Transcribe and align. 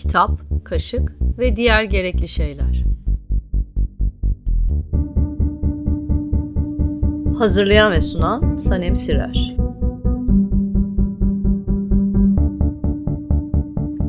kitap, 0.00 0.30
kaşık 0.64 1.16
ve 1.38 1.56
diğer 1.56 1.84
gerekli 1.84 2.28
şeyler. 2.28 2.84
Hazırlayan 7.38 7.92
ve 7.92 8.00
sunan 8.00 8.56
Sanem 8.56 8.96
Sirer. 8.96 9.56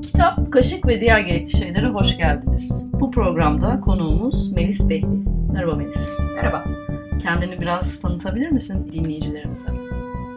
Kitap, 0.01 0.51
kaşık 0.51 0.87
ve 0.87 1.01
diğer 1.01 1.19
gerekli 1.19 1.57
şeylere 1.57 1.87
hoş 1.87 2.17
geldiniz. 2.17 2.87
Bu 2.93 3.11
programda 3.11 3.79
konuğumuz 3.79 4.51
Melis 4.51 4.89
Behli. 4.89 5.19
Merhaba 5.53 5.75
Melis. 5.75 6.09
Merhaba. 6.35 6.63
Kendini 7.21 7.61
biraz 7.61 8.01
tanıtabilir 8.01 8.49
misin 8.49 8.91
dinleyicilerimize? 8.91 9.71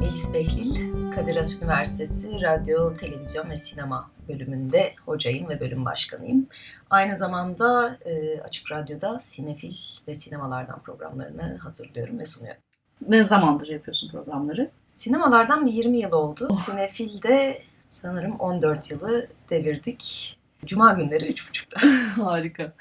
Melis 0.00 0.34
Behlil, 0.34 0.93
Kadir 1.14 1.36
Has 1.36 1.62
Üniversitesi 1.62 2.40
Radyo, 2.42 2.94
Televizyon 2.94 3.50
ve 3.50 3.56
Sinema 3.56 4.10
bölümünde 4.28 4.94
hocayım 5.06 5.48
ve 5.48 5.60
bölüm 5.60 5.84
başkanıyım. 5.84 6.46
Aynı 6.90 7.16
zamanda 7.16 7.96
e, 8.04 8.40
Açık 8.40 8.72
Radyo'da 8.72 9.18
Sinefil 9.18 9.74
ve 10.08 10.14
sinemalardan 10.14 10.80
programlarını 10.80 11.58
hazırlıyorum 11.58 12.18
ve 12.18 12.26
sunuyorum. 12.26 12.62
Ne 13.08 13.24
zamandır 13.24 13.68
yapıyorsun 13.68 14.10
programları? 14.10 14.70
Sinemalardan 14.86 15.66
bir 15.66 15.72
20 15.72 15.98
yıl 15.98 16.12
oldu. 16.12 16.48
Oh. 16.50 16.54
Sinefil'de 16.54 17.62
sanırım 17.88 18.36
14 18.36 18.90
yılı 18.90 19.26
devirdik. 19.50 20.36
Cuma 20.66 20.92
günleri 20.92 21.32
3.30'da. 21.32 22.24
Harika. 22.24 22.72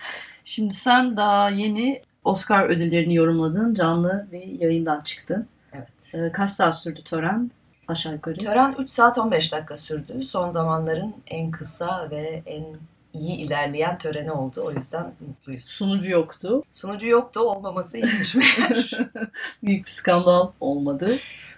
Şimdi 0.44 0.76
sen 0.76 1.18
daha 1.18 1.50
yeni 1.50 2.02
Oscar 2.24 2.70
ödüllerini 2.70 3.16
yorumladın. 3.16 3.74
Canlı 3.74 4.28
bir 4.32 4.62
yayından 4.62 5.02
çıktın. 5.02 5.48
Evet. 5.74 6.14
Ee, 6.14 6.32
kaç 6.32 6.50
saat 6.50 6.80
sürdü 6.80 7.04
tören? 7.04 7.52
Aşağı 7.94 8.14
yukarı. 8.14 8.38
Tören 8.38 8.76
3 8.80 8.90
saat 8.90 9.18
15 9.18 9.54
dakika 9.54 9.76
sürdü. 9.76 10.24
Son 10.24 10.50
zamanların 10.50 11.16
en 11.28 11.52
kısa 11.52 12.08
ve 12.12 12.44
en 12.46 12.66
iyi 13.14 13.38
ilerleyen 13.38 13.98
töreni 13.98 14.32
oldu. 14.32 14.64
O 14.66 14.72
yüzden 14.72 15.14
mutluyuz. 15.28 15.66
Sunucu 15.66 16.12
yoktu. 16.12 16.64
Sunucu 16.72 17.08
yoktu. 17.08 17.40
Olmaması 17.40 17.98
iyiymiş 17.98 18.36
meğer. 18.36 19.00
Büyük 19.64 19.86
bir 19.86 19.92
skandal 19.92 20.52
olmadı. 20.60 21.18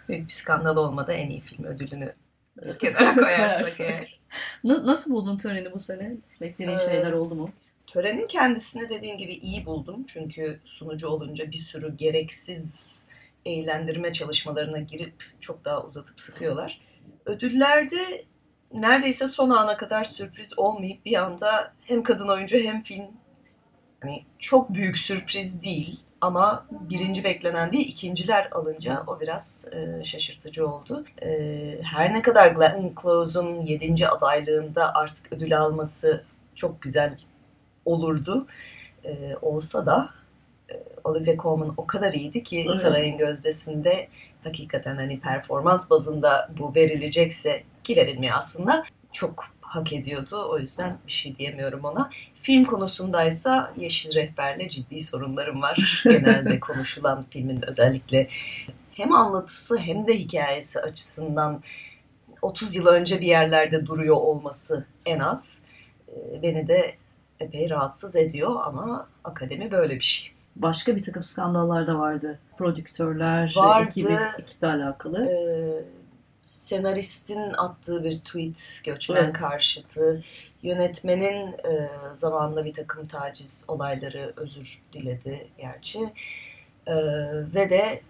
Büyük 0.09 0.27
bir 0.27 0.33
skandal 0.33 0.77
olmadı. 0.77 1.11
En 1.11 1.29
iyi 1.29 1.41
film 1.41 1.65
ödülünü 1.65 2.13
bir 2.65 2.79
kenara 2.79 3.15
koyarsak 3.23 3.79
eğer. 3.79 4.19
Nasıl 4.63 5.13
buldun 5.13 5.37
töreni 5.37 5.73
bu 5.73 5.79
sene? 5.79 6.11
Beklediğin 6.41 6.77
ee, 6.77 6.85
şeyler 6.89 7.11
oldu 7.11 7.35
mu? 7.35 7.49
Törenin 7.87 8.27
kendisini 8.27 8.89
dediğim 8.89 9.17
gibi 9.17 9.33
iyi 9.33 9.65
buldum. 9.65 10.03
Çünkü 10.07 10.59
sunucu 10.65 11.07
olunca 11.07 11.51
bir 11.51 11.57
sürü 11.57 11.95
gereksiz 11.95 13.07
eğlendirme 13.45 14.13
çalışmalarına 14.13 14.79
girip 14.79 15.23
çok 15.39 15.65
daha 15.65 15.83
uzatıp 15.83 16.19
sıkıyorlar. 16.19 16.81
Ödüllerde 17.25 18.25
neredeyse 18.73 19.27
son 19.27 19.49
ana 19.49 19.77
kadar 19.77 20.03
sürpriz 20.03 20.59
olmayıp 20.59 21.05
bir 21.05 21.23
anda 21.23 21.73
hem 21.85 22.03
kadın 22.03 22.27
oyuncu 22.27 22.57
hem 22.57 22.81
film 22.81 23.05
hani 24.01 24.25
çok 24.39 24.73
büyük 24.73 24.97
sürpriz 24.97 25.61
değil 25.61 25.99
ama 26.21 26.65
birinci 26.71 27.23
beklenen 27.23 27.71
değil 27.71 27.87
ikinciler 27.87 28.49
alınca 28.51 29.03
o 29.07 29.19
biraz 29.19 29.69
e, 29.73 30.03
şaşırtıcı 30.03 30.67
oldu. 30.67 31.05
E, 31.21 31.29
her 31.83 32.13
ne 32.13 32.21
kadar 32.21 32.51
Glenn 32.51 32.93
Close'un 33.01 33.65
yedinci 33.65 34.07
adaylığında 34.07 34.95
artık 34.95 35.33
ödül 35.33 35.59
alması 35.59 36.23
çok 36.55 36.81
güzel 36.81 37.19
olurdu. 37.85 38.47
E, 39.03 39.35
olsa 39.41 39.85
da 39.85 40.09
Olivia 41.05 41.37
Colman 41.37 41.73
o 41.77 41.87
kadar 41.87 42.13
iyiydi 42.13 42.43
ki 42.43 42.63
evet. 42.67 42.75
Sarayın 42.75 43.17
Gözdesi'nde 43.17 44.07
hakikaten 44.43 44.95
hani 44.95 45.19
performans 45.19 45.89
bazında 45.89 46.47
bu 46.59 46.75
verilecekse 46.75 47.63
ki 47.83 47.95
verilmiyor 47.95 48.35
aslında 48.37 48.83
çok 49.11 49.45
hak 49.61 49.93
ediyordu. 49.93 50.47
O 50.49 50.59
yüzden 50.59 50.97
bir 51.07 51.11
şey 51.11 51.35
diyemiyorum 51.37 51.85
ona. 51.85 52.09
Film 52.35 52.65
konusundaysa 52.65 53.73
Yeşil 53.77 54.15
Rehber'le 54.15 54.69
ciddi 54.69 55.01
sorunlarım 55.01 55.61
var. 55.61 56.03
Genelde 56.03 56.59
konuşulan 56.59 57.25
filmin 57.29 57.61
özellikle 57.69 58.27
hem 58.91 59.13
anlatısı 59.13 59.77
hem 59.77 60.07
de 60.07 60.19
hikayesi 60.19 60.81
açısından 60.81 61.61
30 62.41 62.75
yıl 62.75 62.87
önce 62.87 63.21
bir 63.21 63.27
yerlerde 63.27 63.85
duruyor 63.85 64.15
olması 64.15 64.85
en 65.05 65.19
az 65.19 65.63
e, 66.07 66.41
beni 66.41 66.67
de 66.67 66.95
epey 67.39 67.69
rahatsız 67.69 68.15
ediyor 68.15 68.55
ama 68.65 69.09
akademi 69.23 69.71
böyle 69.71 69.95
bir 69.95 70.03
şey. 70.03 70.34
Başka 70.55 70.95
bir 70.95 71.03
takım 71.03 71.23
skandallar 71.23 71.87
da 71.87 71.99
vardı. 71.99 72.39
Prodüktörler, 72.57 73.53
vardı, 73.55 73.87
ekibi, 73.87 74.17
ekiple 74.39 74.67
alakalı. 74.67 75.25
E, 75.25 75.37
senaristin 76.41 77.53
attığı 77.53 78.03
bir 78.03 78.13
tweet 78.13 78.81
göçmen 78.85 79.23
evet. 79.23 79.33
karşıtı, 79.33 80.23
yönetmenin 80.63 81.51
e, 81.51 81.89
zamanla 82.13 82.65
bir 82.65 82.73
takım 82.73 83.07
taciz 83.07 83.65
olayları 83.67 84.33
özür 84.37 84.83
diledi 84.93 85.47
gerçi 85.57 85.99
e, 86.87 86.95
ve 87.53 87.69
de 87.69 88.01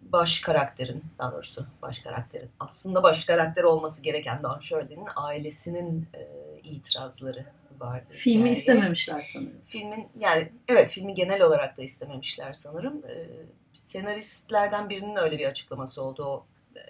baş 0.00 0.40
karakterin 0.40 1.04
daha 1.18 1.32
doğrusu 1.32 1.66
baş 1.82 1.98
karakterin 1.98 2.50
aslında 2.60 3.02
baş 3.02 3.24
karakter 3.24 3.62
olması 3.62 4.02
gereken 4.02 4.38
Don 4.42 4.58
Shirley'nin 4.58 5.08
ailesinin 5.16 6.06
e, 6.14 6.28
itirazları 6.64 7.44
vardı. 7.80 8.06
Filmi 8.08 8.38
hikaye. 8.38 8.52
istememişler 8.52 9.22
sanırım. 9.22 9.60
Filmin 9.66 10.08
yani 10.18 10.52
evet 10.68 10.90
filmi 10.90 11.14
genel 11.14 11.42
olarak 11.42 11.76
da 11.76 11.82
istememişler 11.82 12.52
sanırım. 12.52 13.02
Ee, 13.08 13.26
senaristlerden 13.72 14.88
birinin 14.90 15.16
öyle 15.16 15.38
bir 15.38 15.46
açıklaması 15.46 16.02
oldu 16.02 16.24
o 16.24 16.46
e, 16.76 16.80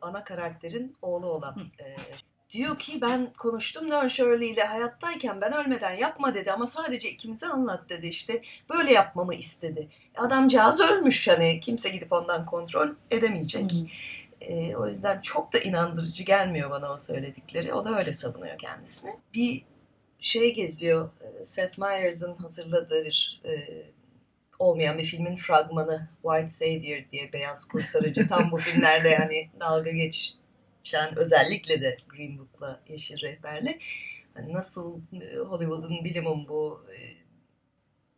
ana 0.00 0.24
karakterin 0.24 0.96
oğlu 1.02 1.26
olan. 1.26 1.70
E, 1.80 1.96
diyor 2.50 2.78
ki 2.78 3.00
ben 3.00 3.32
konuştum 3.38 3.90
Norm 3.90 4.10
Shirley 4.10 4.50
ile 4.50 4.64
hayattayken 4.64 5.40
ben 5.40 5.52
ölmeden 5.52 5.96
yapma 5.96 6.34
dedi 6.34 6.52
ama 6.52 6.66
sadece 6.66 7.10
ikimize 7.10 7.46
anlat 7.46 7.88
dedi 7.88 8.06
işte. 8.06 8.42
Böyle 8.70 8.92
yapmamı 8.92 9.34
istedi. 9.34 9.88
Adamcağız 10.16 10.80
ölmüş 10.80 11.28
hani 11.28 11.60
kimse 11.60 11.90
gidip 11.90 12.12
ondan 12.12 12.46
kontrol 12.46 12.88
edemeyecek. 13.10 13.72
E, 14.40 14.76
o 14.76 14.88
yüzden 14.88 15.20
çok 15.20 15.52
da 15.52 15.58
inandırıcı 15.58 16.24
gelmiyor 16.24 16.70
bana 16.70 16.92
o 16.92 16.98
söyledikleri. 16.98 17.74
O 17.74 17.84
da 17.84 17.98
öyle 17.98 18.12
savunuyor 18.12 18.58
kendisini. 18.58 19.16
Bir 19.34 19.64
şey 20.26 20.54
geziyor. 20.54 21.10
E, 21.20 21.44
Seth 21.44 21.78
Meyers'ın 21.78 22.36
hazırladığı 22.36 23.04
bir 23.04 23.40
e, 23.44 23.52
olmayan 24.58 24.98
bir 24.98 25.04
filmin 25.04 25.34
fragmanı 25.34 26.08
White 26.22 26.48
Savior 26.48 27.10
diye 27.12 27.32
beyaz 27.32 27.68
kurtarıcı 27.68 28.28
tam 28.28 28.50
bu 28.50 28.56
filmlerde 28.56 29.08
yani 29.08 29.50
dalga 29.60 29.90
geçen 29.90 31.16
özellikle 31.16 31.80
de 31.80 31.96
Green 32.08 32.38
Book'la 32.38 32.80
Yeşil 32.88 33.20
Rehber'le 33.20 33.78
hani 34.34 34.52
nasıl 34.52 35.00
e, 35.12 35.36
Hollywood'un 35.36 36.04
bilimin 36.04 36.48
bu 36.48 36.86
e, 36.92 36.98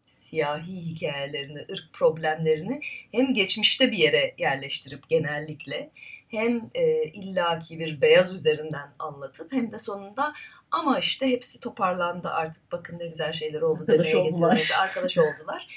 siyahi 0.03 0.73
hikayelerini, 0.73 1.59
ırk 1.73 1.93
problemlerini 1.93 2.81
hem 3.13 3.35
geçmişte 3.35 3.93
bir 3.93 3.97
yere 3.99 4.35
yerleştirip 4.39 5.09
genellikle 5.09 5.91
hem 6.29 6.71
e, 6.75 7.05
illaki 7.05 7.79
bir 7.79 8.03
beyaz 8.03 8.35
üzerinden 8.35 8.93
anlatıp 8.99 9.53
hem 9.53 9.73
de 9.73 9.79
sonunda 9.79 10.35
ama 10.71 10.99
işte 10.99 11.31
hepsi 11.31 11.61
toparlandı 11.61 12.29
artık 12.29 12.73
bakın 12.73 12.99
ne 12.99 13.07
güzel 13.07 13.33
şeyler 13.33 13.63
oldu 13.63 13.81
arkadaş 13.81 14.15
demeye 14.15 14.33
oldular. 14.33 14.73
arkadaş 14.83 15.19
oldular. 15.19 15.69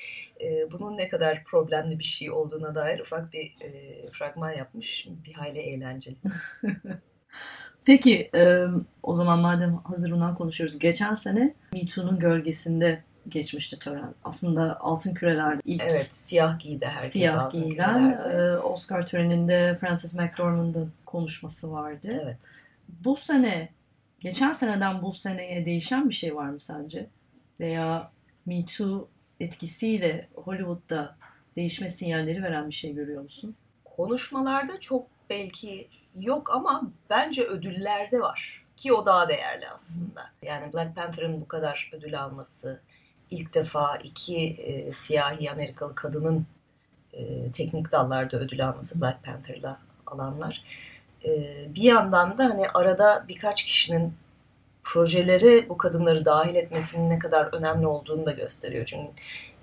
E, 0.41 0.72
bunun 0.72 0.97
ne 0.97 1.09
kadar 1.09 1.44
problemli 1.44 2.00
bir 2.00 2.03
şey 2.03 2.31
olduğuna 2.31 2.75
dair 2.75 3.00
ufak 3.00 3.34
bir 3.34 3.53
e, 3.62 4.01
fragman 4.12 4.51
yapmış. 4.51 5.07
Bir 5.25 5.34
hayli 5.34 5.59
eğlenceli. 5.59 6.16
Peki 7.85 8.30
e, 8.35 8.66
o 9.03 9.16
zaman 9.16 9.40
madem 9.40 9.78
hazır 9.78 10.12
bundan 10.12 10.35
konuşuyoruz. 10.35 10.80
Geçen 10.80 11.13
sene 11.13 11.53
Me 11.74 11.85
Too'nun 11.85 12.19
gölgesinde 12.19 13.03
geçmişti 13.30 13.80
tören. 13.80 14.13
Aslında 14.24 14.80
altın 14.80 15.13
kürelerde 15.13 15.62
ilk 15.66 15.84
evet, 15.84 16.13
siyah 16.13 16.60
giydi 16.60 16.86
herkes 16.86 17.12
siyah 17.12 17.45
altın 17.45 17.63
giyilen 17.63 18.12
e, 18.12 18.57
Oscar 18.57 19.07
töreninde 19.07 19.77
Frances 19.81 20.19
McDormand'ın 20.19 20.94
konuşması 21.06 21.71
vardı. 21.71 22.19
Evet. 22.24 22.62
Bu 23.06 23.16
sene 23.16 23.69
geçen 24.21 24.53
seneden 24.53 25.01
bu 25.01 25.12
seneye 25.12 25.65
değişen 25.65 26.09
bir 26.09 26.13
şey 26.13 26.35
var 26.35 26.50
mı 26.50 26.59
sence? 26.59 27.07
Veya 27.59 28.12
Me 28.45 28.65
Too 28.65 29.09
etkisiyle 29.39 30.29
Hollywood'da 30.35 31.15
değişme 31.56 31.89
sinyalleri 31.89 32.44
veren 32.44 32.68
bir 32.68 32.73
şey 32.73 32.94
görüyor 32.94 33.23
musun? 33.23 33.56
Konuşmalarda 33.85 34.79
çok 34.79 35.07
belki 35.29 35.88
yok 36.19 36.51
ama 36.51 36.91
bence 37.09 37.44
ödüllerde 37.44 38.19
var. 38.19 38.65
Ki 38.77 38.94
o 38.94 39.06
daha 39.06 39.29
değerli 39.29 39.69
aslında. 39.69 40.31
Yani 40.44 40.73
Black 40.73 40.95
Panther'ın 40.95 41.41
bu 41.41 41.47
kadar 41.47 41.91
ödül 41.94 42.21
alması, 42.21 42.81
ilk 43.29 43.53
defa 43.53 43.97
iki 43.97 44.38
e, 44.38 44.91
siyahi 44.91 45.51
Amerikalı 45.51 45.95
kadının 45.95 46.45
e, 47.13 47.51
teknik 47.51 47.91
dallarda 47.91 48.38
ödül 48.38 48.68
alması 48.69 49.01
Black 49.01 49.23
Panther'la 49.23 49.79
alanlar. 50.06 50.63
E, 51.25 51.29
bir 51.75 51.83
yandan 51.83 52.38
da 52.38 52.45
hani 52.45 52.69
arada 52.69 53.25
birkaç 53.27 53.65
kişinin 53.65 54.13
projeleri 54.83 55.69
bu 55.69 55.77
kadınları 55.77 56.25
dahil 56.25 56.56
etmesinin 56.56 57.09
ne 57.09 57.19
kadar 57.19 57.53
önemli 57.53 57.88
olduğunu 57.88 58.25
da 58.25 58.31
gösteriyor. 58.31 58.85
Çünkü 58.85 59.12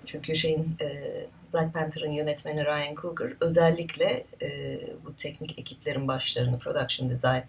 çünkü 0.05 0.35
şeyin 0.35 0.77
e, 0.81 1.13
Black 1.55 1.75
Panther'ın 1.75 2.11
yönetmeni 2.11 2.65
Ryan 2.65 2.95
Coogler 2.95 3.33
özellikle 3.41 4.25
e, 4.43 4.81
bu 5.05 5.17
teknik 5.17 5.59
ekiplerin 5.59 6.09
başlarını, 6.09 6.59
production 6.59 7.11
design 7.11 7.43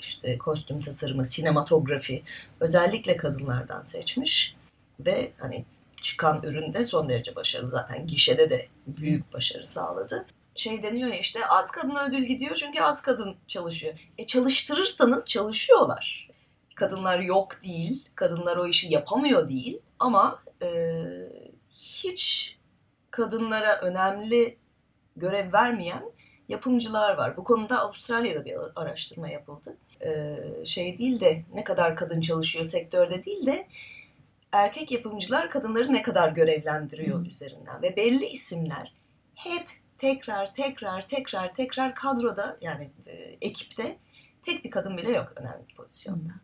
işte 0.00 0.38
kostüm 0.38 0.80
tasarımı, 0.80 1.24
sinematografi 1.24 2.22
özellikle 2.60 3.16
kadınlardan 3.16 3.82
seçmiş 3.82 4.56
ve 5.00 5.32
hani 5.38 5.64
çıkan 6.02 6.42
üründe 6.42 6.84
son 6.84 7.08
derece 7.08 7.36
başarılı 7.36 7.70
zaten 7.70 8.06
gişede 8.06 8.50
de 8.50 8.66
büyük 8.86 9.32
başarı 9.32 9.66
sağladı. 9.66 10.26
Şey 10.54 10.82
deniyor 10.82 11.08
ya 11.08 11.18
işte 11.18 11.46
az 11.46 11.70
kadın 11.70 11.96
ödül 11.96 12.24
gidiyor 12.24 12.54
çünkü 12.54 12.80
az 12.80 13.02
kadın 13.02 13.36
çalışıyor. 13.48 13.94
E 14.18 14.26
çalıştırırsanız 14.26 15.28
çalışıyorlar. 15.28 16.28
Kadınlar 16.74 17.20
yok 17.20 17.60
değil, 17.64 18.08
kadınlar 18.14 18.56
o 18.56 18.66
işi 18.66 18.92
yapamıyor 18.92 19.48
değil 19.48 19.78
ama 19.98 20.42
e, 20.62 20.68
hiç 21.70 22.56
kadınlara 23.10 23.80
önemli 23.80 24.58
görev 25.16 25.52
vermeyen 25.52 26.12
yapımcılar 26.48 27.16
var. 27.16 27.36
Bu 27.36 27.44
konuda 27.44 27.80
Avustralya'da 27.80 28.44
bir 28.44 28.56
araştırma 28.76 29.28
yapıldı. 29.28 29.76
Ee, 30.04 30.64
şey 30.64 30.98
değil 30.98 31.20
de 31.20 31.42
ne 31.54 31.64
kadar 31.64 31.96
kadın 31.96 32.20
çalışıyor 32.20 32.64
sektörde 32.64 33.24
değil 33.24 33.46
de 33.46 33.68
erkek 34.52 34.92
yapımcılar 34.92 35.50
kadınları 35.50 35.92
ne 35.92 36.02
kadar 36.02 36.32
görevlendiriyor 36.32 37.18
hmm. 37.18 37.24
üzerinden 37.24 37.82
ve 37.82 37.96
belli 37.96 38.26
isimler 38.26 38.94
hep 39.34 39.66
tekrar 40.02 40.52
tekrar 40.52 41.06
tekrar 41.06 41.54
tekrar 41.54 41.94
kadroda 41.94 42.56
yani 42.60 42.90
e, 43.06 43.12
ekipte 43.40 43.98
tek 44.42 44.64
bir 44.64 44.70
kadın 44.70 44.96
bile 44.96 45.10
yok 45.10 45.32
önemli 45.36 45.68
bir 45.68 45.74
pozisyonda. 45.74 46.28
Hmm. 46.28 46.34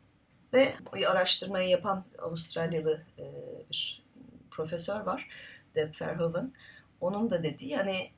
Ve 0.52 0.74
bu 0.80 1.08
araştırmayı 1.10 1.68
yapan 1.68 2.04
Avustralyalı 2.18 3.02
e, 3.18 3.24
bir 3.70 4.02
profesör 4.50 5.00
var, 5.00 5.28
Deb 5.74 5.94
Verhoeven. 6.00 6.52
Onun 7.00 7.30
da 7.30 7.42
dediği 7.42 7.76
hani 7.76 8.10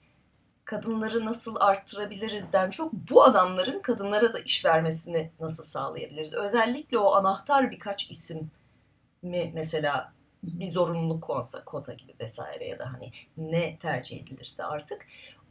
kadınları 0.65 1.27
nasıl 1.27 1.57
arttırabilirizden 1.61 2.71
çok 2.71 2.93
bu 2.93 3.25
adamların 3.25 3.81
kadınlara 3.81 4.35
da 4.35 4.39
iş 4.39 4.65
vermesini 4.65 5.31
nasıl 5.41 5.65
sağlayabiliriz? 5.65 6.35
Özellikle 6.35 6.99
o 6.99 7.13
anahtar 7.13 7.71
birkaç 7.71 8.11
isim 8.11 8.51
mi 9.23 9.51
mesela 9.55 10.13
bir 10.43 10.69
zorunluluk 10.69 11.31
olsa 11.31 11.65
kota 11.65 11.93
gibi 11.93 12.15
vesaire 12.21 12.67
ya 12.67 12.79
da 12.79 12.93
hani 12.93 13.11
ne 13.37 13.79
tercih 13.79 14.23
edilirse 14.23 14.65
artık 14.65 15.07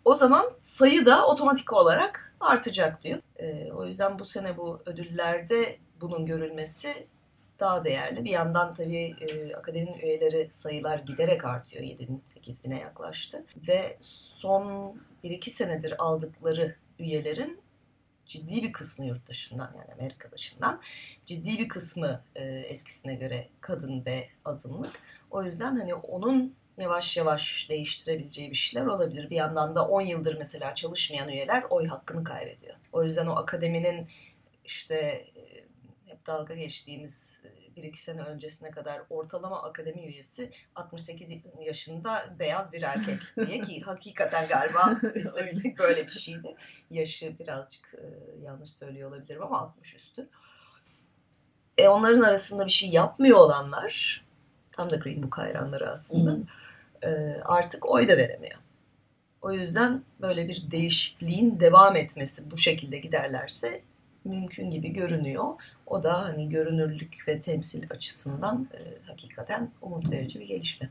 o 0.06 0.15
zaman 0.15 0.51
sayı 0.59 1.06
da 1.06 1.27
otomatik 1.27 1.74
olarak 1.74 2.36
artacak 2.39 3.03
diyor. 3.03 3.19
Ee, 3.39 3.71
o 3.71 3.86
yüzden 3.86 4.19
bu 4.19 4.25
sene 4.25 4.57
bu 4.57 4.80
ödüllerde 4.86 5.77
bunun 6.01 6.25
görülmesi 6.25 7.07
daha 7.59 7.83
değerli. 7.83 8.24
Bir 8.24 8.30
yandan 8.30 8.74
tabii 8.74 9.15
e, 9.21 9.56
akademinin 9.56 10.00
üyeleri 10.00 10.47
sayılar 10.51 11.00
giderek 11.00 11.45
artıyor. 11.45 11.83
7 11.83 12.07
bin, 12.07 12.21
8 12.25 12.65
bine 12.65 12.80
yaklaştı. 12.80 13.45
Ve 13.68 13.97
son 14.01 14.95
1-2 15.24 15.50
senedir 15.50 15.95
aldıkları 16.03 16.75
üyelerin 17.00 17.59
ciddi 18.29 18.63
bir 18.63 18.73
kısmı 18.73 19.05
yurt 19.05 19.27
dışından 19.27 19.73
yani 19.77 19.93
Amerika 19.93 20.31
dışından 20.31 20.81
ciddi 21.25 21.59
bir 21.59 21.67
kısmı 21.67 22.23
e, 22.35 22.43
eskisine 22.45 23.15
göre 23.15 23.49
kadın 23.61 24.05
ve 24.05 24.29
azınlık. 24.45 24.99
O 25.31 25.43
yüzden 25.43 25.75
hani 25.75 25.95
onun 25.95 26.55
yavaş 26.77 27.17
yavaş 27.17 27.69
değiştirebileceği 27.69 28.51
bir 28.51 28.55
şeyler 28.55 28.87
olabilir. 28.87 29.29
Bir 29.29 29.35
yandan 29.35 29.75
da 29.75 29.87
10 29.87 30.01
yıldır 30.01 30.37
mesela 30.37 30.75
çalışmayan 30.75 31.29
üyeler 31.29 31.63
oy 31.69 31.87
hakkını 31.87 32.23
kaybediyor. 32.23 32.75
O 32.91 33.03
yüzden 33.03 33.27
o 33.27 33.35
akademinin 33.35 34.07
işte 34.65 35.25
hep 36.05 36.27
dalga 36.27 36.55
geçtiğimiz 36.55 37.41
e, 37.79 37.83
bir 37.83 37.87
iki 37.87 38.03
sene 38.03 38.21
öncesine 38.21 38.71
kadar 38.71 39.01
ortalama 39.09 39.63
akademi 39.63 40.05
üyesi 40.05 40.51
68 40.75 41.33
yaşında 41.61 42.35
beyaz 42.39 42.73
bir 42.73 42.81
erkek 42.81 43.19
diye 43.47 43.61
ki 43.61 43.81
hakikaten 43.81 44.47
galiba 44.47 44.99
istatistik 45.15 45.79
böyle 45.79 46.07
bir 46.07 46.11
şeydi. 46.11 46.55
Yaşı 46.91 47.39
birazcık 47.39 47.93
e, 47.93 48.05
yanlış 48.43 48.71
söylüyor 48.71 49.11
olabilirim 49.11 49.43
ama 49.43 49.59
60 49.59 49.95
üstü. 49.95 50.29
E 51.77 51.87
onların 51.87 52.21
arasında 52.21 52.65
bir 52.65 52.71
şey 52.71 52.89
yapmıyor 52.89 53.37
olanlar 53.37 54.25
tam 54.71 54.89
da 54.89 54.95
Green 54.95 55.23
Book 55.23 55.37
hayranları 55.37 55.91
aslında 55.91 56.37
e, 57.03 57.09
artık 57.45 57.85
oy 57.85 58.07
da 58.07 58.17
veremiyor. 58.17 58.59
O 59.41 59.51
yüzden 59.51 60.03
böyle 60.21 60.47
bir 60.47 60.71
değişikliğin 60.71 61.59
devam 61.59 61.95
etmesi 61.95 62.51
bu 62.51 62.57
şekilde 62.57 62.97
giderlerse 62.97 63.81
mümkün 64.25 64.71
gibi 64.71 64.89
görünüyor. 64.94 65.45
O 65.88 66.04
da 66.04 66.24
hani 66.24 66.50
görünürlük 66.50 67.24
ve 67.27 67.42
temsil 67.42 67.83
açısından 67.89 68.68
e, 68.74 69.07
hakikaten 69.07 69.71
umut 69.81 70.12
verici 70.12 70.39
bir 70.39 70.48
gelişme. 70.48 70.89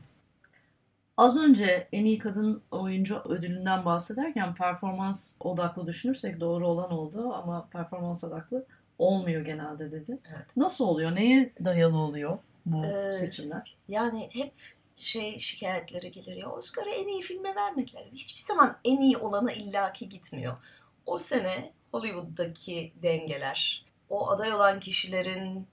Az 1.17 1.37
önce 1.41 1.87
en 1.91 2.05
iyi 2.05 2.17
kadın 2.17 2.61
oyuncu 2.71 3.21
ödülünden 3.25 3.85
bahsederken 3.85 4.55
performans 4.55 5.37
odaklı 5.39 5.87
düşünürsek 5.87 6.39
doğru 6.39 6.67
olan 6.67 6.91
oldu 6.91 7.33
ama 7.33 7.67
performans 7.71 8.23
odaklı 8.23 8.65
olmuyor 8.99 9.45
genelde 9.45 9.91
dedi. 9.91 10.17
Evet. 10.35 10.57
Nasıl 10.57 10.85
oluyor? 10.85 11.15
Neye 11.15 11.53
dayalı 11.65 11.97
oluyor 11.97 12.37
bu 12.65 12.85
ee, 12.85 13.13
seçimler? 13.13 13.77
Yani 13.87 14.29
hep 14.33 14.53
şey 14.97 15.39
şikayetleri 15.39 16.11
gelir 16.11 16.35
ya 16.35 16.51
Oscar'ı 16.51 16.89
en 16.89 17.07
iyi 17.07 17.21
filme 17.21 17.55
vermediler. 17.55 18.03
Hiçbir 18.13 18.41
zaman 18.41 18.77
en 18.85 19.01
iyi 19.01 19.17
olana 19.17 19.51
illaki 19.51 20.09
gitmiyor. 20.09 20.57
O 21.05 21.17
sene 21.17 21.71
Hollywood'daki 21.91 22.93
dengeler, 23.03 23.85
o 24.09 24.29
aday 24.29 24.53
olan 24.53 24.79
kişilerin 24.79 25.67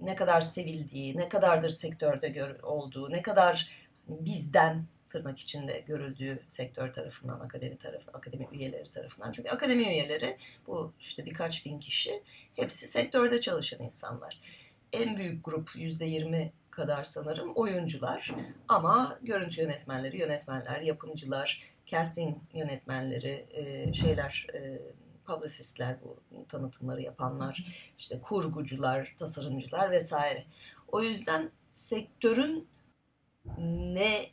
ne 0.00 0.14
kadar 0.14 0.40
sevildiği, 0.40 1.16
ne 1.16 1.28
kadardır 1.28 1.70
sektörde 1.70 2.28
gör, 2.28 2.60
olduğu, 2.60 3.10
ne 3.10 3.22
kadar 3.22 3.70
bizden 4.08 4.86
tırnak 5.08 5.38
içinde 5.38 5.80
görüldüğü 5.86 6.42
sektör 6.48 6.92
tarafından, 6.92 7.40
akademi 7.40 7.76
tarafı, 7.78 8.10
akademi 8.10 8.48
üyeleri 8.52 8.90
tarafından. 8.90 9.32
Çünkü 9.32 9.48
akademi 9.48 9.82
üyeleri 9.82 10.36
bu 10.66 10.92
işte 11.00 11.26
birkaç 11.26 11.66
bin 11.66 11.78
kişi 11.78 12.22
hepsi 12.56 12.88
sektörde 12.88 13.40
çalışan 13.40 13.84
insanlar. 13.84 14.40
En 14.92 15.16
büyük 15.16 15.44
grup 15.44 15.70
yüzde 15.76 16.04
yirmi 16.04 16.52
kadar 16.70 17.04
sanırım 17.04 17.52
oyuncular 17.54 18.34
ama 18.68 19.18
görüntü 19.22 19.60
yönetmenleri, 19.60 20.18
yönetmenler, 20.18 20.80
yapımcılar, 20.80 21.62
casting 21.86 22.36
yönetmenleri, 22.54 23.46
şeyler, 23.94 24.46
publicistler 25.26 25.96
bu 26.04 26.44
tanıtımları 26.48 27.02
yapanlar, 27.02 27.66
işte 27.98 28.20
kurgucular, 28.20 29.14
tasarımcılar 29.18 29.90
vesaire. 29.90 30.46
O 30.88 31.02
yüzden 31.02 31.50
sektörün 31.68 32.68
ne 33.58 34.26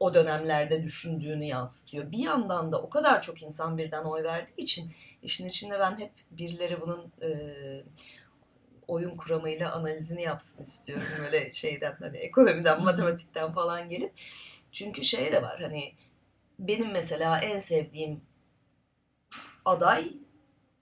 o 0.00 0.14
dönemlerde 0.14 0.82
düşündüğünü 0.82 1.44
yansıtıyor. 1.44 2.12
Bir 2.12 2.18
yandan 2.18 2.72
da 2.72 2.82
o 2.82 2.90
kadar 2.90 3.22
çok 3.22 3.42
insan 3.42 3.78
birden 3.78 4.04
oy 4.04 4.24
verdiği 4.24 4.62
için 4.62 4.92
işin 5.22 5.46
içinde 5.46 5.78
ben 5.78 5.98
hep 5.98 6.12
birileri 6.30 6.80
bunun 6.80 7.12
e, 7.22 7.28
oyun 8.88 9.16
kuramıyla 9.16 9.72
analizini 9.72 10.22
yapsın 10.22 10.62
istiyorum. 10.62 11.06
Böyle 11.18 11.50
şeyden 11.52 11.96
hani 12.00 12.16
ekonomiden, 12.16 12.82
matematikten 12.82 13.52
falan 13.52 13.88
gelip. 13.88 14.12
Çünkü 14.72 15.04
şey 15.04 15.32
de 15.32 15.42
var 15.42 15.60
hani 15.62 15.92
benim 16.58 16.92
mesela 16.92 17.38
en 17.38 17.58
sevdiğim 17.58 18.20
aday 19.64 20.12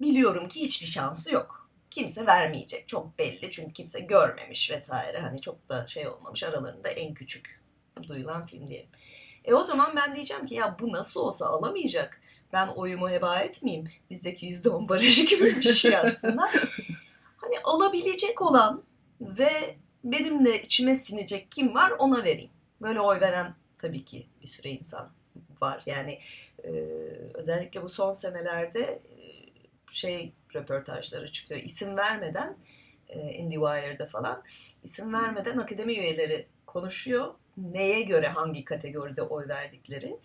biliyorum 0.02 0.48
ki 0.48 0.60
hiçbir 0.60 0.86
şansı 0.86 1.34
yok. 1.34 1.68
Kimse 1.90 2.26
vermeyecek. 2.26 2.88
Çok 2.88 3.18
belli 3.18 3.50
çünkü 3.50 3.72
kimse 3.72 4.00
görmemiş 4.00 4.70
vesaire. 4.70 5.20
Hani 5.20 5.40
çok 5.40 5.68
da 5.68 5.86
şey 5.86 6.08
olmamış 6.08 6.44
aralarında 6.44 6.88
en 6.88 7.14
küçük 7.14 7.60
duyulan 8.08 8.46
film 8.46 8.68
diyelim. 8.68 8.88
E 9.44 9.54
o 9.54 9.64
zaman 9.64 9.96
ben 9.96 10.14
diyeceğim 10.14 10.46
ki 10.46 10.54
ya 10.54 10.76
bu 10.80 10.92
nasıl 10.92 11.20
olsa 11.20 11.46
alamayacak. 11.46 12.20
Ben 12.52 12.68
oyumu 12.68 13.10
heba 13.10 13.38
etmeyeyim. 13.38 13.88
Bizdeki 14.10 14.46
yüzde 14.46 14.70
on 14.70 14.88
barajı 14.88 15.26
gibi 15.26 15.56
bir 15.56 15.72
şey 15.72 15.96
aslında. 15.96 16.42
hani 17.36 17.54
alabilecek 17.64 18.42
olan 18.42 18.82
ve 19.20 19.76
benim 20.04 20.46
de 20.46 20.62
içime 20.62 20.94
sinecek 20.94 21.50
kim 21.50 21.74
var 21.74 21.90
ona 21.90 22.24
vereyim. 22.24 22.50
Böyle 22.82 23.00
oy 23.00 23.20
veren 23.20 23.54
tabii 23.78 24.04
ki 24.04 24.26
bir 24.42 24.46
süre 24.46 24.70
insan 24.70 25.10
var. 25.60 25.82
Yani 25.86 26.18
e, 26.64 26.70
özellikle 27.34 27.82
bu 27.82 27.88
son 27.88 28.12
senelerde 28.12 29.02
şey 29.92 30.32
röportajları 30.54 31.32
çıkıyor. 31.32 31.60
İsim 31.60 31.96
vermeden 31.96 32.56
e, 33.08 33.32
IndieWire'da 33.32 34.06
falan 34.06 34.42
isim 34.82 35.14
vermeden 35.14 35.58
akademi 35.58 35.92
üyeleri 35.92 36.46
konuşuyor. 36.66 37.34
Neye 37.56 38.02
göre 38.02 38.28
hangi 38.28 38.64
kategoride 38.64 39.22
oy 39.22 39.48
verdikleri. 39.48 40.16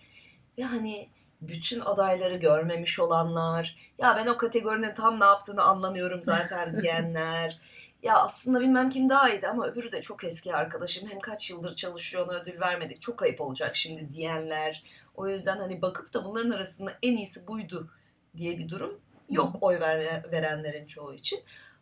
Ve 0.58 0.64
hani 0.64 1.10
bütün 1.42 1.80
adayları 1.80 2.36
görmemiş 2.36 3.00
olanlar, 3.00 3.94
ya 3.98 4.18
ben 4.18 4.28
o 4.28 4.38
kategorinin 4.38 4.94
tam 4.94 5.20
ne 5.20 5.26
yaptığını 5.26 5.64
anlamıyorum 5.64 6.24
zaten 6.24 6.78
diyenler, 6.82 7.60
ya 8.04 8.18
aslında 8.18 8.62
bilmem 8.62 8.90
kim 8.90 9.10
daha 9.10 9.30
iyiydi 9.30 9.48
ama 9.48 9.68
öbürü 9.68 9.92
de 9.92 10.02
çok 10.02 10.24
eski 10.24 10.56
arkadaşım 10.56 11.10
hem 11.10 11.20
kaç 11.20 11.52
yıldır 11.52 11.76
çalışıyor 11.76 12.28
ona 12.28 12.38
ödül 12.38 12.60
vermedik 12.60 13.02
çok 13.02 13.24
ayıp 13.24 13.42
olacak 13.42 13.76
şimdi 13.76 14.14
diyenler. 14.14 14.84
O 15.16 15.28
yüzden 15.28 15.58
hani 15.58 15.82
bakıp 15.82 16.14
da 16.14 16.26
bunların 16.26 16.52
arasında 16.52 16.92
en 17.04 17.18
iyisi 17.18 17.48
buydu 17.48 17.90
diye 18.38 18.58
bir 18.58 18.70
durum 18.70 19.00
yok 19.30 19.56
oy 19.62 19.80
ver, 19.80 20.24
verenlerin 20.32 20.86
çoğu 20.86 21.14
için. 21.14 21.40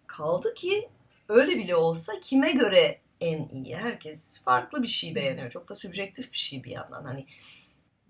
Kaldı 0.08 0.54
ki 0.54 0.90
öyle 1.30 1.58
bile 1.58 1.76
olsa 1.76 2.14
kime 2.22 2.52
göre 2.52 3.00
en 3.22 3.48
iyi? 3.50 3.76
Herkes 3.78 4.42
farklı 4.44 4.84
bir 4.84 4.88
şey 4.88 5.16
beğeniyor. 5.16 5.50
Çok 5.50 5.70
da 5.70 5.76
sübjektif 5.76 6.32
bir 6.32 6.38
şey 6.38 6.64
bir 6.64 6.72
yandan. 6.72 7.04
Hani 7.04 7.26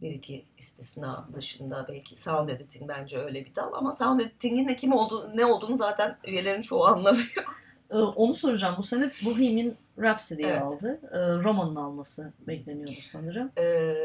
Bir 0.02 0.12
iki 0.12 0.46
istisna 0.58 1.28
dışında 1.36 1.86
belki 1.90 2.22
sound 2.22 2.50
editing 2.50 2.90
bence 2.90 3.18
öyle 3.20 3.46
bir 3.46 3.56
dal 3.56 3.74
ama 3.74 3.92
sound 3.92 4.20
editing'in 4.20 4.68
de 4.68 4.76
kim 4.76 4.94
olduğu, 4.94 5.38
ne 5.38 5.46
olduğunu 5.46 5.76
zaten 5.78 6.18
üyelerin 6.28 6.62
çoğu 6.62 6.86
anlamıyor. 6.86 7.46
Ee, 7.92 7.96
Onu 7.96 8.36
soracağım. 8.36 8.76
Bu 8.78 8.84
sene 8.84 9.10
Bohemian 9.26 9.76
Rhapsody'yi 10.00 10.48
Evet. 10.48 10.62
aldı. 10.62 11.00
Ee, 11.12 11.18
Roma'nın 11.44 11.76
alması 11.76 12.34
bekleniyordu 12.48 13.00
sanırım. 13.04 13.52
Ee, 13.58 13.96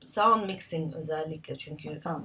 sound 0.00 0.44
mixing 0.46 0.94
özellikle 0.94 1.58
çünkü 1.58 1.98
Sound 1.98 2.22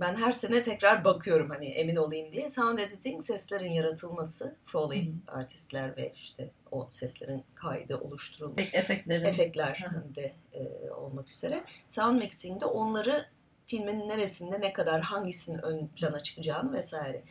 ben 0.00 0.16
her 0.16 0.32
sene 0.32 0.62
tekrar 0.62 1.04
bakıyorum 1.04 1.50
hani 1.50 1.66
emin 1.66 1.96
olayım 1.96 2.32
diye. 2.32 2.48
Sound 2.48 2.78
editing 2.78 3.22
seslerin 3.22 3.72
yaratılması, 3.72 4.56
Foley 4.64 5.06
Hı 5.06 5.10
artistler 5.28 5.96
ve 5.96 6.12
işte 6.16 6.50
o 6.70 6.88
seslerin 6.90 7.42
kaydı 7.54 7.96
oluşturulması. 7.96 8.68
Efektlerin. 8.72 9.24
efektler 9.24 9.90
de 10.16 10.32
e, 10.52 10.90
olmak 10.90 11.30
üzere. 11.30 11.64
Sound 11.88 12.18
mixing'de 12.18 12.64
onları 12.64 13.26
filmin 13.66 14.08
neresinde 14.08 14.60
ne 14.60 14.72
kadar 14.72 15.00
hangisinin 15.00 15.58
ön 15.62 15.86
plana 15.86 16.20
çıkacağını 16.20 16.72
vesaire. 16.72 17.22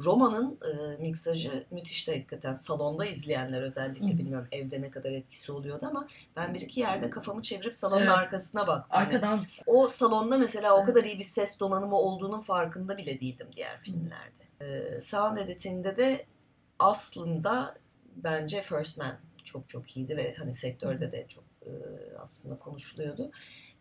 Roma'nın 0.00 0.58
e, 0.64 0.96
miksajı 1.02 1.64
müthişti 1.70 2.12
hakikaten. 2.12 2.52
Salonda 2.52 3.04
izleyenler 3.04 3.62
özellikle 3.62 4.14
Hı 4.14 4.18
bilmiyorum 4.18 4.48
evde 4.52 4.82
ne 4.82 4.90
kadar 4.90 5.10
etkisi 5.12 5.52
oluyordu 5.52 5.86
ama 5.88 6.08
ben 6.36 6.54
bir 6.54 6.60
iki 6.60 6.80
yerde 6.80 7.10
kafamı 7.10 7.42
çevirip 7.42 7.76
salonun 7.76 8.00
Evet. 8.02 8.10
arkasına 8.10 8.66
baktım. 8.66 8.98
Arkadan 8.98 9.46
o 9.66 9.88
salonda 9.88 10.38
mesela 10.38 10.74
o 10.74 10.78
Evet. 10.78 10.86
kadar 10.86 11.04
iyi 11.04 11.18
bir 11.18 11.24
ses 11.24 11.60
donanımı 11.60 11.96
olduğunun 11.96 12.40
farkında 12.40 12.96
bile 12.96 13.20
değildim 13.20 13.46
diğer 13.56 13.78
filmlerde. 13.78 14.46
Ee, 14.60 15.00
sound 15.00 15.36
editing'de 15.38 15.96
de 15.96 16.24
aslında 16.78 17.74
bence 18.16 18.60
First 18.62 18.98
Man 18.98 19.16
çok 19.44 19.68
çok 19.68 19.96
iyiydi 19.96 20.16
ve 20.16 20.34
hani 20.38 20.54
sektörde 20.54 21.12
de 21.12 21.26
çok 21.28 21.44
e, 21.66 21.70
aslında 22.18 22.58
konuşuluyordu. 22.58 23.30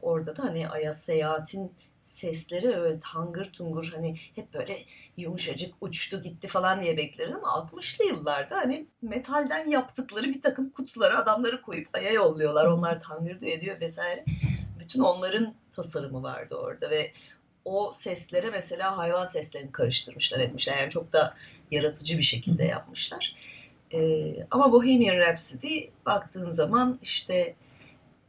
Orada 0.02 0.38
da 0.38 0.44
hani 0.44 0.70
Ayas 0.70 1.02
Seyahat'in 1.02 1.72
sesleri 2.06 2.76
öyle 2.76 3.00
tangır 3.00 3.46
tungur 3.46 3.92
hani 3.96 4.16
hep 4.36 4.54
böyle 4.54 4.86
yumuşacık 5.18 5.74
uçtu 5.82 6.22
gitti 6.22 6.48
falan 6.48 6.82
diye 6.82 6.98
bekleriz 6.98 7.36
ama 7.36 7.48
60'lı 7.48 8.06
yıllarda 8.06 8.56
hani 8.56 8.88
metalden 9.02 9.70
yaptıkları 9.70 10.28
bir 10.28 10.42
takım 10.42 10.70
kutulara 10.70 11.20
adamları 11.20 11.62
koyup 11.62 11.88
aya 11.94 12.12
yolluyorlar. 12.12 12.66
Onlar 12.66 13.02
tangır 13.02 13.42
ediyor 13.42 13.80
vesaire. 13.80 14.26
Bütün 14.80 15.00
onların 15.00 15.54
tasarımı 15.72 16.24
vardı 16.24 16.56
orada 16.56 16.90
ve 16.90 17.12
o 17.66 17.92
seslere 17.94 18.50
mesela 18.50 18.98
hayvan 18.98 19.26
seslerini 19.26 19.72
karıştırmışlar 19.72 20.40
etmişler. 20.40 20.78
Yani 20.78 20.90
çok 20.90 21.14
da 21.14 21.36
yaratıcı 21.72 22.18
bir 22.18 22.24
şekilde 22.24 22.64
yapmışlar. 22.64 23.36
Ee, 23.94 24.36
ama 24.52 24.72
Bohemian 24.72 25.18
Rhapsody 25.18 25.90
baktığın 26.06 26.50
zaman 26.50 27.00
işte 27.02 27.56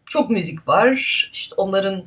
çok 0.06 0.30
müzik 0.30 0.68
var. 0.68 1.28
İşte 1.32 1.54
onların 1.56 2.04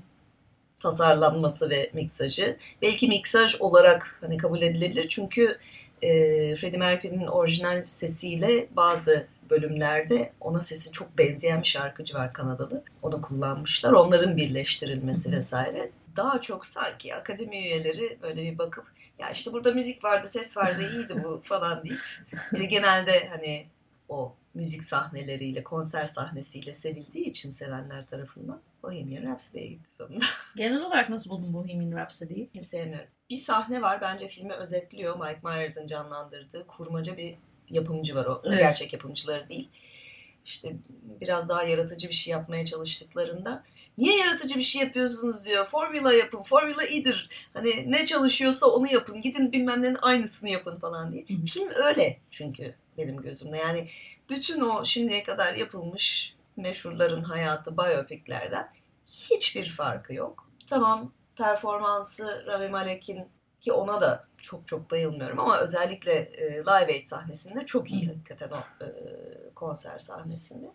tasarlanması 0.79 1.69
ve 1.69 1.89
miksajı. 1.93 2.57
Belki 2.81 3.07
miksaj 3.07 3.61
olarak 3.61 4.17
hani 4.21 4.37
kabul 4.37 4.61
edilebilir 4.61 5.07
çünkü 5.07 5.57
e, 6.01 6.09
Freddie 6.55 6.79
Mercury'nin 6.79 7.27
orijinal 7.27 7.85
sesiyle 7.85 8.67
bazı 8.71 9.27
bölümlerde 9.49 10.33
ona 10.39 10.61
sesi 10.61 10.91
çok 10.91 11.17
benzeyen 11.17 11.61
bir 11.61 11.67
şarkıcı 11.67 12.17
var 12.17 12.33
Kanadalı. 12.33 12.83
Onu 13.01 13.21
kullanmışlar. 13.21 13.91
Onların 13.91 14.37
birleştirilmesi 14.37 15.31
vesaire. 15.31 15.89
Daha 16.15 16.41
çok 16.41 16.65
sanki 16.65 17.15
akademi 17.15 17.57
üyeleri 17.57 18.17
böyle 18.21 18.43
bir 18.43 18.57
bakıp 18.57 18.85
ya 19.19 19.29
işte 19.29 19.53
burada 19.53 19.73
müzik 19.73 20.03
vardı, 20.03 20.27
ses 20.27 20.57
vardı, 20.57 20.91
iyiydi 20.93 21.23
bu 21.23 21.41
falan 21.43 21.83
deyip 21.83 21.99
bir 22.53 22.59
de 22.59 22.65
genelde 22.65 23.27
hani 23.29 23.65
o 24.09 24.35
müzik 24.53 24.83
sahneleriyle, 24.83 25.63
konser 25.63 26.05
sahnesiyle 26.05 26.73
sevildiği 26.73 27.25
için 27.25 27.51
sevenler 27.51 28.07
tarafından 28.07 28.61
Bohemian 28.83 29.23
Rhapsody'ye 29.23 29.67
gitti 29.67 29.95
sonunda. 29.95 30.25
genel 30.55 30.81
olarak 30.81 31.09
nasıl 31.09 31.29
buldun 31.29 31.53
Bohemian 31.53 31.97
Rhapsody'yi? 31.97 32.49
Hiç 32.55 32.63
sevmiyorum. 32.63 33.09
Bir 33.29 33.37
sahne 33.37 33.81
var 33.81 34.01
bence 34.01 34.27
filmi 34.27 34.53
özetliyor. 34.53 35.19
Mike 35.19 35.39
Myers'ın 35.43 35.87
canlandırdığı 35.87 36.67
kurmaca 36.67 37.17
bir 37.17 37.35
yapımcı 37.69 38.15
var 38.15 38.25
o. 38.25 38.41
Evet. 38.45 38.59
Gerçek 38.59 38.93
yapımcıları 38.93 39.49
değil. 39.49 39.69
İşte 40.45 40.75
biraz 41.21 41.49
daha 41.49 41.63
yaratıcı 41.63 42.07
bir 42.09 42.13
şey 42.13 42.31
yapmaya 42.31 42.65
çalıştıklarında 42.65 43.63
niye 43.97 44.17
yaratıcı 44.17 44.55
bir 44.55 44.61
şey 44.61 44.81
yapıyorsunuz 44.81 45.45
diyor. 45.45 45.65
Formula 45.65 46.13
yapın. 46.13 46.43
Formula 46.43 46.85
iyidir. 46.85 47.29
Hani 47.53 47.91
ne 47.91 48.05
çalışıyorsa 48.05 48.67
onu 48.67 48.93
yapın. 48.93 49.21
Gidin 49.21 49.51
bilmem 49.51 49.81
nenin 49.81 49.97
aynısını 50.01 50.49
yapın 50.49 50.79
falan 50.79 51.11
diye. 51.11 51.25
Hı 51.27 51.33
hı. 51.33 51.45
Film 51.45 51.69
öyle 51.75 52.19
çünkü 52.31 52.75
benim 52.97 53.17
gözümde. 53.17 53.57
Yani 53.57 53.87
bütün 54.29 54.61
o 54.61 54.85
şimdiye 54.85 55.23
kadar 55.23 55.53
yapılmış 55.53 56.35
meşhurların 56.59 57.23
hayatı 57.23 57.77
biyopiklerden 57.77 58.69
hiçbir 59.05 59.69
farkı 59.69 60.13
yok. 60.13 60.49
Tamam 60.67 61.11
performansı 61.35 62.43
Rami 62.47 62.69
Malek'in 62.69 63.27
ki 63.61 63.71
ona 63.71 64.01
da 64.01 64.27
çok 64.37 64.67
çok 64.67 64.91
bayılmıyorum 64.91 65.39
ama 65.39 65.59
özellikle 65.59 66.11
e, 66.11 66.51
Live 66.51 66.93
Aid 66.93 67.05
sahnesinde 67.05 67.65
çok 67.65 67.91
iyi 67.91 68.07
hakikaten 68.07 68.49
o 68.51 68.83
e, 68.83 68.87
konser 69.55 69.99
sahnesinde. 69.99 70.71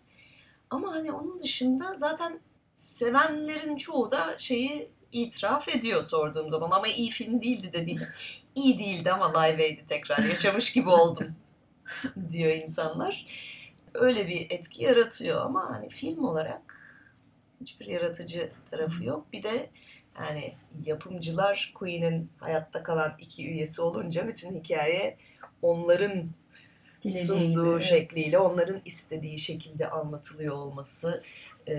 Ama 0.69 0.93
hani 0.93 1.11
onun 1.11 1.39
dışında 1.39 1.95
zaten 1.95 2.39
sevenlerin 2.73 3.77
çoğu 3.77 4.11
da 4.11 4.35
şeyi 4.37 4.91
itiraf 5.11 5.69
ediyor 5.69 6.03
sorduğum 6.03 6.49
zaman 6.49 6.71
ama 6.71 6.87
iyi 6.87 7.09
film 7.09 7.41
değildi 7.41 7.69
dediğimde 7.73 8.07
iyi 8.55 8.79
değildi 8.79 9.11
ama 9.11 9.39
Live 9.39 9.63
Aid'i 9.63 9.85
tekrar 9.87 10.19
yaşamış 10.19 10.73
gibi 10.73 10.89
oldum 10.89 11.35
diyor 12.29 12.51
insanlar. 12.51 13.25
Öyle 13.99 14.27
bir 14.27 14.47
etki 14.49 14.83
yaratıyor 14.83 15.41
ama 15.41 15.69
hani 15.69 15.89
film 15.89 16.23
olarak 16.23 16.61
hiçbir 17.61 17.85
yaratıcı 17.85 18.49
tarafı 18.71 19.03
yok. 19.03 19.25
Bir 19.33 19.43
de 19.43 19.69
yani 20.19 20.53
yapımcılar 20.85 21.71
Queen'in 21.75 22.29
hayatta 22.39 22.83
kalan 22.83 23.15
iki 23.19 23.49
üyesi 23.49 23.81
olunca 23.81 24.27
bütün 24.27 24.51
hikaye 24.51 25.17
onların 25.61 26.29
Dilediği 27.05 27.25
sunduğu 27.25 27.73
evet. 27.73 27.83
şekliyle, 27.83 28.39
onların 28.39 28.81
istediği 28.85 29.39
şekilde 29.39 29.89
anlatılıyor 29.89 30.55
olması. 30.55 31.23
Ee, 31.67 31.73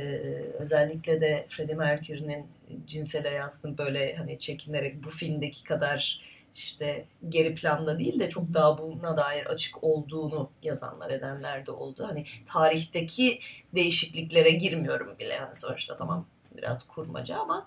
özellikle 0.59 1.21
de 1.21 1.47
Freddie 1.49 1.75
Mercury'nin 1.75 2.47
cinsel 2.87 3.23
hayatının 3.23 3.79
böyle 3.79 4.15
hani 4.17 4.39
çekinerek 4.39 5.05
bu 5.05 5.11
filmdeki 5.11 5.65
kadar 5.65 6.21
işte 6.57 7.07
geri 7.29 7.55
planda 7.55 7.99
değil 7.99 8.21
de 8.21 8.29
çok 8.29 8.55
daha 8.55 8.79
buna 8.79 9.17
dair 9.17 9.47
açık 9.47 9.85
olduğunu 9.85 10.51
yazanlar 10.63 11.11
edenler 11.11 11.67
de 11.67 11.71
oldu. 11.71 12.07
Hani 12.09 12.25
tarihteki 12.47 13.41
değişikliklere 13.75 14.51
girmiyorum 14.51 15.19
bile. 15.19 15.39
Hani 15.39 15.57
sonuçta 15.57 15.97
tamam 15.97 16.27
biraz 16.57 16.87
kurmaca 16.87 17.39
ama 17.39 17.67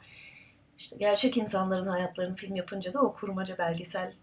işte 0.78 0.96
gerçek 1.00 1.38
insanların 1.38 1.88
hayatlarını 1.88 2.36
film 2.36 2.56
yapınca 2.56 2.94
da 2.94 3.02
o 3.02 3.14
kurmaca 3.14 3.58
belgesel 3.58 4.14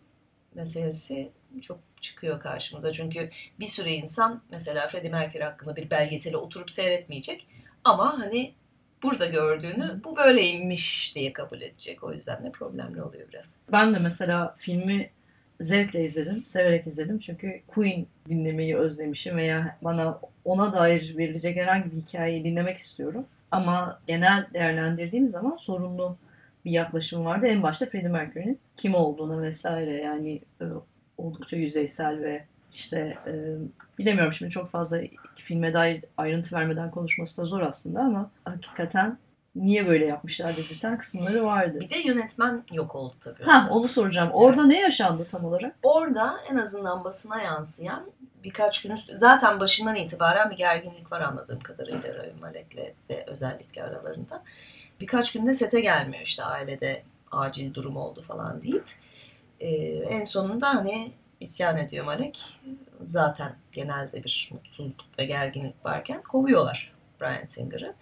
meselesi 0.54 1.32
çok 1.62 1.78
çıkıyor 2.00 2.40
karşımıza. 2.40 2.92
Çünkü 2.92 3.30
bir 3.60 3.66
sürü 3.66 3.88
insan 3.88 4.42
mesela 4.50 4.88
Freddie 4.88 5.10
Mercury 5.10 5.42
hakkında 5.42 5.76
bir 5.76 5.90
belgeseli 5.90 6.36
oturup 6.36 6.70
seyretmeyecek 6.70 7.46
ama 7.84 8.18
hani 8.18 8.54
burada 9.02 9.26
gördüğünü 9.26 10.00
bu 10.04 10.16
böyleymiş 10.16 11.12
diye 11.14 11.32
kabul 11.32 11.60
edecek. 11.60 12.04
O 12.04 12.12
yüzden 12.12 12.44
de 12.44 12.50
problemli 12.50 13.02
oluyor 13.02 13.28
biraz. 13.32 13.56
Ben 13.72 13.94
de 13.94 13.98
mesela 13.98 14.56
filmi 14.58 15.10
zevkle 15.60 16.04
izledim, 16.04 16.46
severek 16.46 16.86
izledim. 16.86 17.18
Çünkü 17.18 17.60
Queen 17.66 18.06
dinlemeyi 18.28 18.76
özlemişim 18.76 19.36
veya 19.36 19.78
bana 19.82 20.20
ona 20.44 20.72
dair 20.72 21.16
verilecek 21.16 21.56
herhangi 21.56 21.92
bir 21.92 21.96
hikayeyi 21.96 22.44
dinlemek 22.44 22.78
istiyorum. 22.78 23.26
Ama 23.50 24.00
genel 24.06 24.46
değerlendirdiğim 24.54 25.26
zaman 25.26 25.56
sorunlu 25.56 26.16
bir 26.64 26.70
yaklaşım 26.70 27.24
vardı. 27.24 27.46
En 27.46 27.62
başta 27.62 27.86
Freddie 27.86 28.08
Mercury'nin 28.08 28.58
kim 28.76 28.94
olduğuna 28.94 29.42
vesaire 29.42 29.94
yani 29.94 30.40
e, 30.60 30.64
oldukça 31.18 31.56
yüzeysel 31.56 32.22
ve 32.22 32.44
işte 32.72 33.18
e, 33.26 33.32
bilemiyorum 33.98 34.32
şimdi 34.32 34.50
çok 34.50 34.70
fazla 34.70 34.98
filme 35.36 35.72
dair 35.74 36.04
ayrıntı 36.16 36.56
vermeden 36.56 36.90
konuşması 36.90 37.42
da 37.42 37.46
zor 37.46 37.60
aslında 37.60 38.00
ama 38.00 38.30
hakikaten 38.44 39.18
niye 39.56 39.86
böyle 39.88 40.06
yapmışlar 40.06 40.56
dedirten 40.56 40.98
kısımları 40.98 41.44
vardı. 41.44 41.80
Bir 41.80 41.90
de 41.90 41.98
yönetmen 41.98 42.64
yok 42.72 42.94
oldu 42.94 43.14
tabii. 43.20 43.42
Ha 43.44 43.68
onu 43.70 43.88
soracağım. 43.88 44.30
Orada 44.32 44.60
Evet. 44.60 44.70
ne 44.70 44.80
yaşandı 44.80 45.26
tam 45.30 45.44
olarak? 45.44 45.76
Orada 45.82 46.34
en 46.50 46.56
azından 46.56 47.04
basına 47.04 47.42
yansıyan 47.42 48.04
birkaç 48.44 48.82
gün 48.82 48.90
üst- 48.96 49.10
zaten 49.14 49.60
başından 49.60 49.94
itibaren 49.94 50.50
bir 50.50 50.56
gerginlik 50.56 51.12
var 51.12 51.20
anladığım 51.20 51.60
kadarıyla 51.60 52.14
Rami 52.14 52.40
Malek'le 52.40 52.94
de 53.08 53.24
özellikle 53.26 53.82
aralarında. 53.82 54.42
Birkaç 55.00 55.32
günde 55.32 55.54
sete 55.54 55.80
gelmiyor 55.80 56.22
işte 56.22 56.44
ailede 56.44 57.02
acil 57.32 57.74
durum 57.74 57.96
oldu 57.96 58.22
falan 58.22 58.62
deyip. 58.62 58.84
Ee, 59.60 59.68
en 60.08 60.24
sonunda 60.24 60.68
hani 60.74 61.10
isyan 61.40 61.76
ediyor 61.76 62.04
Malek. 62.04 62.58
Zaten 63.02 63.56
genelde 63.72 64.24
bir 64.24 64.50
mutsuzluk 64.52 65.18
ve 65.18 65.24
gerginlik 65.24 65.84
varken 65.84 66.22
kovuyorlar 66.22 66.92
Bryan 67.20 67.46
Singer'ı. 67.46 67.94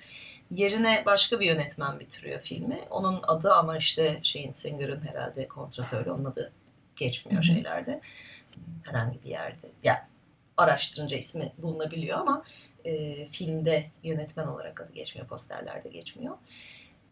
Yerine 0.50 1.02
başka 1.06 1.40
bir 1.40 1.46
yönetmen 1.46 2.00
bitiriyor 2.00 2.40
filmi. 2.40 2.80
Onun 2.90 3.20
adı 3.22 3.52
ama 3.52 3.76
işte 3.76 4.18
şeyin 4.22 4.52
Singer'ın 4.52 5.00
herhalde 5.00 5.48
kontratörü 5.48 6.10
onun 6.10 6.24
adı 6.24 6.52
geçmiyor 6.96 7.42
şeylerde. 7.42 8.00
Herhangi 8.82 9.22
bir 9.24 9.30
yerde. 9.30 9.70
Yani 9.82 9.98
araştırınca 10.56 11.16
ismi 11.16 11.52
bulunabiliyor 11.58 12.18
ama 12.18 12.44
e, 12.84 13.26
filmde 13.26 13.90
yönetmen 14.02 14.46
olarak 14.46 14.80
adı 14.80 14.92
geçmiyor, 14.92 15.28
posterlerde 15.28 15.88
geçmiyor. 15.88 16.36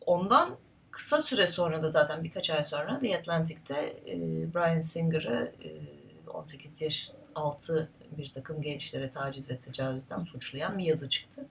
ondan 0.07 0.57
kısa 0.91 1.19
süre 1.19 1.47
sonra 1.47 1.83
da 1.83 1.91
zaten 1.91 2.25
birkaç 2.25 2.51
ay 2.51 2.63
sonra 2.63 2.99
The 3.01 3.19
Atlantic'te 3.19 3.97
e, 4.07 4.15
Brian 4.55 4.81
Singer'ı 4.81 5.53
e, 5.65 6.31
18 6.31 6.83
yaş 6.83 7.13
altı 7.35 7.89
bir 8.19 8.27
takım 8.27 8.63
gençlere 8.63 9.11
taciz 9.11 9.51
ve 9.51 9.57
tecavüzden 9.57 10.23
suçlayan 10.23 10.79
bir 10.79 10.85
yazı 10.85 11.11
çıktı. 11.11 11.47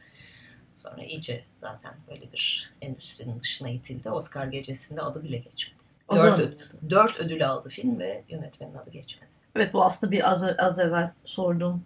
Sonra 0.77 1.03
iyice 1.03 1.43
zaten 1.61 1.93
böyle 2.11 2.31
bir 2.33 2.73
endüstrinin 2.81 3.39
dışına 3.39 3.69
itildi. 3.69 4.09
Oscar 4.09 4.47
gecesinde 4.47 5.01
adı 5.01 5.23
bile 5.23 5.37
geçmedi. 5.37 5.81
O 6.07 6.15
Dört, 6.15 6.39
ödül, 6.39 6.57
dört 6.89 7.19
ödül 7.19 7.49
aldı 7.49 7.69
film 7.69 7.99
ve 7.99 8.23
yönetmenin 8.29 8.75
adı 8.75 8.89
geçmedi. 8.89 9.31
Evet 9.55 9.73
bu 9.73 9.83
aslında 9.83 10.11
bir 10.11 10.29
az, 10.29 10.43
az 10.57 10.79
evvel 10.79 11.11
sorduğum 11.25 11.85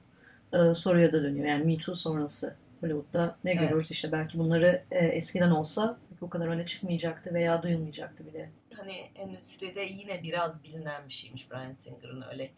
e, 0.53 0.73
soruya 0.73 1.11
da 1.11 1.23
dönüyor. 1.23 1.45
Yani 1.45 1.63
Me 1.63 1.77
Too 1.77 1.95
sonrası 1.95 2.55
Hollywood'da 2.81 3.35
ne 3.43 3.51
Evet. 3.51 3.61
görüyoruz 3.61 3.91
işte 3.91 4.11
belki 4.11 4.39
bunları 4.39 4.83
e, 4.91 5.05
eskiden 5.05 5.51
olsa 5.51 5.97
bu 6.21 6.29
kadar 6.29 6.47
öne 6.47 6.65
çıkmayacaktı 6.65 7.33
veya 7.33 7.63
duyulmayacaktı 7.63 8.25
bile. 8.27 8.49
Hani 8.77 8.93
endüstride 9.15 9.81
yine 9.81 10.23
biraz 10.23 10.63
bilinen 10.63 11.01
bir 11.07 11.13
şeymiş 11.13 11.51
Brian 11.51 11.73
Singer'ın 11.73 12.23
öyle 12.31 12.51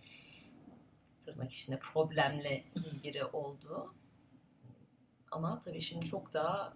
tırnak 1.28 1.52
içinde 1.52 1.80
problemli 1.80 2.64
biri 3.04 3.26
olduğu. 3.26 3.96
Ama 5.32 5.60
tabii 5.60 5.82
şimdi 5.82 6.06
çok 6.06 6.34
daha 6.34 6.74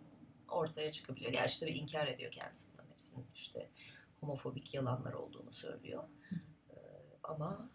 ortaya 0.47 0.91
çıkabiliyor. 0.91 1.31
Gerçi 1.31 1.59
tabii 1.59 1.71
inkar 1.71 2.07
ediyor 2.07 2.31
kendisi 2.31 2.71
bunların 2.73 2.93
hepsinin 2.93 3.25
işte 3.35 3.69
homofobik 4.19 4.73
yalanlar 4.73 5.13
olduğunu 5.13 5.51
söylüyor. 5.51 6.03
Ee, 6.69 6.75
ama 7.23 7.69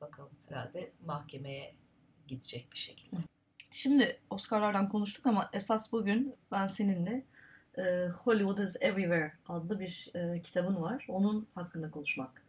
bakalım 0.00 0.30
herhalde 0.48 0.92
mahkemeye 1.06 1.74
gidecek 2.26 2.72
bir 2.72 2.78
şekilde. 2.78 3.16
Şimdi 3.70 4.20
Oscar'lardan 4.30 4.88
konuştuk 4.88 5.26
ama 5.26 5.50
esas 5.52 5.92
bugün 5.92 6.36
ben 6.50 6.66
seninle 6.66 7.26
e, 7.78 8.08
Hollywood 8.08 8.58
is 8.58 8.82
Everywhere 8.82 9.32
adlı 9.48 9.80
bir 9.80 10.10
e, 10.14 10.42
kitabın 10.42 10.82
var. 10.82 11.06
Onun 11.08 11.48
hakkında 11.54 11.90
konuşmak 11.90 12.42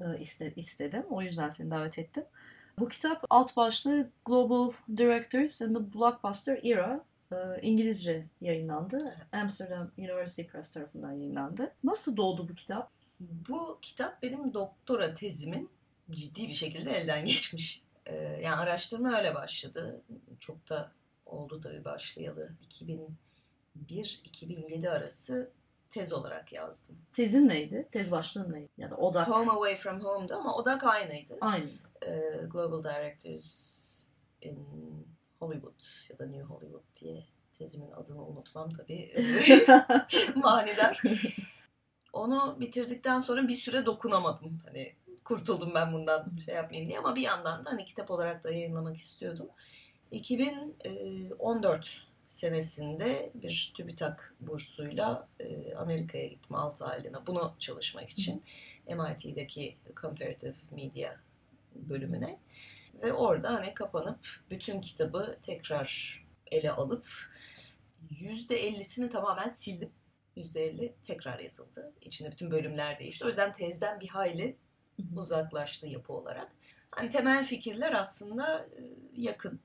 e, 0.00 0.04
iste- 0.04 0.54
istedim. 0.54 1.04
O 1.10 1.22
yüzden 1.22 1.48
seni 1.48 1.70
davet 1.70 1.98
ettim. 1.98 2.24
Bu 2.78 2.88
kitap 2.88 3.24
alt 3.30 3.56
başlığı 3.56 4.10
Global 4.24 4.70
Directors 4.96 5.62
and 5.62 5.76
the 5.76 5.94
Blockbuster 5.94 6.60
Era 6.64 7.04
e, 7.32 7.36
İngilizce 7.62 8.26
yayınlandı. 8.40 9.16
Amsterdam 9.32 9.90
University 9.98 10.42
Press 10.42 10.72
tarafından 10.74 11.12
yayınlandı. 11.12 11.74
Nasıl 11.84 12.16
doğdu 12.16 12.48
bu 12.48 12.54
kitap? 12.54 12.90
Bu 13.20 13.78
kitap 13.82 14.22
benim 14.22 14.54
doktora 14.54 15.14
tezimin 15.14 15.70
ciddi 16.10 16.48
bir 16.48 16.52
şekilde 16.52 16.90
elden 16.90 17.26
geçmiş. 17.26 17.82
Ee, 18.06 18.14
yani 18.16 18.56
araştırma 18.56 19.18
öyle 19.18 19.34
başladı. 19.34 20.00
Çok 20.40 20.70
da 20.70 20.92
oldu 21.26 21.60
tabii 21.60 21.84
başlayalı. 21.84 22.50
2001-2007 23.88 24.90
arası 24.90 25.50
tez 25.90 26.12
olarak 26.12 26.52
yazdım. 26.52 26.96
Tezin 27.12 27.48
neydi? 27.48 27.88
Tez 27.92 28.12
başlığın 28.12 28.52
neydi? 28.52 28.68
Ya 28.78 28.90
da 28.90 28.96
odak. 28.96 29.28
Home 29.28 29.52
Away 29.52 29.76
From 29.76 30.00
Home'du 30.00 30.34
ama 30.34 30.56
odak 30.56 30.84
aynıydı. 30.84 31.38
Aynı. 31.40 31.70
Ee, 32.02 32.46
Global 32.50 32.84
Directors 32.84 34.06
in 34.42 34.58
Hollywood 35.38 35.82
ya 36.10 36.18
da 36.18 36.26
New 36.26 36.42
Hollywood 36.42 36.84
diye 37.00 37.24
tezimin 37.58 37.90
adını 37.90 38.26
unutmam 38.26 38.70
tabii. 38.70 39.14
Manidar. 40.36 41.02
Onu 42.12 42.56
bitirdikten 42.60 43.20
sonra 43.20 43.48
bir 43.48 43.54
süre 43.54 43.86
dokunamadım. 43.86 44.60
Hani 44.66 44.94
kurtuldum 45.24 45.74
ben 45.74 45.92
bundan 45.92 46.38
şey 46.44 46.54
yapmayayım 46.54 46.88
diye 46.88 46.98
ama 46.98 47.16
bir 47.16 47.22
yandan 47.22 47.64
da 47.64 47.70
hani 47.70 47.84
kitap 47.84 48.10
olarak 48.10 48.44
da 48.44 48.50
yayınlamak 48.50 48.96
istiyordum. 48.96 49.48
2014 50.10 52.06
senesinde 52.26 53.30
bir 53.34 53.72
TÜBİTAK 53.76 54.34
bursuyla 54.40 55.28
e, 55.40 55.74
Amerika'ya 55.74 56.26
gittim 56.26 56.56
6 56.56 56.86
aylığına 56.86 57.26
bunu 57.26 57.54
çalışmak 57.58 58.10
için. 58.10 58.42
MIT'deki 58.86 59.76
Comparative 60.00 60.54
Media 60.70 61.14
bölümüne 61.88 62.38
ve 63.02 63.12
orada 63.12 63.54
hani 63.54 63.74
kapanıp 63.74 64.26
bütün 64.50 64.80
kitabı 64.80 65.38
tekrar 65.42 66.20
ele 66.50 66.70
alıp 66.70 67.08
%50'sini 68.10 69.10
tamamen 69.10 69.48
sildim. 69.48 69.90
%50 70.36 70.92
tekrar 71.06 71.38
yazıldı. 71.38 71.92
İçinde 72.00 72.32
bütün 72.32 72.50
bölümler 72.50 72.98
değişti. 72.98 73.24
O 73.24 73.28
yüzden 73.28 73.52
tezden 73.52 74.00
bir 74.00 74.08
hayli 74.08 74.56
uzaklaştı 75.16 75.86
yapı 75.86 76.12
olarak. 76.12 76.48
Hani 76.90 77.08
temel 77.08 77.44
fikirler 77.44 77.92
aslında 77.92 78.58
e, 78.58 78.82
yakın. 79.16 79.60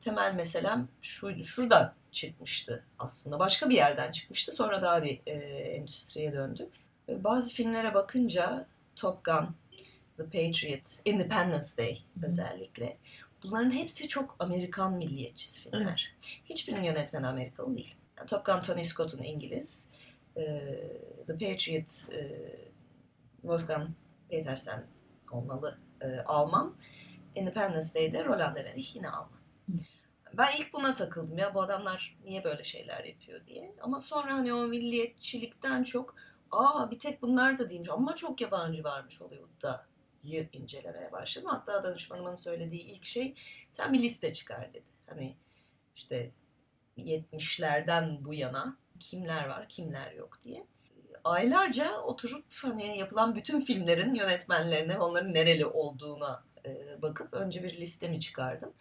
Temel 0.00 0.34
meselem 0.34 0.88
şuydu, 1.02 1.44
şuradan 1.44 1.94
çıkmıştı 2.12 2.86
aslında. 2.98 3.38
Başka 3.38 3.68
bir 3.68 3.74
yerden 3.74 4.12
çıkmıştı. 4.12 4.52
Sonra 4.52 4.82
daha 4.82 5.02
bir 5.02 5.20
e, 5.26 5.32
endüstriye 5.74 6.32
döndü. 6.32 6.68
Bazı 7.08 7.54
filmlere 7.54 7.94
bakınca 7.94 8.66
Top 8.96 9.24
Gun, 9.24 9.56
The 10.18 10.24
Patriot, 10.24 11.00
Independence 11.04 11.76
Day 11.78 11.98
özellikle. 12.22 12.96
Bunların 13.42 13.70
hepsi 13.70 14.08
çok 14.08 14.36
Amerikan 14.38 14.94
milliyetçisi 14.94 15.62
filmler. 15.62 16.14
Hiçbirinin 16.44 16.82
yönetmeni 16.82 17.26
Amerikalı 17.26 17.76
değil. 17.76 17.94
Yani 18.18 18.28
Top 18.28 18.46
Gun 18.46 18.62
Tony 18.62 18.84
Scott'un 18.84 19.22
İngiliz. 19.22 19.90
E, 20.36 20.42
The 21.26 21.32
Patriot 21.32 22.12
e, 22.12 22.48
Wolfgang 23.40 23.88
Petersen 24.30 24.86
olmalı 25.32 25.78
e, 26.00 26.20
Alman. 26.20 26.74
Independence 27.34 27.88
Day'de 27.94 28.24
Roland 28.24 28.56
Emmerich 28.56 28.96
yine 28.96 29.08
Alman. 29.08 29.38
Ben 30.34 30.56
ilk 30.58 30.72
buna 30.72 30.94
takıldım 30.94 31.38
ya 31.38 31.54
bu 31.54 31.62
adamlar 31.62 32.18
niye 32.24 32.44
böyle 32.44 32.64
şeyler 32.64 33.04
yapıyor 33.04 33.46
diye. 33.46 33.74
Ama 33.80 34.00
sonra 34.00 34.34
hani 34.34 34.52
o 34.54 34.66
milliyetçilikten 34.66 35.82
çok 35.82 36.16
aa 36.50 36.90
bir 36.90 36.98
tek 36.98 37.22
bunlar 37.22 37.58
da 37.58 37.70
değilmiş 37.70 37.90
ama 37.90 38.14
çok 38.14 38.40
yabancı 38.40 38.84
varmış 38.84 39.20
Hollywood'da 39.20 39.86
diye 40.30 40.48
incelemeye 40.52 41.12
başladım. 41.12 41.48
Hatta 41.52 41.84
danışmanımın 41.84 42.34
söylediği 42.34 42.82
ilk 42.82 43.04
şey 43.04 43.34
sen 43.70 43.92
bir 43.92 43.98
liste 43.98 44.32
çıkar 44.32 44.74
dedi. 44.74 44.84
Hani 45.06 45.36
işte 45.96 46.30
70'lerden 46.98 48.24
bu 48.24 48.34
yana 48.34 48.76
kimler 49.00 49.48
var 49.48 49.68
kimler 49.68 50.12
yok 50.12 50.38
diye. 50.44 50.66
Aylarca 51.24 52.00
oturup 52.00 52.44
hani 52.62 52.98
yapılan 52.98 53.34
bütün 53.34 53.60
filmlerin 53.60 54.14
yönetmenlerine 54.14 54.98
onların 54.98 55.34
nereli 55.34 55.66
olduğuna 55.66 56.44
e, 56.66 57.02
bakıp 57.02 57.34
önce 57.34 57.62
bir 57.62 57.76
listemi 57.76 58.20
çıkardım. 58.20 58.72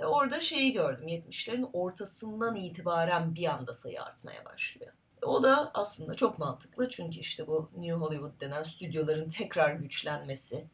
Ve 0.00 0.06
orada 0.06 0.40
şeyi 0.40 0.72
gördüm 0.72 1.08
70'lerin 1.08 1.70
ortasından 1.72 2.56
itibaren 2.56 3.34
bir 3.34 3.46
anda 3.46 3.72
sayı 3.72 4.02
artmaya 4.02 4.44
başlıyor. 4.44 4.92
O 5.22 5.42
da 5.42 5.70
aslında 5.74 6.14
çok 6.14 6.38
mantıklı 6.38 6.88
çünkü 6.88 7.18
işte 7.18 7.46
bu 7.46 7.70
New 7.76 7.94
Hollywood 7.94 8.40
denen 8.40 8.62
stüdyoların 8.62 9.28
tekrar 9.28 9.74
güçlenmesi, 9.74 10.66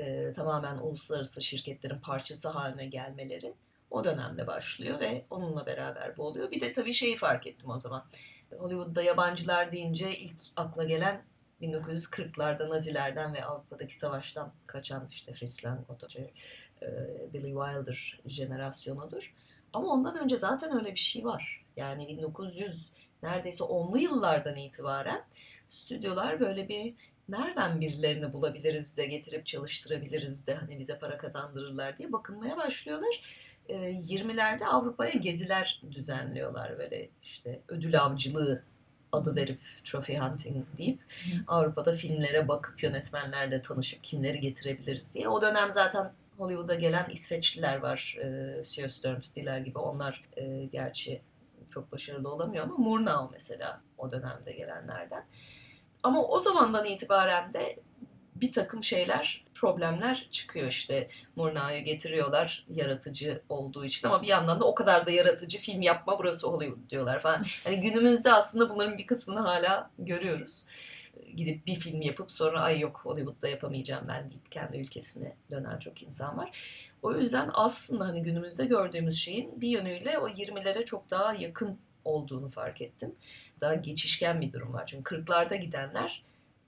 e, 0.00 0.32
tamamen 0.32 0.76
uluslararası 0.76 1.42
şirketlerin 1.42 1.98
parçası 1.98 2.48
haline 2.48 2.86
gelmeleri 2.86 3.54
o 3.90 4.04
dönemde 4.04 4.46
başlıyor 4.46 5.00
ve 5.00 5.24
onunla 5.30 5.66
beraber 5.66 6.16
bu 6.16 6.22
oluyor. 6.26 6.50
Bir 6.50 6.60
de 6.60 6.72
tabii 6.72 6.94
şeyi 6.94 7.16
fark 7.16 7.46
ettim 7.46 7.70
o 7.70 7.80
zaman. 7.80 8.04
Hollywood'da 8.58 9.02
yabancılar 9.02 9.72
deyince 9.72 10.16
ilk 10.16 10.40
akla 10.56 10.84
gelen 10.84 11.22
1940'larda 11.62 12.68
Nazilerden 12.68 13.34
ve 13.34 13.44
Avrupa'daki 13.44 13.98
savaştan 13.98 14.52
kaçan 14.66 15.06
işte 15.10 15.32
Fritz 15.32 15.64
Lang, 15.64 15.90
Otto 15.90 16.06
e, 16.82 16.86
Billy 17.32 17.52
Wilder 17.52 18.20
jenerasyonudur. 18.26 19.34
Ama 19.72 19.88
ondan 19.88 20.18
önce 20.18 20.38
zaten 20.38 20.78
öyle 20.78 20.90
bir 20.90 21.00
şey 21.00 21.24
var. 21.24 21.64
Yani 21.76 22.08
1900 22.08 22.90
neredeyse 23.22 23.64
onlu 23.64 23.98
yıllardan 23.98 24.56
itibaren 24.56 25.24
stüdyolar 25.68 26.40
böyle 26.40 26.68
bir 26.68 26.94
nereden 27.30 27.80
birilerini 27.80 28.32
bulabiliriz 28.32 28.96
de 28.96 29.06
getirip 29.06 29.46
çalıştırabiliriz 29.46 30.46
de 30.46 30.54
hani 30.54 30.78
bize 30.78 30.98
para 30.98 31.18
kazandırırlar 31.18 31.98
diye 31.98 32.12
bakınmaya 32.12 32.56
başlıyorlar. 32.56 33.22
20'lerde 33.68 34.64
Avrupa'ya 34.64 35.10
geziler 35.10 35.82
düzenliyorlar 35.90 36.78
böyle 36.78 37.08
işte 37.22 37.60
ödül 37.68 38.00
avcılığı 38.00 38.62
adı 39.12 39.36
verip 39.36 39.60
trophy 39.84 40.18
hunting 40.18 40.66
deyip 40.78 41.00
Avrupa'da 41.46 41.92
filmlere 41.92 42.48
bakıp 42.48 42.82
yönetmenlerle 42.82 43.62
tanışıp 43.62 44.04
kimleri 44.04 44.40
getirebiliriz 44.40 45.14
diye. 45.14 45.28
O 45.28 45.42
dönem 45.42 45.72
zaten 45.72 46.12
Hollywood'a 46.38 46.74
gelen 46.74 47.06
İsveçliler 47.12 47.76
var. 47.76 48.16
E, 48.22 48.64
Sjöström, 48.64 49.22
Stiller 49.22 49.58
gibi. 49.58 49.78
Onlar 49.78 50.24
e, 50.36 50.64
gerçi 50.64 51.20
çok 51.70 51.92
başarılı 51.92 52.28
olamıyor 52.28 52.64
ama 52.64 52.76
Murnau 52.76 53.30
mesela 53.32 53.80
o 53.98 54.10
dönemde 54.10 54.52
gelenlerden. 54.52 55.24
Ama 56.02 56.24
o 56.24 56.38
zamandan 56.38 56.84
itibaren 56.84 57.52
de 57.52 57.78
bir 58.40 58.52
takım 58.52 58.84
şeyler, 58.84 59.44
problemler 59.54 60.28
çıkıyor 60.30 60.68
işte. 60.68 61.08
Murnau'yu 61.36 61.80
getiriyorlar 61.80 62.66
yaratıcı 62.70 63.42
olduğu 63.48 63.84
için 63.84 64.08
ama 64.08 64.22
bir 64.22 64.26
yandan 64.26 64.60
da 64.60 64.64
o 64.64 64.74
kadar 64.74 65.06
da 65.06 65.10
yaratıcı 65.10 65.58
film 65.58 65.82
yapma 65.82 66.18
burası 66.18 66.46
Hollywood 66.46 66.90
diyorlar 66.90 67.20
falan. 67.20 67.44
Hani 67.64 67.80
günümüzde 67.80 68.32
aslında 68.32 68.70
bunların 68.70 68.98
bir 68.98 69.06
kısmını 69.06 69.40
hala 69.40 69.90
görüyoruz. 69.98 70.66
Gidip 71.36 71.66
bir 71.66 71.74
film 71.74 72.00
yapıp 72.02 72.32
sonra 72.32 72.60
ay 72.60 72.80
yok 72.80 73.00
Hollywood'da 73.04 73.48
yapamayacağım 73.48 74.04
ben 74.08 74.30
deyip 74.30 74.52
kendi 74.52 74.76
ülkesine 74.76 75.36
dönen 75.50 75.78
çok 75.78 76.02
insan 76.02 76.38
var. 76.38 76.60
O 77.02 77.14
yüzden 77.14 77.50
aslında 77.54 78.06
hani 78.06 78.22
günümüzde 78.22 78.64
gördüğümüz 78.64 79.16
şeyin 79.16 79.60
bir 79.60 79.68
yönüyle 79.68 80.18
o 80.18 80.28
20'lere 80.28 80.84
çok 80.84 81.10
daha 81.10 81.34
yakın 81.34 81.78
olduğunu 82.04 82.48
fark 82.48 82.82
ettim. 82.82 83.14
Daha 83.60 83.74
geçişken 83.74 84.40
bir 84.40 84.52
durum 84.52 84.72
var. 84.72 84.86
Çünkü 84.86 85.14
40'larda 85.14 85.56
gidenler 85.56 86.22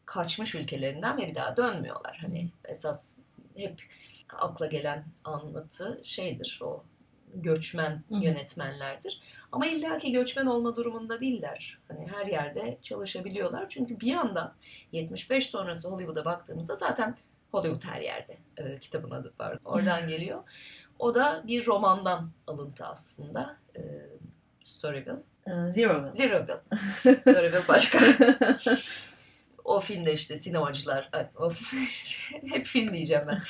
kaçmış 0.07 0.55
ülkelerinden 0.55 1.19
ve 1.19 1.29
bir 1.29 1.35
daha 1.35 1.57
dönmüyorlar. 1.57 2.19
Hani 2.21 2.49
esas 2.65 3.19
hep 3.57 3.83
akla 4.29 4.67
gelen 4.67 5.05
anlatı 5.25 6.01
şeydir 6.05 6.61
o 6.63 6.85
göçmen 7.35 8.03
yönetmenlerdir. 8.11 9.21
Ama 9.53 9.67
illaki 9.67 10.13
göçmen 10.13 10.47
olma 10.47 10.77
durumunda 10.77 11.21
değiller. 11.21 11.79
Hani 11.89 12.07
her 12.07 12.27
yerde 12.27 12.79
çalışabiliyorlar. 12.83 13.67
Çünkü 13.69 14.01
bir 14.01 14.07
yandan 14.07 14.55
75 14.93 15.51
sonrası 15.51 15.89
Hollywood'a 15.89 16.25
baktığımızda 16.25 16.77
zaten 16.77 17.17
Hollywood 17.53 17.85
her 17.85 18.01
yerde. 18.01 18.37
Ee, 18.57 18.79
kitabın 18.79 19.11
adı 19.11 19.33
var. 19.41 19.59
Oradan 19.65 20.09
geliyor. 20.09 20.43
O 20.99 21.15
da 21.15 21.45
bir 21.47 21.67
romandan 21.67 22.31
alıntı 22.47 22.87
aslında. 22.87 23.57
Ee, 23.77 23.81
Storyville. 24.63 25.32
Ee, 25.47 25.71
Zero 25.71 26.11
Zeroville. 26.15 26.61
Storyville 27.19 27.69
başka. 27.69 27.99
o 29.65 29.81
filmde 29.81 30.13
işte 30.13 30.37
sinemacılar, 30.37 31.11
hep 32.49 32.67
film 32.67 32.93
diyeceğim 32.95 33.25
ben. 33.27 33.43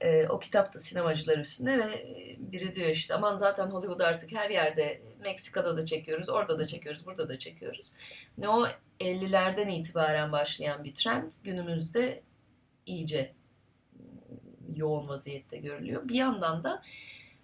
Ee, 0.00 0.26
o 0.28 0.38
kitap 0.38 0.74
da 0.74 0.78
sinemacılar 0.78 1.38
üstünde 1.38 1.78
ve 1.78 2.06
biri 2.38 2.74
diyor 2.74 2.88
işte 2.88 3.14
aman 3.14 3.36
zaten 3.36 3.66
Hollywood 3.66 4.00
artık 4.00 4.32
her 4.32 4.50
yerde 4.50 5.02
Meksika'da 5.20 5.76
da 5.76 5.86
çekiyoruz, 5.86 6.28
orada 6.28 6.58
da 6.58 6.66
çekiyoruz, 6.66 7.06
burada 7.06 7.28
da 7.28 7.38
çekiyoruz. 7.38 7.94
Ne 8.38 8.48
o 8.48 8.66
50'lerden 9.00 9.68
itibaren 9.68 10.32
başlayan 10.32 10.84
bir 10.84 10.94
trend 10.94 11.32
günümüzde 11.44 12.22
iyice 12.86 13.34
yoğun 14.74 15.08
vaziyette 15.08 15.56
görülüyor. 15.56 16.08
Bir 16.08 16.14
yandan 16.14 16.64
da 16.64 16.82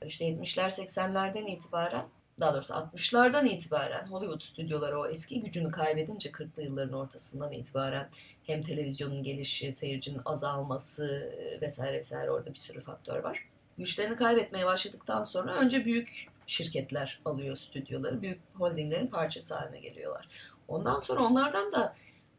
işte 0.06 0.24
70'ler 0.24 0.70
80'lerden 0.70 1.46
itibaren 1.46 2.04
daha 2.40 2.54
doğrusu 2.54 2.74
60'lardan 2.74 3.48
itibaren 3.48 4.06
Hollywood 4.06 4.40
stüdyoları 4.40 5.00
o 5.00 5.06
eski 5.06 5.40
gücünü 5.40 5.70
kaybedince 5.70 6.30
40'lı 6.30 6.62
yılların 6.62 6.92
ortasından 6.92 7.52
itibaren 7.52 8.08
hem 8.42 8.62
televizyonun 8.62 9.22
gelişi, 9.22 9.72
seyircinin 9.72 10.20
azalması 10.24 11.32
vesaire 11.60 11.98
vesaire 11.98 12.30
orada 12.30 12.50
bir 12.50 12.58
sürü 12.58 12.80
faktör 12.80 13.24
var. 13.24 13.48
Güçlerini 13.78 14.16
kaybetmeye 14.16 14.66
başladıktan 14.66 15.24
sonra 15.24 15.54
önce 15.54 15.84
büyük 15.84 16.28
şirketler 16.46 17.20
alıyor 17.24 17.56
stüdyoları. 17.56 18.22
Büyük 18.22 18.40
holdinglerin 18.54 19.06
parçası 19.06 19.54
haline 19.54 19.80
geliyorlar. 19.80 20.28
Ondan 20.68 20.98
sonra 20.98 21.20
onlardan 21.20 21.72
da 21.72 21.94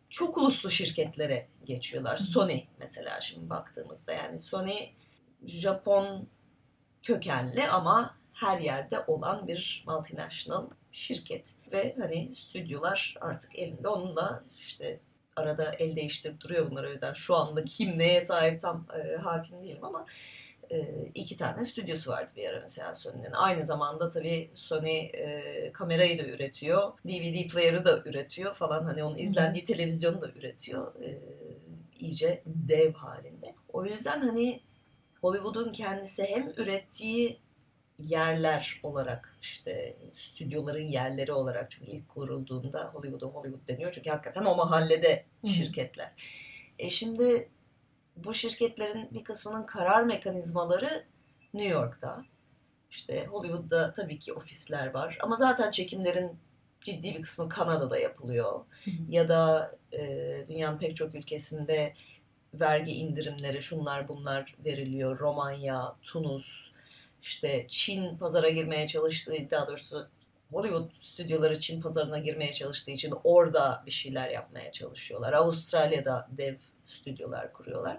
çok 0.10 0.38
uluslu 0.38 0.70
şirketlere 0.70 1.48
geçiyorlar. 1.66 2.18
Sony 2.18 2.62
mesela 2.80 3.22
şimdi 3.22 3.50
baktığımızda 3.50 4.14
yani 4.14 4.40
Sony 4.40 4.90
Japon 5.46 6.28
kökenli 7.04 7.68
ama 7.68 8.19
her 8.40 8.60
yerde 8.60 9.00
olan 9.08 9.48
bir 9.48 9.84
multinational 9.88 10.70
şirket 10.92 11.54
ve 11.72 11.96
hani 12.00 12.36
stüdyolar 12.36 13.16
artık 13.22 13.60
elinde 13.60 13.88
onunla 13.88 14.44
işte 14.60 15.00
arada 15.36 15.72
el 15.74 15.96
değiştirip 15.96 16.42
duruyor 16.42 16.72
bunlara 16.72 16.88
o 16.88 16.92
yüzden 16.92 17.14
şu 17.14 17.36
anda 17.36 17.66
kim 17.66 18.00
neye 18.00 18.22
sahip 18.22 18.62
tam 18.62 18.88
e, 19.04 19.18
hakim 19.18 19.60
değilim 19.60 19.84
ama 19.84 20.06
e, 20.72 20.88
iki 21.16 21.38
tane 21.38 21.66
stüdyosu 21.66 22.12
vardı 22.12 22.32
bir 22.36 22.50
ara 22.50 22.60
mesela 22.62 22.96
Sony'nin. 22.96 23.32
Aynı 23.32 23.66
zamanda 23.66 24.10
tabii 24.10 24.52
Sony 24.56 25.00
e, 25.00 25.72
kamerayı 25.74 26.20
da 26.20 26.24
üretiyor, 26.24 26.92
DVD 27.06 27.48
player'ı 27.48 27.86
da 27.86 28.04
üretiyor 28.06 28.54
falan 28.54 28.84
hani 28.84 29.04
onun 29.04 29.18
izlendiği 29.18 29.66
televizyonu 29.66 30.22
da 30.22 30.30
üretiyor. 30.30 30.96
E, 31.04 31.20
iyice 32.00 32.44
dev 32.46 32.94
halinde. 32.94 33.56
O 33.74 33.86
yüzden 33.86 34.22
hani 34.22 34.62
Hollywood'un 35.22 35.72
kendisi 35.72 36.24
hem 36.24 36.54
ürettiği 36.58 37.40
yerler 38.00 38.80
olarak 38.84 39.38
işte 39.42 39.96
stüdyoların 40.16 40.88
yerleri 40.88 41.34
olarak 41.34 41.72
çünkü 41.72 41.92
ilk 41.92 42.10
kurulduğunda 42.10 42.92
Hollywood'a 42.94 43.26
Hollywood 43.26 43.68
deniyor 43.68 43.92
çünkü 43.92 44.10
hakikaten 44.10 44.46
o 44.46 44.56
mahallede 44.56 45.26
şirketler. 45.46 46.12
E 46.80 46.90
şimdi 46.90 47.50
bu 48.16 48.34
şirketlerin 48.34 49.08
bir 49.12 49.24
kısmının 49.24 49.64
karar 49.64 50.04
mekanizmaları 50.04 51.06
New 51.54 51.74
York'ta. 51.74 52.26
İşte 52.92 53.26
Hollywood'da 53.26 53.94
tabii 53.94 54.20
ki 54.20 54.34
ofisler 54.34 54.88
var 54.94 55.18
ama 55.22 55.36
zaten 55.36 55.72
çekimlerin 55.72 56.32
ciddi 56.82 57.16
bir 57.16 57.22
kısmı 57.22 57.50
Kanada'da 57.50 57.98
yapılıyor. 57.98 58.60
Ya 59.10 59.30
da 59.30 59.72
e, 59.94 60.46
dünyanın 60.50 60.78
pek 60.78 60.96
çok 60.96 61.16
ülkesinde 61.16 61.94
vergi 62.54 62.92
indirimleri 62.92 63.62
şunlar 63.62 64.08
bunlar 64.08 64.56
veriliyor. 64.66 65.20
Romanya, 65.20 65.96
Tunus, 66.02 66.69
işte 67.22 67.66
Çin 67.68 68.18
pazara 68.18 68.50
girmeye 68.50 68.88
çalıştığı, 68.88 69.52
daha 69.52 69.68
doğrusu 69.68 70.08
Hollywood 70.52 70.92
stüdyoları 71.02 71.60
Çin 71.60 71.82
pazarına 71.82 72.20
girmeye 72.20 72.54
çalıştığı 72.54 72.92
için 72.92 73.14
orada 73.24 73.84
bir 73.86 73.92
şeyler 73.92 74.30
yapmaya 74.30 74.72
çalışıyorlar. 74.72 75.34
Avustralya'da 75.34 76.28
dev 76.38 76.56
stüdyolar 76.86 77.54
kuruyorlar. 77.54 77.98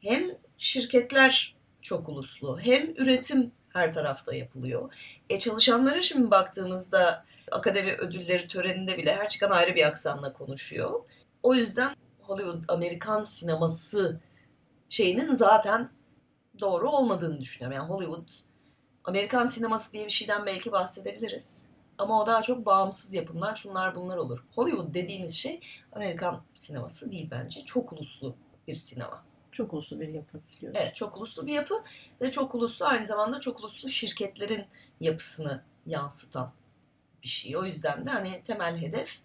Hem 0.00 0.30
şirketler 0.58 1.54
çok 1.82 2.08
uluslu 2.08 2.60
hem 2.60 2.90
üretim 2.96 3.52
her 3.68 3.92
tarafta 3.92 4.34
yapılıyor. 4.34 4.94
E 5.30 5.38
çalışanlara 5.38 6.02
şimdi 6.02 6.30
baktığımızda 6.30 7.24
akademi 7.52 7.92
ödülleri 7.92 8.48
töreninde 8.48 8.98
bile 8.98 9.16
her 9.16 9.28
çıkan 9.28 9.50
ayrı 9.50 9.74
bir 9.74 9.86
aksanla 9.86 10.32
konuşuyor. 10.32 11.00
O 11.42 11.54
yüzden 11.54 11.96
Hollywood 12.22 12.64
Amerikan 12.68 13.24
sineması 13.24 14.20
şeyinin 14.88 15.32
zaten 15.32 15.90
doğru 16.60 16.90
olmadığını 16.90 17.40
düşünüyorum. 17.40 17.76
Yani 17.76 17.88
Hollywood 17.88 18.28
Amerikan 19.04 19.46
sineması 19.46 19.92
diye 19.92 20.06
bir 20.06 20.10
şeyden 20.10 20.46
belki 20.46 20.72
bahsedebiliriz. 20.72 21.68
Ama 21.98 22.22
o 22.22 22.26
daha 22.26 22.42
çok 22.42 22.66
bağımsız 22.66 23.14
yapımlar, 23.14 23.54
şunlar 23.54 23.94
bunlar 23.94 24.16
olur. 24.16 24.44
Hollywood 24.54 24.94
dediğimiz 24.94 25.34
şey 25.34 25.60
Amerikan 25.92 26.42
sineması 26.54 27.12
değil 27.12 27.28
bence. 27.30 27.64
Çok 27.64 27.92
uluslu 27.92 28.34
bir 28.68 28.74
sinema. 28.74 29.24
Çok 29.52 29.72
uluslu 29.72 30.00
bir 30.00 30.08
yapı 30.08 30.40
diyoruz. 30.60 30.78
Evet, 30.82 30.94
çok 30.94 31.16
uluslu 31.16 31.46
bir 31.46 31.52
yapı 31.52 31.74
ve 32.20 32.30
çok 32.30 32.54
uluslu 32.54 32.86
aynı 32.86 33.06
zamanda 33.06 33.40
çok 33.40 33.60
uluslu 33.60 33.88
şirketlerin 33.88 34.64
yapısını 35.00 35.62
yansıtan 35.86 36.52
bir 37.22 37.28
şey. 37.28 37.56
O 37.56 37.64
yüzden 37.64 38.06
de 38.06 38.10
hani 38.10 38.42
temel 38.42 38.76
hedef 38.76 39.20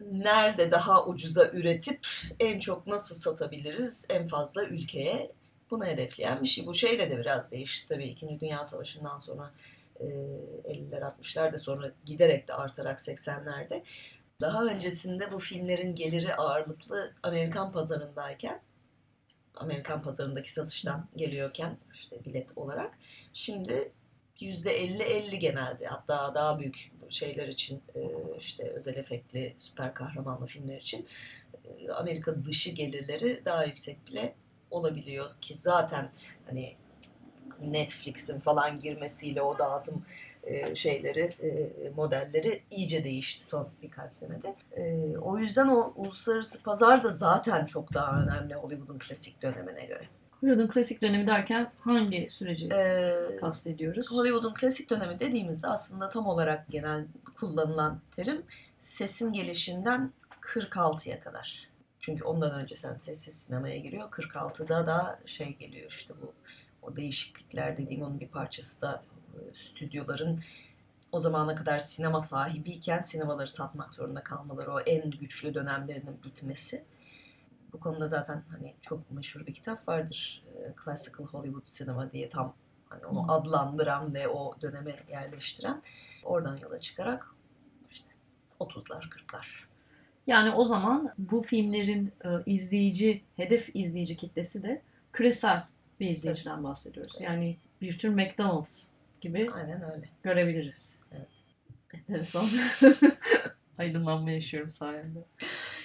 nerede 0.00 0.70
daha 0.70 1.06
ucuza 1.06 1.48
üretip 1.48 2.06
en 2.40 2.58
çok 2.58 2.86
nasıl 2.86 3.14
satabiliriz 3.14 4.06
en 4.10 4.26
fazla 4.26 4.64
ülkeye 4.64 5.32
bunu 5.70 5.86
hedefleyen 5.86 6.42
bir 6.42 6.48
şey. 6.48 6.66
Bu 6.66 6.74
şeyle 6.74 7.10
de 7.10 7.18
biraz 7.18 7.52
değişti 7.52 7.88
tabii 7.88 8.06
İkinci 8.06 8.40
Dünya 8.40 8.64
Savaşı'ndan 8.64 9.18
sonra 9.18 9.52
e, 10.00 10.04
50'ler 10.04 11.00
60'larda 11.00 11.58
sonra 11.58 11.92
giderek 12.04 12.48
de 12.48 12.54
artarak 12.54 12.98
80'lerde. 12.98 13.82
Daha 14.40 14.64
öncesinde 14.64 15.32
bu 15.32 15.38
filmlerin 15.38 15.94
geliri 15.94 16.34
ağırlıklı 16.34 17.12
Amerikan 17.22 17.72
pazarındayken 17.72 18.60
Amerikan 19.54 20.02
pazarındaki 20.02 20.52
satıştan 20.52 21.08
geliyorken 21.16 21.76
işte 21.94 22.24
bilet 22.24 22.58
olarak 22.58 22.98
şimdi 23.34 23.92
%50-50 24.40 25.36
genelde 25.36 25.86
hatta 25.86 26.34
daha 26.34 26.60
büyük 26.60 26.92
şeyler 27.08 27.48
için 27.48 27.82
e, 27.94 28.00
işte 28.38 28.62
özel 28.62 28.96
efektli 28.96 29.54
süper 29.58 29.94
kahramanlı 29.94 30.46
filmler 30.46 30.80
için 30.80 31.06
e, 31.64 31.90
Amerika 31.90 32.44
dışı 32.44 32.70
gelirleri 32.70 33.42
daha 33.44 33.64
yüksek 33.64 34.06
bile 34.06 34.34
olabiliyor 34.70 35.30
ki 35.40 35.54
zaten 35.54 36.08
hani 36.46 36.74
Netflix'in 37.62 38.40
falan 38.40 38.76
girmesiyle 38.76 39.42
o 39.42 39.58
dağıtım 39.58 40.02
e, 40.42 40.74
şeyleri 40.74 41.20
e, 41.20 41.70
modelleri 41.96 42.62
iyice 42.70 43.04
değişti 43.04 43.44
son 43.44 43.68
birkaç 43.82 44.12
senede. 44.12 44.54
E, 44.76 45.16
o 45.18 45.38
yüzden 45.38 45.68
o 45.68 45.92
uluslararası 45.96 46.62
pazar 46.62 47.04
da 47.04 47.08
zaten 47.08 47.66
çok 47.66 47.94
daha 47.94 48.22
önemli 48.22 48.54
Hollywood'un 48.54 48.98
klasik 48.98 49.42
dönemine 49.42 49.86
göre. 49.86 50.04
Hollywood'un 50.40 50.68
klasik 50.72 51.02
dönemi 51.02 51.26
derken 51.26 51.72
hangi 51.80 52.28
süreci 52.30 52.68
E, 52.72 53.14
kastediyoruz? 53.40 54.12
Hollywood'un 54.12 54.54
klasik 54.54 54.90
dönemi 54.90 55.20
dediğimizde 55.20 55.68
aslında 55.68 56.08
tam 56.08 56.26
olarak 56.26 56.68
genel 56.68 57.04
kullanılan 57.40 58.00
terim 58.16 58.42
sesin 58.80 59.32
gelişinden 59.32 60.12
46'ya 60.40 61.20
kadar. 61.20 61.67
Çünkü 62.08 62.24
ondan 62.24 62.52
önce 62.52 62.76
sen 62.76 62.96
sessiz 62.96 63.34
sinemaya 63.34 63.78
giriyor. 63.78 64.10
46'da 64.10 64.86
da 64.86 65.20
şey 65.26 65.56
geliyor 65.56 65.90
işte 65.90 66.14
bu 66.22 66.32
o 66.82 66.96
değişiklikler 66.96 67.76
dediğim 67.76 68.02
onun 68.02 68.20
bir 68.20 68.28
parçası 68.28 68.82
da 68.82 69.02
e, 69.34 69.54
stüdyoların 69.54 70.40
o 71.12 71.20
zamana 71.20 71.54
kadar 71.54 71.78
sinema 71.78 72.20
sahibiyken 72.20 73.02
sinemaları 73.02 73.50
satmak 73.50 73.94
zorunda 73.94 74.22
kalmaları 74.22 74.72
o 74.72 74.80
en 74.80 75.10
güçlü 75.10 75.54
dönemlerinin 75.54 76.22
bitmesi. 76.24 76.84
Bu 77.72 77.80
konuda 77.80 78.08
zaten 78.08 78.44
hani 78.50 78.74
çok 78.80 79.10
meşhur 79.10 79.46
bir 79.46 79.54
kitap 79.54 79.88
vardır. 79.88 80.44
E, 80.54 80.74
Classical 80.84 81.26
Hollywood 81.26 81.64
Cinema 81.64 82.10
diye 82.10 82.30
tam 82.30 82.54
hani 82.88 83.06
onu 83.06 83.28
Hı. 83.28 83.32
adlandıran 83.32 84.14
ve 84.14 84.28
o 84.28 84.60
döneme 84.62 84.96
yerleştiren. 85.08 85.82
Oradan 86.24 86.56
yola 86.56 86.78
çıkarak 86.78 87.34
işte 87.90 88.08
30'lar 88.60 89.08
40'lar. 89.08 89.67
Yani 90.28 90.50
o 90.50 90.64
zaman 90.64 91.12
bu 91.18 91.42
filmlerin 91.42 92.12
e, 92.24 92.28
izleyici, 92.46 93.22
hedef 93.36 93.70
izleyici 93.74 94.16
kitlesi 94.16 94.62
de 94.62 94.82
küresel 95.12 95.62
bir 96.00 96.08
izleyiciden 96.08 96.64
bahsediyoruz. 96.64 97.20
Yani 97.20 97.56
bir 97.82 97.98
tür 97.98 98.08
McDonald's 98.08 98.90
gibi 99.20 99.50
Aynen 99.54 99.82
öyle. 99.82 100.08
görebiliriz. 100.22 101.00
Evet. 101.12 101.28
Enteresan. 101.94 102.46
aydınlanma 103.78 104.30
yaşıyorum 104.30 104.72
sayende. 104.72 105.18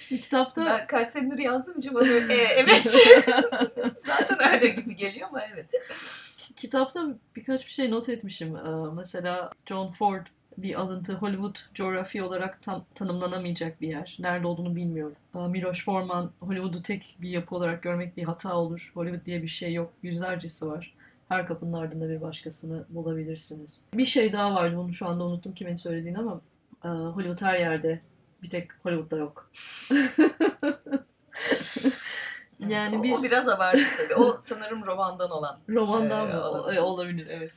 Kitapta... 0.08 0.66
Ben 0.66 0.86
kaç 0.86 1.08
senedir 1.08 1.42
yazdım 1.42 1.94
bana 1.94 2.08
e, 2.08 2.34
evet. 2.34 2.82
Zaten 3.96 4.38
öyle 4.54 4.68
gibi 4.68 4.96
geliyor 4.96 5.28
ama 5.28 5.42
evet. 5.54 5.66
Kitapta 6.56 7.06
birkaç 7.36 7.66
bir 7.66 7.72
şey 7.72 7.90
not 7.90 8.08
etmişim. 8.08 8.56
Ee, 8.56 8.92
mesela 8.94 9.50
John 9.66 9.90
Ford 9.90 10.26
bir 10.58 10.80
alıntı 10.80 11.14
Hollywood 11.14 11.56
coğrafi 11.74 12.22
olarak 12.22 12.62
tam, 12.62 12.84
tanımlanamayacak 12.94 13.80
bir 13.80 13.88
yer. 13.88 14.16
Nerede 14.20 14.46
olduğunu 14.46 14.76
bilmiyorum. 14.76 15.16
Miloš 15.34 15.84
Forman 15.84 16.30
Hollywood'u 16.40 16.82
tek 16.82 17.16
bir 17.20 17.30
yapı 17.30 17.56
olarak 17.56 17.82
görmek 17.82 18.16
bir 18.16 18.24
hata 18.24 18.56
olur. 18.56 18.92
Hollywood 18.94 19.26
diye 19.26 19.42
bir 19.42 19.48
şey 19.48 19.74
yok. 19.74 19.92
Yüzlercesi 20.02 20.66
var. 20.66 20.94
Her 21.28 21.46
kapının 21.46 21.72
ardında 21.72 22.08
bir 22.08 22.20
başkasını 22.20 22.84
bulabilirsiniz. 22.88 23.84
Bir 23.94 24.06
şey 24.06 24.32
daha 24.32 24.54
vardı. 24.54 24.76
Bunu 24.76 24.92
şu 24.92 25.08
anda 25.08 25.24
unuttum 25.24 25.54
kimin 25.54 25.76
söylediğini 25.76 26.18
ama 26.18 26.40
e, 26.84 26.88
Hollywood 26.88 27.42
her 27.42 27.58
yerde. 27.58 28.00
Bir 28.42 28.50
tek 28.50 28.68
Hollywood'da 28.82 29.18
yok. 29.18 29.50
yani 32.68 33.02
bir... 33.02 33.12
o, 33.12 33.18
o 33.18 33.22
biraz 33.22 33.48
abartı 33.48 33.84
tabii. 33.96 34.14
O 34.14 34.36
sanırım 34.40 34.86
romandan 34.86 35.30
olan. 35.30 35.58
Romandan 35.68 36.28
mı? 36.28 36.42
Alıntı. 36.42 36.84
Olabilir 36.84 37.26
evet. 37.26 37.52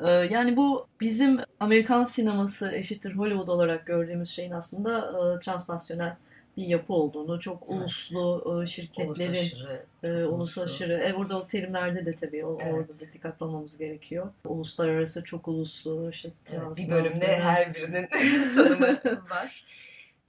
Ee, 0.00 0.10
yani 0.10 0.56
bu 0.56 0.86
bizim 1.00 1.40
Amerikan 1.60 2.04
sineması 2.04 2.72
eşittir 2.72 3.14
Hollywood 3.14 3.48
olarak 3.48 3.86
gördüğümüz 3.86 4.30
şeyin 4.30 4.50
aslında 4.50 4.98
e, 4.98 5.38
transnasyonel 5.38 6.16
bir 6.56 6.66
yapı 6.66 6.92
olduğunu, 6.92 7.40
çok 7.40 7.62
evet. 7.62 7.80
uluslu 7.80 8.62
e, 8.62 8.66
şirketlerin 8.66 9.08
uluslaşırı, 9.08 9.84
e, 10.02 10.24
uluslaşırı. 10.24 10.92
E, 10.92 11.16
burada 11.16 11.38
o 11.38 11.46
terimlerde 11.46 12.06
de 12.06 12.12
tabii 12.12 12.44
o, 12.44 12.58
evet. 12.62 12.74
orada 12.74 12.88
da 12.88 13.12
dikkatli 13.14 13.44
olmamız 13.44 13.78
gerekiyor. 13.78 14.30
Uluslararası 14.44 15.24
çok 15.24 15.48
uluslu, 15.48 16.10
işte 16.10 16.30
evet, 16.52 16.76
bir 16.76 16.90
bölümde 16.90 17.40
her 17.40 17.74
birinin 17.74 18.08
tanımı 18.54 19.00
var. 19.30 19.64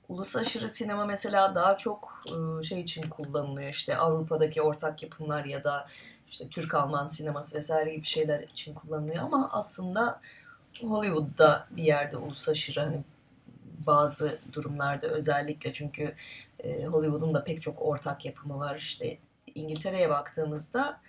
Ulus 0.10 0.36
aşırı 0.36 0.69
sinema 0.69 1.06
mesela 1.06 1.56
daha 1.56 1.78
çok 1.78 2.23
şey 2.63 2.80
için 2.80 3.10
kullanılıyor 3.10 3.69
işte 3.69 3.97
Avrupa'daki 3.97 4.62
ortak 4.62 5.04
yapımlar 5.04 5.45
ya 5.45 5.63
da 5.63 5.88
işte 6.27 6.47
Türk-Alman 6.49 7.07
sineması 7.07 7.57
vesaire 7.57 7.95
gibi 7.95 8.05
şeyler 8.05 8.43
için 8.43 8.73
kullanılıyor 8.73 9.23
ama 9.23 9.49
aslında 9.51 10.21
Hollywood'da 10.81 11.67
bir 11.71 11.83
yerde 11.83 12.17
ulus 12.17 12.49
aşırı 12.49 12.79
hani 12.79 13.03
bazı 13.88 14.39
durumlarda 14.53 15.07
özellikle 15.07 15.73
çünkü 15.73 16.15
e, 16.59 16.85
Hollywood'un 16.85 17.33
da 17.33 17.43
pek 17.43 17.61
çok 17.61 17.81
ortak 17.81 18.25
yapımı 18.25 18.59
var. 18.59 18.75
İşte 18.75 19.17
İngiltere'ye 19.55 20.09
baktığımızda 20.09 21.01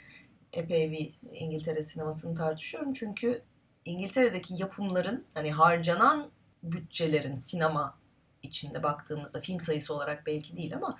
epey 0.53 0.91
bir 0.91 1.15
İngiltere 1.33 1.83
sinemasını 1.83 2.39
tartışıyorum 2.39 2.93
çünkü 2.93 3.43
İngiltere'deki 3.85 4.55
yapımların 4.63 5.25
hani 5.35 5.53
harcanan 5.53 6.31
bütçelerin 6.63 7.37
sinema 7.37 7.95
içinde 8.43 8.83
baktığımızda 8.83 9.41
film 9.41 9.61
sayısı 9.61 9.95
olarak 9.95 10.27
belki 10.27 10.57
değil 10.57 10.77
ama 10.77 10.99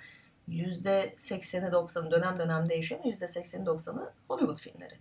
%80'i 0.49 1.71
90'ı 1.71 2.11
dönem 2.11 2.39
dönem 2.39 2.69
değişiyor 2.69 3.01
ama 3.03 3.13
%80'i 3.13 3.65
90'ı 3.65 4.11
Hollywood 4.27 4.57
filmleri. 4.57 4.93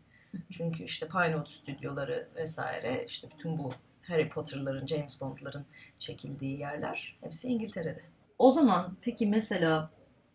Çünkü 0.50 0.84
işte 0.84 1.08
Pinewood 1.08 1.46
stüdyoları 1.46 2.28
vesaire 2.36 3.04
işte 3.06 3.28
bütün 3.36 3.58
bu 3.58 3.72
Harry 4.02 4.28
Potter'ların, 4.28 4.86
James 4.86 5.20
Bond'ların 5.20 5.64
çekildiği 5.98 6.58
yerler 6.58 7.16
hepsi 7.20 7.48
İngiltere'de. 7.48 8.00
O 8.38 8.50
zaman 8.50 8.96
peki 9.02 9.26
mesela 9.26 9.90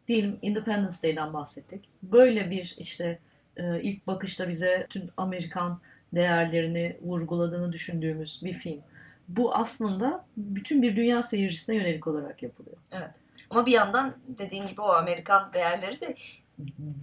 diyelim 0.08 0.40
Independence 0.42 0.96
Day'den 1.04 1.34
bahsettik. 1.34 1.90
Böyle 2.04 2.50
bir 2.50 2.76
işte 2.78 3.20
e, 3.58 3.82
ilk 3.82 4.08
bakışta 4.08 4.50
bize 4.50 4.88
tüm 4.90 5.10
Amerikan 5.18 5.80
değerlerini 6.14 6.98
vurguladığını 7.02 7.74
düşündüğümüz 7.74 8.42
bir 8.44 8.54
film. 8.54 8.80
Bu 9.28 9.56
aslında 9.56 10.26
bütün 10.38 10.82
bir 10.82 10.96
dünya 10.96 11.24
seyircisine 11.24 11.76
yönelik 11.76 12.08
olarak 12.08 12.44
yapılıyor. 12.44 12.78
Evet. 12.92 13.12
Ama 13.52 13.66
bir 13.66 13.72
yandan 13.72 14.16
dediğin 14.28 14.68
gibi 14.68 14.82
o 14.82 14.90
Amerikan 14.90 15.54
değerleri 15.54 16.02
de 16.02 16.16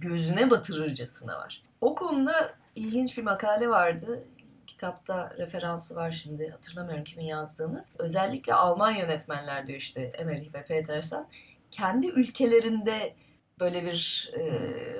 gözüne 0.01 0.49
batırırcasına 0.49 1.37
var. 1.37 1.63
O 1.81 1.95
konuda 1.95 2.53
ilginç 2.75 3.17
bir 3.17 3.23
makale 3.23 3.69
vardı. 3.69 4.23
Kitapta 4.67 5.33
referansı 5.37 5.95
var 5.95 6.11
şimdi 6.11 6.49
hatırlamıyorum 6.49 7.03
kimin 7.03 7.25
yazdığını. 7.25 7.85
Özellikle 7.99 8.53
Alman 8.53 8.91
yönetmenler 8.91 9.67
diyor 9.67 9.79
işte 9.79 10.01
Emmerich 10.01 10.55
ve 10.55 10.63
Petersen. 10.63 11.27
Kendi 11.71 12.07
ülkelerinde 12.07 13.15
böyle 13.59 13.85
bir 13.85 14.31
e, 14.33 14.41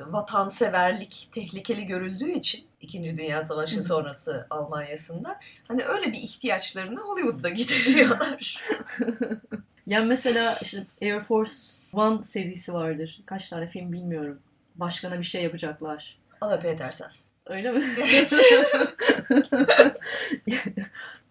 vatanseverlik 0.07 1.29
tehlikeli 1.33 1.85
görüldüğü 1.85 2.31
için 2.31 2.65
İkinci 2.81 3.17
Dünya 3.17 3.41
Savaşı 3.41 3.83
sonrası 3.83 4.47
Almanya'sında 4.49 5.39
hani 5.67 5.83
öyle 5.83 6.05
bir 6.05 6.17
ihtiyaçlarını 6.17 6.99
Hollywood'da 6.99 7.49
gideriyorlar. 7.59 8.59
yani 9.89 10.05
mesela 10.05 10.57
işte 10.61 10.83
Air 11.01 11.19
Force 11.19 11.53
One 11.93 12.23
serisi 12.23 12.73
vardır. 12.73 13.21
Kaç 13.25 13.49
tane 13.49 13.67
film 13.67 13.91
bilmiyorum. 13.91 14.39
Başkana 14.75 15.19
bir 15.19 15.23
şey 15.23 15.43
yapacaklar. 15.43 16.17
Ala 16.41 16.59
Petersen. 16.59 17.11
Öyle 17.45 17.71
mi? 17.71 17.83
Evet. 17.99 18.33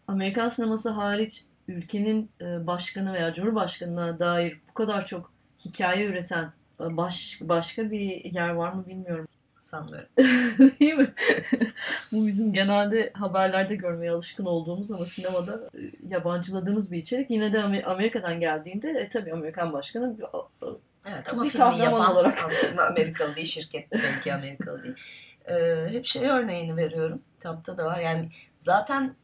Amerikan 0.09 0.49
sineması 0.49 0.90
hariç 0.90 1.44
ülkenin 1.68 2.31
e, 2.40 2.66
başkanı 2.66 3.12
veya 3.12 3.33
cumhurbaşkanına 3.33 4.18
dair 4.18 4.61
bu 4.71 4.75
kadar 4.75 5.07
çok 5.07 5.33
hikaye 5.64 6.07
üreten 6.07 6.53
e, 6.81 6.97
baş, 6.97 7.40
başka 7.42 7.90
bir 7.90 8.25
yer 8.25 8.49
var 8.49 8.73
mı 8.73 8.87
bilmiyorum. 8.87 9.29
Sanmıyorum. 9.68 10.09
Değil 10.81 10.94
mi? 10.94 11.14
bu 12.12 12.26
bizim 12.26 12.52
genelde 12.52 13.11
haberlerde 13.14 13.74
görmeye 13.76 14.11
alışkın 14.11 14.44
olduğumuz 14.44 14.92
ama 14.92 15.07
sinemada 15.07 15.70
e, 15.74 15.81
yabancıladığımız 16.09 16.92
bir 16.92 16.98
içerik. 16.98 17.31
Yine 17.31 17.52
de 17.52 17.85
Amerika'dan 17.85 18.40
geldiğinde 18.40 18.90
e, 18.90 19.09
tabii 19.09 19.33
Amerikan 19.33 19.72
başkanı 19.72 20.16
Evet 21.09 21.33
ama 21.33 21.44
filmi 21.44 21.78
yapan 21.78 22.12
olarak. 22.12 22.38
aslında 22.46 22.87
Amerikalı 22.87 23.37
değil, 23.37 23.46
şirket 23.46 23.92
belki 23.92 24.35
Amerikalı 24.35 24.83
değil. 24.83 24.94
Ee, 25.48 25.87
hep 25.90 26.07
şey 26.07 26.28
örneğini 26.28 26.76
veriyorum. 26.76 27.22
Kitapta 27.35 27.78
da 27.78 27.85
var. 27.85 27.98
Yani 27.98 28.28
zaten 28.59 29.14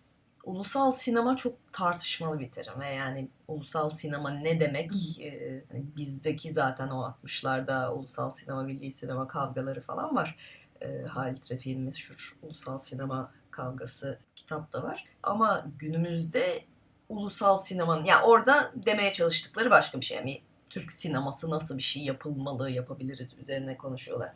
ulusal 0.44 0.92
sinema 0.92 1.36
çok 1.36 1.72
tartışmalı 1.72 2.40
bir 2.40 2.50
terim 2.50 2.80
ve 2.80 2.94
yani 2.94 3.28
ulusal 3.48 3.90
sinema 3.90 4.30
ne 4.30 4.60
demek? 4.60 5.20
Ee, 5.20 5.64
hani 5.72 5.84
bizdeki 5.96 6.52
zaten 6.52 6.88
o 6.88 7.14
60'larda 7.24 7.88
ulusal 7.88 8.30
sinema, 8.30 8.62
milli 8.62 8.90
sinema 8.90 9.28
kavgaları 9.28 9.80
falan 9.80 10.16
var. 10.16 10.36
Ee, 10.80 11.02
Halit 11.02 11.52
Refik'in 11.52 11.80
meşhur 11.80 12.38
ulusal 12.42 12.78
sinema 12.78 13.32
kavgası 13.50 14.18
kitapta 14.36 14.82
var. 14.82 15.04
Ama 15.22 15.66
günümüzde 15.78 16.64
ulusal 17.08 17.58
sinemanın, 17.58 18.04
yani 18.04 18.24
orada 18.24 18.72
demeye 18.74 19.12
çalıştıkları 19.12 19.70
başka 19.70 20.00
bir 20.00 20.04
şey. 20.04 20.16
Yani 20.16 20.40
Türk 20.70 20.92
sineması 20.92 21.50
nasıl 21.50 21.78
bir 21.78 21.82
şey 21.82 22.04
yapılmalı, 22.04 22.70
yapabiliriz 22.70 23.38
üzerine 23.38 23.76
konuşuyorlar. 23.76 24.32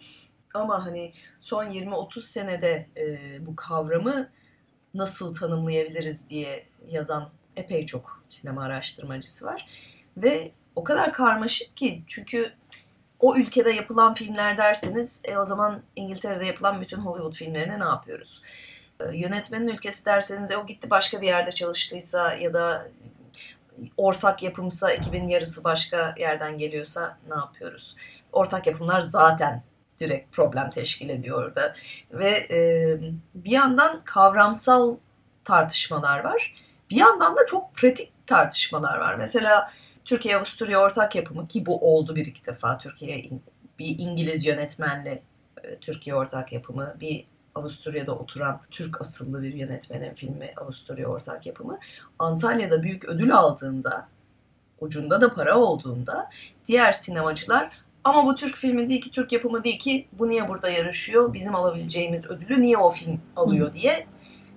Ama 0.54 0.86
hani 0.86 1.12
son 1.40 1.64
20-30 1.64 2.20
senede 2.22 2.86
e, 2.96 3.46
bu 3.46 3.56
kavramı 3.56 4.28
nasıl 4.94 5.34
tanımlayabiliriz 5.34 6.30
diye 6.30 6.66
yazan 6.88 7.30
epey 7.56 7.86
çok 7.86 8.22
sinema 8.30 8.64
araştırmacısı 8.64 9.46
var. 9.46 9.66
Ve 10.16 10.50
o 10.76 10.84
kadar 10.84 11.12
karmaşık 11.12 11.76
ki 11.76 12.02
çünkü 12.06 12.52
o 13.20 13.36
ülkede 13.36 13.70
yapılan 13.70 14.14
filmler 14.14 14.58
derseniz 14.58 15.22
e, 15.24 15.38
o 15.38 15.44
zaman 15.44 15.82
İngiltere'de 15.96 16.46
yapılan 16.46 16.80
bütün 16.80 16.98
Hollywood 16.98 17.34
filmlerine 17.34 17.80
ne 17.80 17.84
yapıyoruz? 17.84 18.42
E, 19.00 19.16
yönetmenin 19.16 19.68
ülkesi 19.68 20.06
derseniz 20.06 20.50
e, 20.50 20.56
o 20.56 20.66
gitti 20.66 20.90
başka 20.90 21.20
bir 21.20 21.26
yerde 21.26 21.50
çalıştıysa 21.50 22.34
ya 22.34 22.54
da 22.54 22.88
ortak 23.96 24.42
yapımsa 24.42 24.90
ekibin 24.90 25.28
yarısı 25.28 25.64
başka 25.64 26.14
yerden 26.18 26.58
geliyorsa 26.58 27.18
ne 27.28 27.34
yapıyoruz? 27.34 27.96
Ortak 28.32 28.66
yapımlar 28.66 29.00
zaten 29.00 29.62
direkt 30.00 30.32
problem 30.32 30.70
teşkil 30.70 31.08
ediyor 31.08 31.44
orada. 31.44 31.74
Ve 32.12 32.30
e, 32.30 32.60
bir 33.34 33.50
yandan 33.50 34.00
kavramsal 34.04 34.96
tartışmalar 35.44 36.24
var. 36.24 36.54
Bir 36.90 36.96
yandan 36.96 37.36
da 37.36 37.46
çok 37.46 37.74
pratik 37.74 38.12
tartışmalar 38.26 38.98
var. 38.98 39.14
Mesela 39.14 39.70
Türkiye-Avusturya 40.04 40.78
ortak 40.80 41.16
yapımı 41.16 41.48
ki 41.48 41.66
bu 41.66 41.94
oldu 41.94 42.16
bir 42.16 42.26
iki 42.26 42.46
defa. 42.46 42.78
Türkiye 42.78 43.30
bir 43.78 43.98
İngiliz 43.98 44.46
yönetmenle 44.46 45.22
e, 45.64 45.76
Türkiye 45.76 46.16
ortak 46.16 46.52
yapımı, 46.52 46.94
bir 47.00 47.24
Avusturya'da 47.54 48.12
oturan 48.12 48.60
Türk 48.70 49.00
asıllı 49.00 49.42
bir 49.42 49.54
yönetmenin 49.54 50.14
filmi 50.14 50.52
Avusturya 50.56 51.08
ortak 51.08 51.46
yapımı. 51.46 51.78
Antalya'da 52.18 52.82
büyük 52.82 53.04
ödül 53.04 53.36
aldığında, 53.36 54.08
ucunda 54.80 55.20
da 55.20 55.34
para 55.34 55.58
olduğunda 55.58 56.30
diğer 56.68 56.92
sinemacılar 56.92 57.70
ama 58.08 58.26
bu 58.26 58.36
Türk 58.36 58.56
filmi 58.56 58.88
değil 58.88 59.00
ki, 59.00 59.10
Türk 59.10 59.32
yapımı 59.32 59.64
değil 59.64 59.78
ki 59.78 60.08
bu 60.12 60.28
niye 60.28 60.48
burada 60.48 60.68
yarışıyor? 60.70 61.32
Bizim 61.32 61.54
alabileceğimiz 61.54 62.26
ödülü 62.26 62.62
niye 62.62 62.76
o 62.78 62.90
film 62.90 63.20
alıyor 63.36 63.74
diye 63.74 64.06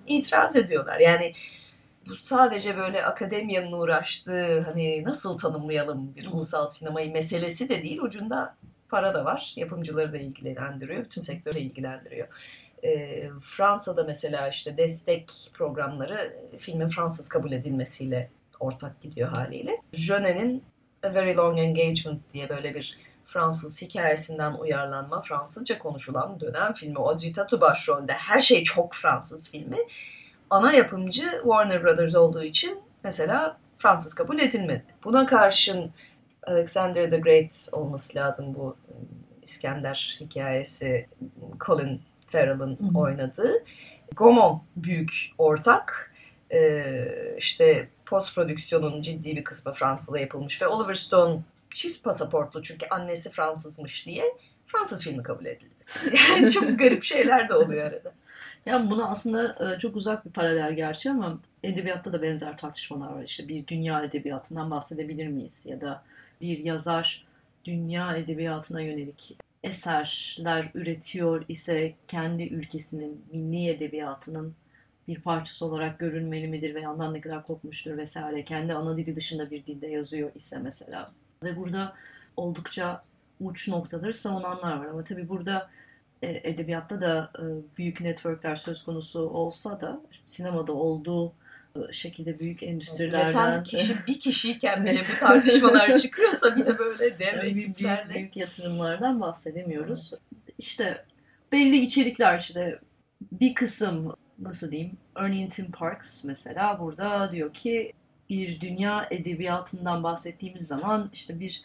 itiraz 0.07 0.55
ediyorlar. 0.55 0.99
Yani 0.99 1.33
bu 2.09 2.15
sadece 2.15 2.77
böyle 2.77 3.05
akademiyanın 3.05 3.71
uğraştığı 3.71 4.61
hani 4.61 5.03
nasıl 5.03 5.37
tanımlayalım 5.37 6.15
bir 6.15 6.27
ulusal 6.31 6.67
sinemayı 6.67 7.11
meselesi 7.11 7.69
de 7.69 7.83
değil. 7.83 7.99
Ucunda 7.99 8.55
para 8.89 9.13
da 9.13 9.25
var. 9.25 9.53
Yapımcıları 9.55 10.13
da 10.13 10.17
ilgilendiriyor. 10.17 11.03
Bütün 11.03 11.21
sektörü 11.21 11.59
ilgilendiriyor. 11.59 12.27
E, 12.83 13.29
Fransa'da 13.41 14.03
mesela 14.03 14.49
işte 14.49 14.77
destek 14.77 15.31
programları 15.53 16.33
filmin 16.57 16.89
Fransız 16.89 17.29
kabul 17.29 17.51
edilmesiyle 17.51 18.29
ortak 18.59 19.01
gidiyor 19.01 19.29
haliyle. 19.29 19.77
Jönet'in 19.93 20.63
A 21.03 21.15
Very 21.15 21.37
Long 21.37 21.59
Engagement 21.59 22.21
diye 22.33 22.49
böyle 22.49 22.75
bir 22.75 22.97
Fransız 23.33 23.81
hikayesinden 23.81 24.53
uyarlanma, 24.53 25.21
Fransızca 25.21 25.79
konuşulan 25.79 26.39
dönem 26.39 26.73
filmi. 26.73 26.97
Audrey 26.99 27.33
Tautou 27.33 27.61
başrolde. 27.61 28.13
Her 28.13 28.41
şey 28.41 28.63
çok 28.63 28.93
Fransız 28.93 29.51
filmi. 29.51 29.77
Ana 30.49 30.73
yapımcı 30.73 31.23
Warner 31.43 31.83
Brothers 31.83 32.15
olduğu 32.15 32.43
için 32.43 32.79
mesela 33.03 33.57
Fransız 33.77 34.13
kabul 34.13 34.39
edilmedi. 34.39 34.85
Buna 35.03 35.25
karşın 35.25 35.91
Alexander 36.47 37.11
the 37.11 37.17
Great 37.17 37.69
olması 37.71 38.19
lazım 38.19 38.55
bu 38.55 38.65
ıı, 38.65 38.95
İskender 39.41 40.17
hikayesi 40.19 41.07
Colin 41.65 42.01
Farrell'ın 42.27 42.93
oynadığı. 42.95 43.63
Gaumont 44.15 44.61
büyük 44.75 45.31
ortak. 45.37 46.13
Ee, 46.53 47.35
işte 47.37 47.89
post 48.05 48.35
prodüksiyonun 48.35 49.01
ciddi 49.01 49.35
bir 49.35 49.43
kısmı 49.43 49.73
Fransa'da 49.73 50.19
yapılmış 50.19 50.61
ve 50.61 50.67
Oliver 50.67 50.93
Stone 50.93 51.41
çift 51.73 52.03
pasaportlu 52.03 52.63
çünkü 52.63 52.85
annesi 52.91 53.31
Fransızmış 53.31 54.05
diye 54.05 54.23
Fransız 54.67 55.03
filmi 55.03 55.23
kabul 55.23 55.45
edildi. 55.45 55.71
Yani 56.29 56.51
çok 56.51 56.79
garip 56.79 57.03
şeyler 57.03 57.49
de 57.49 57.55
oluyor 57.55 57.85
arada. 57.85 58.13
Yani 58.65 58.89
buna 58.89 59.09
aslında 59.09 59.73
e, 59.73 59.79
çok 59.79 59.95
uzak 59.95 60.25
bir 60.25 60.31
paralel 60.31 60.73
gerçi 60.75 61.09
ama 61.09 61.39
edebiyatta 61.63 62.13
da 62.13 62.21
benzer 62.21 62.57
tartışmalar 62.57 63.13
var. 63.13 63.23
İşte 63.23 63.47
bir 63.47 63.67
dünya 63.67 64.03
edebiyatından 64.03 64.71
bahsedebilir 64.71 65.27
miyiz? 65.27 65.65
Ya 65.69 65.81
da 65.81 66.03
bir 66.41 66.57
yazar 66.57 67.25
dünya 67.65 68.17
edebiyatına 68.17 68.81
yönelik 68.81 69.37
eserler 69.63 70.71
üretiyor 70.73 71.45
ise 71.47 71.93
kendi 72.07 72.43
ülkesinin 72.43 73.25
milli 73.31 73.69
edebiyatının 73.69 74.55
bir 75.07 75.21
parçası 75.21 75.65
olarak 75.65 75.99
görülmeli 75.99 76.47
midir 76.47 76.75
ve 76.75 76.81
yandan 76.81 77.13
ne 77.13 77.21
kadar 77.21 77.45
kopmuştur 77.45 77.97
vesaire. 77.97 78.45
Kendi 78.45 78.73
ana 78.73 78.97
dili 78.97 79.15
dışında 79.15 79.51
bir 79.51 79.65
dilde 79.65 79.87
yazıyor 79.87 80.31
ise 80.35 80.59
mesela. 80.59 81.11
Ve 81.43 81.55
burada 81.55 81.93
oldukça 82.37 83.03
uç 83.39 83.67
noktaları 83.67 84.13
savunanlar 84.13 84.77
var. 84.77 84.85
Ama 84.85 85.03
tabii 85.03 85.29
burada 85.29 85.69
e, 86.21 86.49
edebiyatta 86.49 87.01
da 87.01 87.31
e, 87.39 87.43
büyük 87.77 88.01
networkler 88.01 88.55
söz 88.55 88.83
konusu 88.83 89.19
olsa 89.19 89.81
da 89.81 90.01
sinemada 90.27 90.73
olduğu 90.73 91.33
e, 91.75 91.79
şekilde 91.91 92.39
büyük 92.39 92.63
endüstrilerden... 92.63 93.29
Üreten 93.29 93.63
kişi 93.77 93.95
bir 94.07 94.19
kişiyken 94.19 94.85
bile 94.85 94.99
bu 94.99 95.19
tartışmalar 95.19 95.97
çıkıyorsa 95.99 96.55
bir 96.55 96.65
de 96.65 96.79
böyle 96.79 97.19
dev 97.19 97.37
Yani 97.37 97.49
ekiplerle. 97.49 98.03
büyük, 98.03 98.15
büyük 98.15 98.37
yatırımlardan 98.37 99.21
bahsedemiyoruz. 99.21 100.13
İşte 100.57 101.05
belli 101.51 101.77
içerikler 101.77 102.39
işte 102.39 102.79
bir 103.31 103.53
kısım 103.53 104.15
nasıl 104.39 104.71
diyeyim 104.71 104.97
örneğin 105.15 105.49
Tim 105.49 105.71
Parks 105.71 106.25
mesela 106.25 106.79
burada 106.79 107.31
diyor 107.31 107.53
ki 107.53 107.93
bir 108.31 108.61
dünya 108.61 109.07
edebiyatından 109.11 110.03
bahsettiğimiz 110.03 110.67
zaman 110.67 111.09
işte 111.13 111.39
bir 111.39 111.63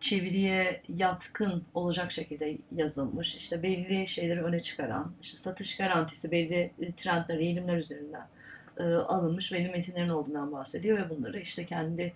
çeviriye 0.00 0.82
yatkın 0.88 1.64
olacak 1.74 2.12
şekilde 2.12 2.58
yazılmış. 2.76 3.36
işte 3.36 3.62
belli 3.62 4.06
şeyleri 4.06 4.42
öne 4.42 4.62
çıkaran, 4.62 5.12
işte 5.22 5.38
satış 5.38 5.76
garantisi 5.76 6.30
belli 6.30 6.72
trendler, 6.96 7.38
eğilimler 7.38 7.76
üzerinden 7.76 8.26
e, 8.78 8.82
alınmış 8.82 9.52
belli 9.52 9.68
metinlerin 9.68 10.08
olduğundan 10.08 10.52
bahsediyor 10.52 10.98
ve 10.98 11.10
bunları 11.10 11.40
işte 11.40 11.66
kendi 11.66 12.14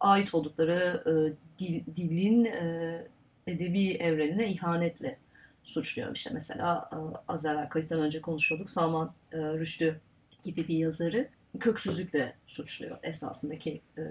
ait 0.00 0.34
oldukları 0.34 1.02
e, 1.06 1.12
dil, 1.58 1.82
dilin 1.96 2.44
e, 2.44 3.06
edebi 3.46 3.90
evrenine 3.90 4.48
ihanetle 4.48 5.18
suçluyor. 5.64 6.14
İşte 6.14 6.30
mesela 6.34 6.90
e, 6.92 6.96
az 7.28 7.46
evvel 7.46 7.68
kayıttan 7.68 8.00
önce 8.00 8.20
konuşuyorduk. 8.20 8.70
Salman 8.70 9.12
e, 9.32 9.38
Rüştü 9.38 10.00
gibi 10.42 10.68
bir 10.68 10.76
yazarı 10.76 11.28
köksüzlükle 11.60 12.34
suçluyor 12.46 12.98
esasındaki 13.02 13.80
e, 13.98 14.02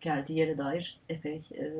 geldiği 0.00 0.38
yere 0.38 0.58
dair 0.58 1.00
epey 1.08 1.42
e, 1.58 1.72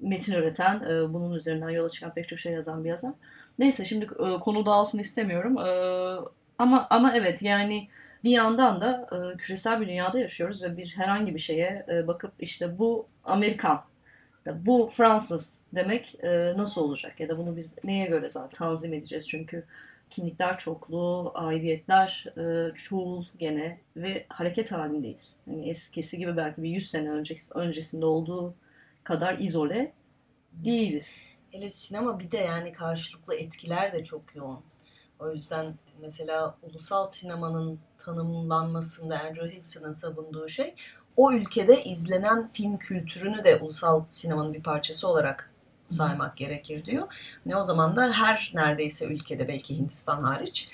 metin 0.00 0.34
üreten, 0.34 0.80
e, 0.80 1.12
bunun 1.12 1.34
üzerinden 1.34 1.70
yola 1.70 1.88
çıkan 1.88 2.14
pek 2.14 2.28
çok 2.28 2.38
şey 2.38 2.52
yazan 2.52 2.84
bir 2.84 2.88
yazar. 2.88 3.12
Neyse 3.58 3.84
şimdi 3.84 4.04
e, 4.04 4.40
konu 4.40 4.66
dağılsın 4.66 4.98
istemiyorum. 4.98 5.58
E, 5.58 5.68
ama 6.58 6.86
ama 6.90 7.16
evet 7.16 7.42
yani 7.42 7.88
bir 8.24 8.30
yandan 8.30 8.80
da 8.80 9.08
e, 9.12 9.36
küresel 9.36 9.80
bir 9.80 9.86
dünyada 9.86 10.18
yaşıyoruz 10.18 10.62
ve 10.62 10.76
bir 10.76 10.94
herhangi 10.96 11.34
bir 11.34 11.40
şeye 11.40 11.86
e, 11.88 12.06
bakıp 12.06 12.32
işte 12.40 12.78
bu 12.78 13.06
Amerikan, 13.24 13.82
bu 14.46 14.90
Fransız 14.92 15.62
demek 15.74 16.18
e, 16.22 16.52
nasıl 16.56 16.84
olacak 16.84 17.20
ya 17.20 17.28
da 17.28 17.38
bunu 17.38 17.56
biz 17.56 17.76
neye 17.84 18.06
göre 18.06 18.30
zaten 18.30 18.58
tanzim 18.58 18.94
edeceğiz 18.94 19.28
çünkü 19.28 19.64
kimlikler 20.14 20.58
çoklu, 20.58 21.32
aidiyetler 21.34 22.26
e, 22.36 22.74
çoğul 22.74 23.24
gene 23.38 23.80
ve 23.96 24.26
hareket 24.28 24.72
halindeyiz. 24.72 25.40
Yani 25.46 25.68
eskisi 25.70 26.18
gibi 26.18 26.36
belki 26.36 26.62
bir 26.62 26.68
100 26.68 26.90
sene 26.90 27.10
öncesi, 27.10 27.54
öncesinde 27.54 28.06
olduğu 28.06 28.54
kadar 29.04 29.38
izole 29.38 29.92
değiliz. 30.52 31.22
Hele 31.50 31.68
sinema 31.68 32.20
bir 32.20 32.30
de 32.30 32.36
yani 32.36 32.72
karşılıklı 32.72 33.34
etkiler 33.34 33.92
de 33.92 34.04
çok 34.04 34.36
yoğun. 34.36 34.60
O 35.18 35.30
yüzden 35.30 35.74
mesela 36.00 36.58
ulusal 36.62 37.06
sinemanın 37.06 37.78
tanımlanmasında 37.98 39.20
Andrew 39.20 39.56
Hickson'ın 39.56 39.92
savunduğu 39.92 40.48
şey 40.48 40.74
o 41.16 41.32
ülkede 41.32 41.84
izlenen 41.84 42.50
film 42.52 42.78
kültürünü 42.78 43.44
de 43.44 43.56
ulusal 43.56 44.04
sinemanın 44.10 44.54
bir 44.54 44.62
parçası 44.62 45.08
olarak 45.08 45.53
saymak 45.86 46.36
gerekir 46.36 46.84
diyor. 46.84 47.14
Ne 47.46 47.56
o 47.56 47.64
zaman 47.64 47.96
da 47.96 48.12
her 48.12 48.52
neredeyse 48.54 49.06
ülkede 49.06 49.48
belki 49.48 49.78
Hindistan 49.78 50.22
hariç 50.22 50.70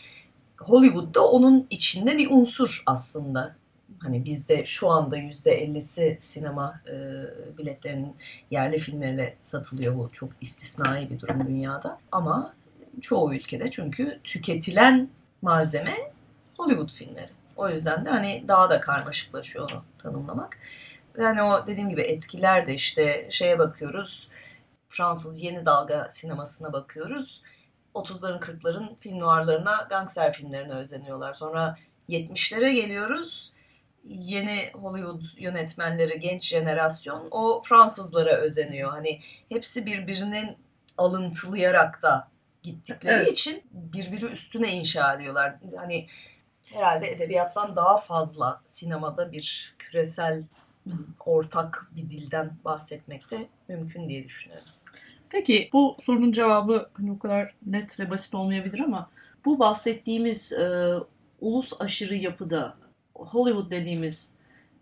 Hollywood'da 0.60 1.26
onun 1.28 1.66
içinde 1.70 2.18
bir 2.18 2.30
unsur 2.30 2.82
aslında. 2.86 3.56
Hani 3.98 4.24
bizde 4.24 4.64
şu 4.64 4.90
anda 4.90 5.16
yüzde 5.16 5.50
ellisi 5.50 6.16
sinema 6.20 6.80
e, 6.86 6.94
biletlerinin 7.58 8.16
yerli 8.50 8.78
filmlerle 8.78 9.36
satılıyor. 9.40 9.98
Bu 9.98 10.08
çok 10.12 10.30
istisnai 10.40 11.10
bir 11.10 11.20
durum 11.20 11.46
dünyada. 11.46 11.98
Ama 12.12 12.54
çoğu 13.00 13.34
ülkede 13.34 13.70
çünkü 13.70 14.20
tüketilen 14.24 15.08
malzeme 15.42 15.94
Hollywood 16.56 16.90
filmleri. 16.90 17.30
O 17.56 17.68
yüzden 17.68 18.06
de 18.06 18.10
hani 18.10 18.44
daha 18.48 18.70
da 18.70 18.80
karmaşıklaşıyor 18.80 19.70
onu 19.70 19.82
tanımlamak. 19.98 20.58
Yani 21.18 21.42
o 21.42 21.66
dediğim 21.66 21.88
gibi 21.88 22.00
etkiler 22.00 22.66
de 22.66 22.74
işte 22.74 23.26
şeye 23.30 23.58
bakıyoruz. 23.58 24.28
Fransız 24.90 25.42
yeni 25.42 25.66
dalga 25.66 26.08
sinemasına 26.10 26.72
bakıyoruz. 26.72 27.42
30'ların 27.94 28.40
40'ların 28.40 28.98
film 29.00 29.20
noirlarına, 29.20 29.86
gangster 29.90 30.32
filmlerine 30.32 30.72
özeniyorlar. 30.72 31.32
Sonra 31.32 31.76
70'lere 32.08 32.72
geliyoruz. 32.72 33.52
Yeni 34.04 34.70
Hollywood 34.72 35.22
yönetmenleri, 35.36 36.20
genç 36.20 36.48
jenerasyon 36.48 37.28
o 37.30 37.62
Fransızlara 37.64 38.36
özeniyor. 38.36 38.90
Hani 38.90 39.20
hepsi 39.48 39.86
birbirinin 39.86 40.56
alıntılayarak 40.98 42.02
da 42.02 42.28
gittikleri 42.62 43.14
Evet. 43.14 43.32
için 43.32 43.62
birbiri 43.72 44.26
üstüne 44.26 44.72
inşa 44.72 45.14
ediyorlar. 45.14 45.54
Hani 45.76 46.06
herhalde 46.72 47.10
edebiyattan 47.10 47.76
daha 47.76 47.98
fazla 47.98 48.62
sinemada 48.64 49.32
bir 49.32 49.74
küresel 49.78 50.44
ortak 51.26 51.90
bir 51.96 52.10
dilden 52.10 52.50
bahsetmek 52.64 53.30
de 53.30 53.48
mümkün 53.68 54.08
diye 54.08 54.24
düşünüyorum. 54.24 54.68
Peki 55.30 55.70
bu 55.72 55.96
sorunun 56.00 56.32
cevabı 56.32 56.88
hani 56.92 57.12
o 57.12 57.18
kadar 57.18 57.54
net 57.66 58.00
ve 58.00 58.10
basit 58.10 58.34
olmayabilir 58.34 58.80
ama 58.80 59.10
bu 59.44 59.58
bahsettiğimiz 59.58 60.52
e, 60.52 60.94
ulus 61.40 61.80
aşırı 61.80 62.14
yapıda 62.14 62.76
Hollywood 63.14 63.70
dediğimiz 63.70 64.36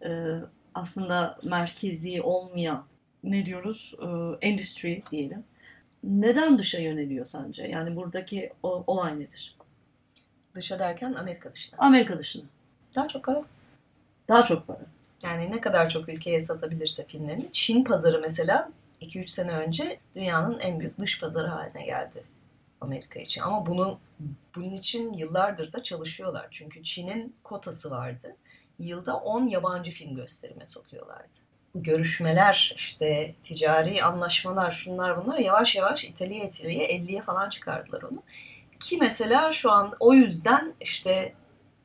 e, 0.04 0.08
aslında 0.74 1.38
merkezi 1.42 2.22
olmayan 2.22 2.84
ne 3.24 3.46
diyoruz 3.46 3.94
e, 4.02 4.06
endüstri 4.46 5.02
diyelim. 5.11 5.44
Neden 6.04 6.58
dışa 6.58 6.78
yöneliyor 6.78 7.24
sence? 7.24 7.64
Yani 7.64 7.96
buradaki 7.96 8.52
o, 8.62 8.84
olay 8.87 9.20
nedir? 9.20 9.56
Dışa 10.54 10.78
derken 10.78 11.12
Amerika 11.12 11.52
dışına. 11.52 11.78
Amerika 11.78 12.18
dışına. 12.18 12.44
Daha 12.96 13.08
çok 13.08 13.25
para. 13.25 13.44
Daha 14.29 14.42
çok 14.42 14.66
para. 14.66 14.81
Yani 15.23 15.50
ne 15.50 15.60
kadar 15.60 15.88
çok 15.88 16.08
ülkeye 16.08 16.40
satabilirse 16.40 17.06
filmlerini. 17.06 17.48
Çin 17.52 17.85
pazarı 17.85 18.20
mesela 18.20 18.70
2-3 19.03 19.29
sene 19.29 19.53
önce 19.53 19.99
dünyanın 20.15 20.61
en 20.61 20.81
büyük 20.81 20.99
dış 20.99 21.21
pazarı 21.21 21.49
haline 21.49 21.85
geldi 21.85 22.25
Amerika 22.81 23.21
için. 23.21 23.42
Ama 23.42 23.67
bunun 23.67 23.99
bunun 24.55 24.71
için 24.71 25.13
yıllardır 25.13 25.73
da 25.73 25.83
çalışıyorlar. 25.83 26.49
Çünkü 26.51 26.83
Çin'in 26.83 27.37
kotası 27.44 27.90
vardı. 27.90 28.37
Yılda 28.79 29.17
10 29.17 29.46
yabancı 29.46 29.90
film 29.90 30.17
gösterime 30.17 30.67
sokuyorlardı. 30.67 31.38
Görüşmeler, 31.75 32.73
işte 32.77 33.35
ticari 33.42 34.03
anlaşmalar, 34.03 34.71
şunlar 34.71 35.25
bunlar 35.25 35.38
yavaş 35.38 35.77
yavaş 35.77 36.05
İtalya 36.05 36.44
İtalya 36.44 36.87
50'ye 36.87 37.23
falan 37.23 37.49
çıkardılar 37.49 38.03
onu. 38.03 38.23
Ki 38.81 38.99
mesela 39.01 39.53
şu 39.53 39.71
an 39.73 39.96
o 40.01 40.15
yüzden 40.15 40.75
işte 40.81 41.33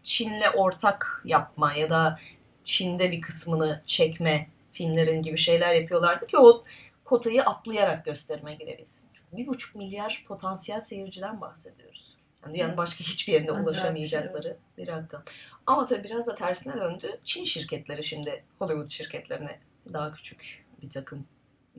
Çin'le 0.04 0.48
ortak 0.56 1.22
yapma 1.26 1.74
ya 1.74 1.90
da 1.90 2.20
Çin'de 2.66 3.12
bir 3.12 3.22
kısmını 3.22 3.82
çekme 3.86 4.48
filmlerin 4.72 5.22
gibi 5.22 5.38
şeyler 5.38 5.74
yapıyorlardı 5.74 6.28
ki 6.28 6.38
o 6.38 6.64
kotayı 7.06 7.44
atlayarak 7.44 8.06
gösterime 8.06 8.54
girebilsin. 8.54 9.10
Çünkü 9.14 9.38
bir 9.38 9.48
buçuk 9.48 9.76
milyar 9.76 10.24
potansiyel 10.28 10.82
seyirciden 10.82 11.42
bahsediyoruz. 11.42 12.18
Yani 12.44 12.54
dünyanın 12.54 12.78
başka 12.78 13.00
hiçbir 13.00 13.34
Acayip 13.34 13.50
bir 13.50 13.64
ulaşamayacakları 13.64 14.58
bir 14.78 14.88
rakam. 14.88 15.24
Ama 15.66 15.86
tabii 15.86 16.04
biraz 16.04 16.28
da 16.28 16.36
tersine 16.36 16.74
döndü. 16.74 17.20
Çin 17.24 17.44
şirketleri 17.44 18.04
şimdi 18.04 18.44
Hollywood 18.60 18.90
şirketlerine 18.90 19.60
daha 19.94 20.12
küçük 20.12 20.66
bir 20.82 20.90
takım 20.90 21.26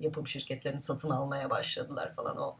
yapım 0.00 0.26
şirketlerini 0.26 0.80
satın 0.80 1.10
almaya 1.10 1.50
başladılar 1.50 2.14
falan. 2.14 2.36
O 2.36 2.56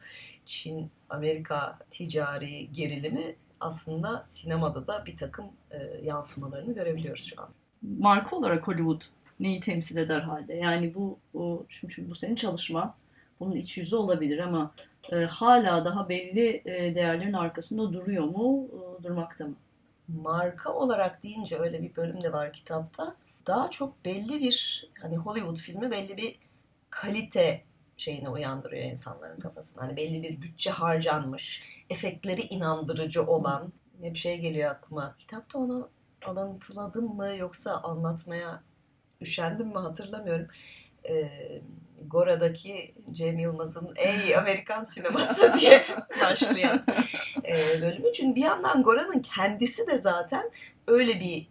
Çin-Amerika 0.47 1.79
ticari 1.91 2.73
gerilimi 2.73 3.37
aslında 3.61 4.25
sinemada 4.25 4.87
da 4.87 5.07
bir 5.07 5.17
takım 5.17 5.47
e, 5.71 5.79
yansımalarını 6.03 6.75
görebiliyoruz 6.75 7.25
şu 7.25 7.43
an. 7.43 7.49
Marka 7.83 8.37
olarak 8.37 8.69
Hollywood 8.69 9.03
neyi 9.41 9.61
temsil 9.61 9.97
eder 9.97 10.21
halde? 10.21 10.55
Yani 10.55 10.95
bu, 10.95 11.19
bu 11.35 11.67
şimdi, 11.69 11.93
şimdi 11.93 12.11
bu 12.11 12.15
senin 12.15 12.37
çalışma, 12.37 12.95
bunun 13.41 13.57
iç 13.57 13.79
yüzü 13.79 13.97
olabilir 13.97 14.39
ama 14.39 14.75
e, 15.13 15.17
hala 15.17 15.85
daha 15.85 16.09
belli 16.09 16.63
e, 16.65 16.95
değerlerin 16.95 17.33
arkasında 17.33 17.93
duruyor 17.93 18.25
mu, 18.25 18.69
e, 19.01 19.03
durmakta 19.03 19.47
mı? 19.47 19.55
marka 20.09 20.73
olarak 20.73 21.23
deyince 21.23 21.59
öyle 21.59 21.83
bir 21.83 21.97
bölüm 21.97 22.23
de 22.23 22.33
var 22.33 22.53
kitapta. 22.53 23.17
Daha 23.47 23.71
çok 23.71 24.05
belli 24.05 24.41
bir 24.41 24.89
hani 25.01 25.17
Hollywood 25.17 25.57
filmi 25.57 25.91
belli 25.91 26.17
bir 26.17 26.37
kalite 26.91 27.65
şeyini 27.97 28.29
uyandırıyor 28.29 28.85
insanların 28.85 29.41
kafasına. 29.41 29.83
Hani 29.83 29.97
belli 29.97 30.23
bir 30.23 30.43
bütçe 30.43 30.71
harcanmış, 30.71 31.63
efektleri 31.91 32.41
inandırıcı 32.41 33.27
olan 33.27 33.73
ne 34.01 34.15
bir 34.15 34.19
şey 34.19 34.41
geliyor 34.41 34.71
aklıma. 34.71 35.15
Kitapta 35.19 35.59
onu 35.59 35.89
alıntıladım 36.27 37.17
mı 37.17 37.37
yoksa 37.39 37.77
anlatmaya 37.77 38.63
üşendim 39.21 39.67
mi 39.67 39.79
hatırlamıyorum. 39.79 40.47
Ee, 41.09 41.31
Gora'daki 42.07 42.95
Cem 43.13 43.39
Yılmaz'ın 43.39 43.93
Ey 43.97 44.37
Amerikan 44.37 44.85
sineması 44.85 45.55
diye 45.61 45.83
başlayan 46.23 46.85
e, 47.45 47.83
bölümü. 47.83 48.13
Çünkü 48.13 48.37
bir 48.37 48.45
yandan 48.45 48.83
Gora'nın 48.83 49.23
kendisi 49.23 49.87
de 49.87 49.99
zaten 49.99 50.51
öyle 50.87 51.21
bir 51.21 51.47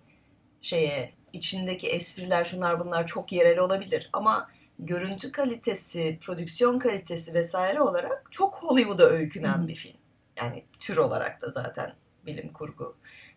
şeye 0.62 1.12
içindeki 1.34 1.90
espriler 1.90 2.46
şunlar 2.46 2.80
bunlar 2.80 3.08
çok 3.08 3.32
yerel 3.32 3.60
olabilir 3.60 4.10
ama 4.14 4.50
görüntü 4.80 5.32
kalitesi, 5.32 6.18
prodüksiyon 6.22 6.80
kalitesi 6.80 7.34
vesaire 7.34 7.82
olarak 7.82 8.28
çok 8.32 8.56
Hollywood'a 8.56 9.06
öykünen 9.06 9.68
bir 9.68 9.76
film. 9.76 9.98
Yani 10.38 10.64
tür 10.80 10.98
olarak 10.98 11.42
da 11.42 11.50
zaten 11.50 11.94
bilim 12.26 12.54
kurgu 12.54 12.96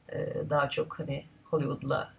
e, 0.08 0.16
daha 0.50 0.68
çok 0.68 0.98
hani 0.98 1.24
Hollywood'la 1.44 2.12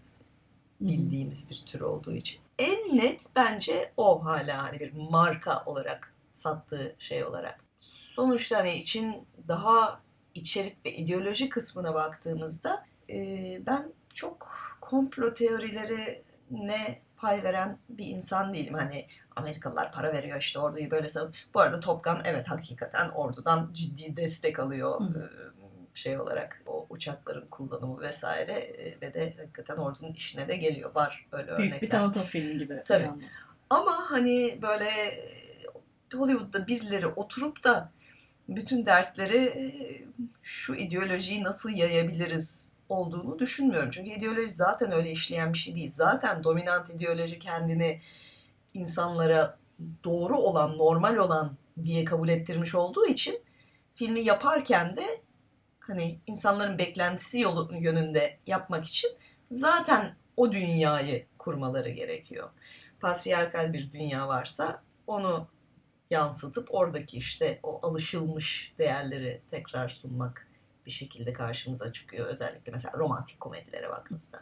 bildiğimiz 0.82 1.50
bir 1.50 1.64
tür 1.66 1.82
olduğu 1.82 2.14
için. 2.14 2.40
En 2.60 2.98
net 2.98 3.26
bence 3.36 3.92
o 3.98 4.26
hala 4.26 4.64
hani 4.64 4.80
bir 4.80 4.94
marka 4.94 5.64
olarak 5.66 6.14
sattığı 6.32 6.96
şey 7.00 7.26
olarak. 7.26 7.60
Sonuçta 7.80 8.58
hani 8.58 8.76
için 8.76 9.28
daha 9.48 10.02
içerik 10.36 10.86
ve 10.86 10.94
ideoloji 10.94 11.50
kısmına 11.50 11.94
baktığımızda 11.94 12.86
e, 13.10 13.18
ben 13.66 13.94
çok 14.14 14.52
komplo 14.82 15.34
teorilerine 15.34 17.02
pay 17.18 17.44
veren 17.44 17.78
bir 17.90 18.06
insan 18.06 18.54
değilim. 18.54 18.74
Hani 18.74 19.08
Amerikalılar 19.36 19.92
para 19.92 20.14
veriyor 20.14 20.40
işte 20.40 20.60
orduyu 20.60 20.92
böyle 20.92 21.10
savun. 21.10 21.34
Bu 21.54 21.60
arada 21.60 21.80
Top 21.80 22.04
Gun 22.04 22.18
evet 22.26 22.48
hakikaten 22.48 23.10
ordudan 23.10 23.70
ciddi 23.74 24.18
destek 24.18 24.60
alıyor 24.60 25.02
Hı 25.02 25.54
şey 25.98 26.20
olarak 26.20 26.62
o 26.68 26.86
uçakların 26.90 27.48
kullanımı 27.48 28.02
vesaire 28.02 28.52
e, 28.54 29.02
ve 29.02 29.14
de 29.14 29.34
hakikaten 29.38 29.78
ordunun 29.78 30.14
işine 30.14 30.48
de 30.48 30.56
geliyor. 30.56 30.96
Var 30.96 31.28
öyle 31.32 31.48
Büyük 31.48 31.60
örnekler. 31.60 31.82
bir 31.82 31.90
tanıtım 31.90 32.24
filmi 32.24 32.58
gibi. 32.58 32.82
Tabii. 32.86 33.10
Ama 33.70 34.12
hani 34.12 34.60
böyle 34.62 34.90
e, 34.90 35.64
Hollywood'da 36.14 36.68
birileri 36.68 37.08
oturup 37.08 37.64
da 37.64 37.92
bütün 38.50 38.86
dertleri 38.86 39.38
e, 39.38 39.62
şu 40.44 40.76
ideolojiyi 40.76 41.44
nasıl 41.44 41.70
yayabiliriz 41.70 42.70
olduğunu 42.90 43.40
düşünmüyorum. 43.40 43.90
Çünkü 43.90 44.10
ideoloji 44.10 44.52
zaten 44.52 44.92
öyle 44.92 45.12
işleyen 45.12 45.54
bir 45.54 45.58
şey 45.58 45.76
değil. 45.76 45.92
Zaten 45.92 46.44
dominant 46.44 46.90
ideoloji 46.90 47.40
kendini 47.40 48.02
insanlara 48.74 49.58
doğru 50.04 50.38
olan, 50.38 50.78
normal 50.78 51.16
olan 51.16 51.56
diye 51.84 52.06
kabul 52.06 52.30
ettirmiş 52.30 52.76
olduğu 52.76 53.08
için 53.08 53.40
filmi 53.96 54.22
yaparken 54.22 54.96
de 54.96 55.22
hani 55.88 56.20
insanların 56.28 56.78
beklentisi 56.78 57.40
yolu 57.40 57.76
yönünde 57.76 58.38
yapmak 58.48 58.86
için 58.86 59.10
zaten 59.52 60.16
o 60.38 60.52
dünyayı 60.52 61.26
kurmaları 61.38 61.90
gerekiyor. 61.90 62.50
Patriarkal 63.00 63.74
bir 63.74 63.92
dünya 63.92 64.28
varsa 64.28 64.84
onu 65.08 65.48
yansıtıp 66.10 66.68
oradaki 66.72 67.18
işte 67.18 67.60
o 67.64 67.88
alışılmış 67.88 68.74
değerleri 68.78 69.42
tekrar 69.52 69.90
sunmak 69.90 70.48
bir 70.86 70.92
şekilde 70.92 71.34
karşımıza 71.34 71.92
çıkıyor. 71.92 72.28
Özellikle 72.28 72.72
mesela 72.72 72.94
romantik 72.98 73.40
komedilere 73.40 73.90
baktığınızda 73.90 74.40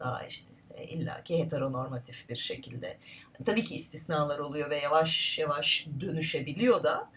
daha 0.00 0.24
işte 0.24 0.48
e, 0.74 0.84
illaki 0.84 1.38
heteronormatif 1.38 2.28
bir 2.28 2.36
şekilde. 2.36 2.98
Tabii 3.44 3.64
ki 3.64 3.74
istisnalar 3.74 4.38
oluyor 4.38 4.70
ve 4.70 4.76
yavaş 4.76 5.38
yavaş 5.38 5.86
dönüşebiliyor 6.00 6.82
da 6.82 7.10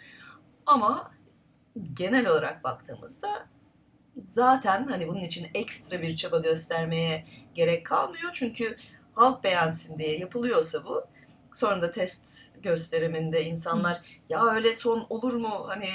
ama 0.66 1.12
genel 1.94 2.28
olarak 2.28 2.64
baktığımızda 2.64 3.48
zaten 4.22 4.88
hani 4.88 5.08
bunun 5.08 5.22
için 5.22 5.48
ekstra 5.54 6.02
bir 6.02 6.16
çaba 6.16 6.38
göstermeye 6.38 7.26
gerek 7.56 7.86
kalmıyor. 7.86 8.30
Çünkü 8.34 8.78
halk 9.14 9.44
beğensin 9.44 10.00
diye 10.00 10.18
yapılıyorsa 10.20 10.86
bu. 10.86 11.04
Sonra 11.54 11.82
da 11.82 11.92
test 11.92 12.52
gösteriminde 12.64 13.44
insanlar 13.46 14.02
ya 14.30 14.46
öyle 14.46 14.74
son 14.74 15.06
olur 15.10 15.34
mu 15.34 15.66
hani 15.68 15.90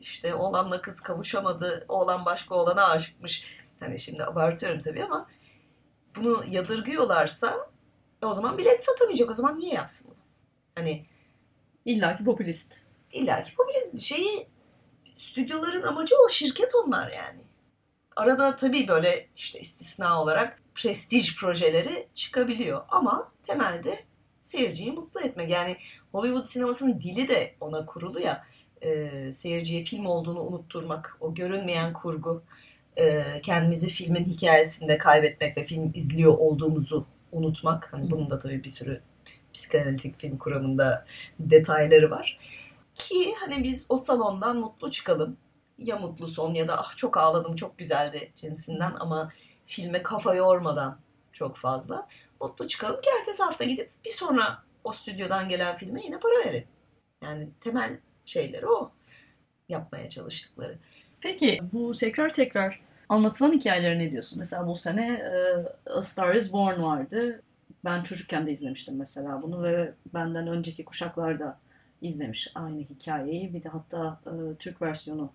işte 0.00 0.34
oğlanla 0.34 0.82
kız 0.82 1.00
kavuşamadı, 1.00 1.84
oğlan 1.88 2.24
başka 2.24 2.54
oğlana 2.54 2.88
aşıkmış. 2.88 3.46
Hani 3.80 3.98
şimdi 3.98 4.24
abartıyorum 4.24 4.80
tabii 4.80 5.04
ama 5.04 5.28
bunu 6.16 6.44
yadırgıyorlarsa 6.48 7.70
o 8.22 8.34
zaman 8.34 8.58
bilet 8.58 8.84
satamayacak. 8.84 9.30
O 9.30 9.34
zaman 9.34 9.58
niye 9.58 9.74
yapsın 9.74 10.10
bunu? 10.10 10.22
Hani 10.74 11.06
İlla 11.84 12.16
ki 12.16 12.24
popülist. 12.24 12.82
illaki 13.12 13.54
popülizm 13.54 13.98
şeyi 13.98 14.46
stüdyoların 15.36 15.82
amacı 15.82 16.14
o 16.26 16.28
şirket 16.28 16.74
onlar 16.74 17.12
yani. 17.12 17.40
Arada 18.16 18.56
tabii 18.56 18.88
böyle 18.88 19.26
işte 19.36 19.60
istisna 19.60 20.22
olarak 20.22 20.62
prestij 20.74 21.36
projeleri 21.36 22.08
çıkabiliyor 22.14 22.82
ama 22.88 23.32
temelde 23.42 24.04
seyirciyi 24.42 24.92
mutlu 24.92 25.20
etmek. 25.20 25.50
Yani 25.50 25.76
Hollywood 26.12 26.42
sinemasının 26.42 27.00
dili 27.00 27.28
de 27.28 27.54
ona 27.60 27.86
kurulu 27.86 28.20
ya 28.20 28.44
e, 28.82 29.10
seyirciye 29.32 29.84
film 29.84 30.06
olduğunu 30.06 30.40
unutturmak, 30.40 31.16
o 31.20 31.34
görünmeyen 31.34 31.92
kurgu, 31.92 32.42
e, 32.96 33.24
kendimizi 33.40 33.88
filmin 33.88 34.24
hikayesinde 34.24 34.98
kaybetmek 34.98 35.56
ve 35.56 35.64
film 35.64 35.92
izliyor 35.94 36.38
olduğumuzu 36.38 37.06
unutmak. 37.32 37.92
Hani 37.92 38.10
bunun 38.10 38.30
da 38.30 38.38
tabii 38.38 38.64
bir 38.64 38.70
sürü 38.70 39.00
psikanalitik 39.54 40.20
film 40.20 40.38
kuramında 40.38 41.06
detayları 41.40 42.10
var. 42.10 42.38
Ki 43.08 43.34
hani 43.40 43.64
biz 43.64 43.86
o 43.88 43.96
salondan 43.96 44.56
mutlu 44.56 44.90
çıkalım. 44.90 45.36
Ya 45.78 45.98
mutlu 45.98 46.28
son 46.28 46.54
ya 46.54 46.68
da 46.68 46.80
ah 46.80 46.96
çok 46.96 47.16
ağladım 47.16 47.54
çok 47.54 47.78
güzeldi 47.78 48.32
cinsinden 48.36 48.92
ama 49.00 49.32
filme 49.66 50.02
kafa 50.02 50.34
yormadan 50.34 50.98
çok 51.32 51.56
fazla. 51.56 52.08
Mutlu 52.40 52.68
çıkalım 52.68 53.00
ki 53.00 53.10
ertesi 53.20 53.42
hafta 53.42 53.64
gidip 53.64 53.90
bir 54.04 54.10
sonra 54.10 54.62
o 54.84 54.92
stüdyodan 54.92 55.48
gelen 55.48 55.76
filme 55.76 56.02
yine 56.04 56.18
para 56.18 56.38
verin. 56.44 56.64
Yani 57.22 57.48
temel 57.60 57.98
şeyleri 58.24 58.66
o 58.66 58.90
yapmaya 59.68 60.08
çalıştıkları. 60.08 60.78
Peki 61.20 61.60
bu 61.72 61.92
tekrar 61.92 62.34
tekrar 62.34 62.80
anlatılan 63.08 63.52
hikayeleri 63.52 63.98
ne 63.98 64.12
diyorsun? 64.12 64.38
Mesela 64.38 64.66
bu 64.66 64.76
sene 64.76 65.06
e, 65.06 65.90
A 65.90 66.02
Star 66.02 66.34
Is 66.34 66.52
Born 66.52 66.82
vardı. 66.82 67.42
Ben 67.84 68.02
çocukken 68.02 68.46
de 68.46 68.52
izlemiştim 68.52 68.96
mesela 68.96 69.42
bunu 69.42 69.62
ve 69.62 69.92
benden 70.14 70.46
önceki 70.46 70.84
kuşaklar 70.84 71.40
da 71.40 71.58
izlemiş 72.02 72.52
aynı 72.54 72.80
hikayeyi. 72.80 73.54
Bir 73.54 73.62
de 73.62 73.68
hatta 73.68 74.20
e, 74.26 74.54
Türk 74.54 74.82
versiyonu 74.82 75.32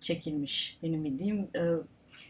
çekilmiş 0.00 0.78
benim 0.82 1.04
bildiğim. 1.04 1.48
E, 1.56 1.62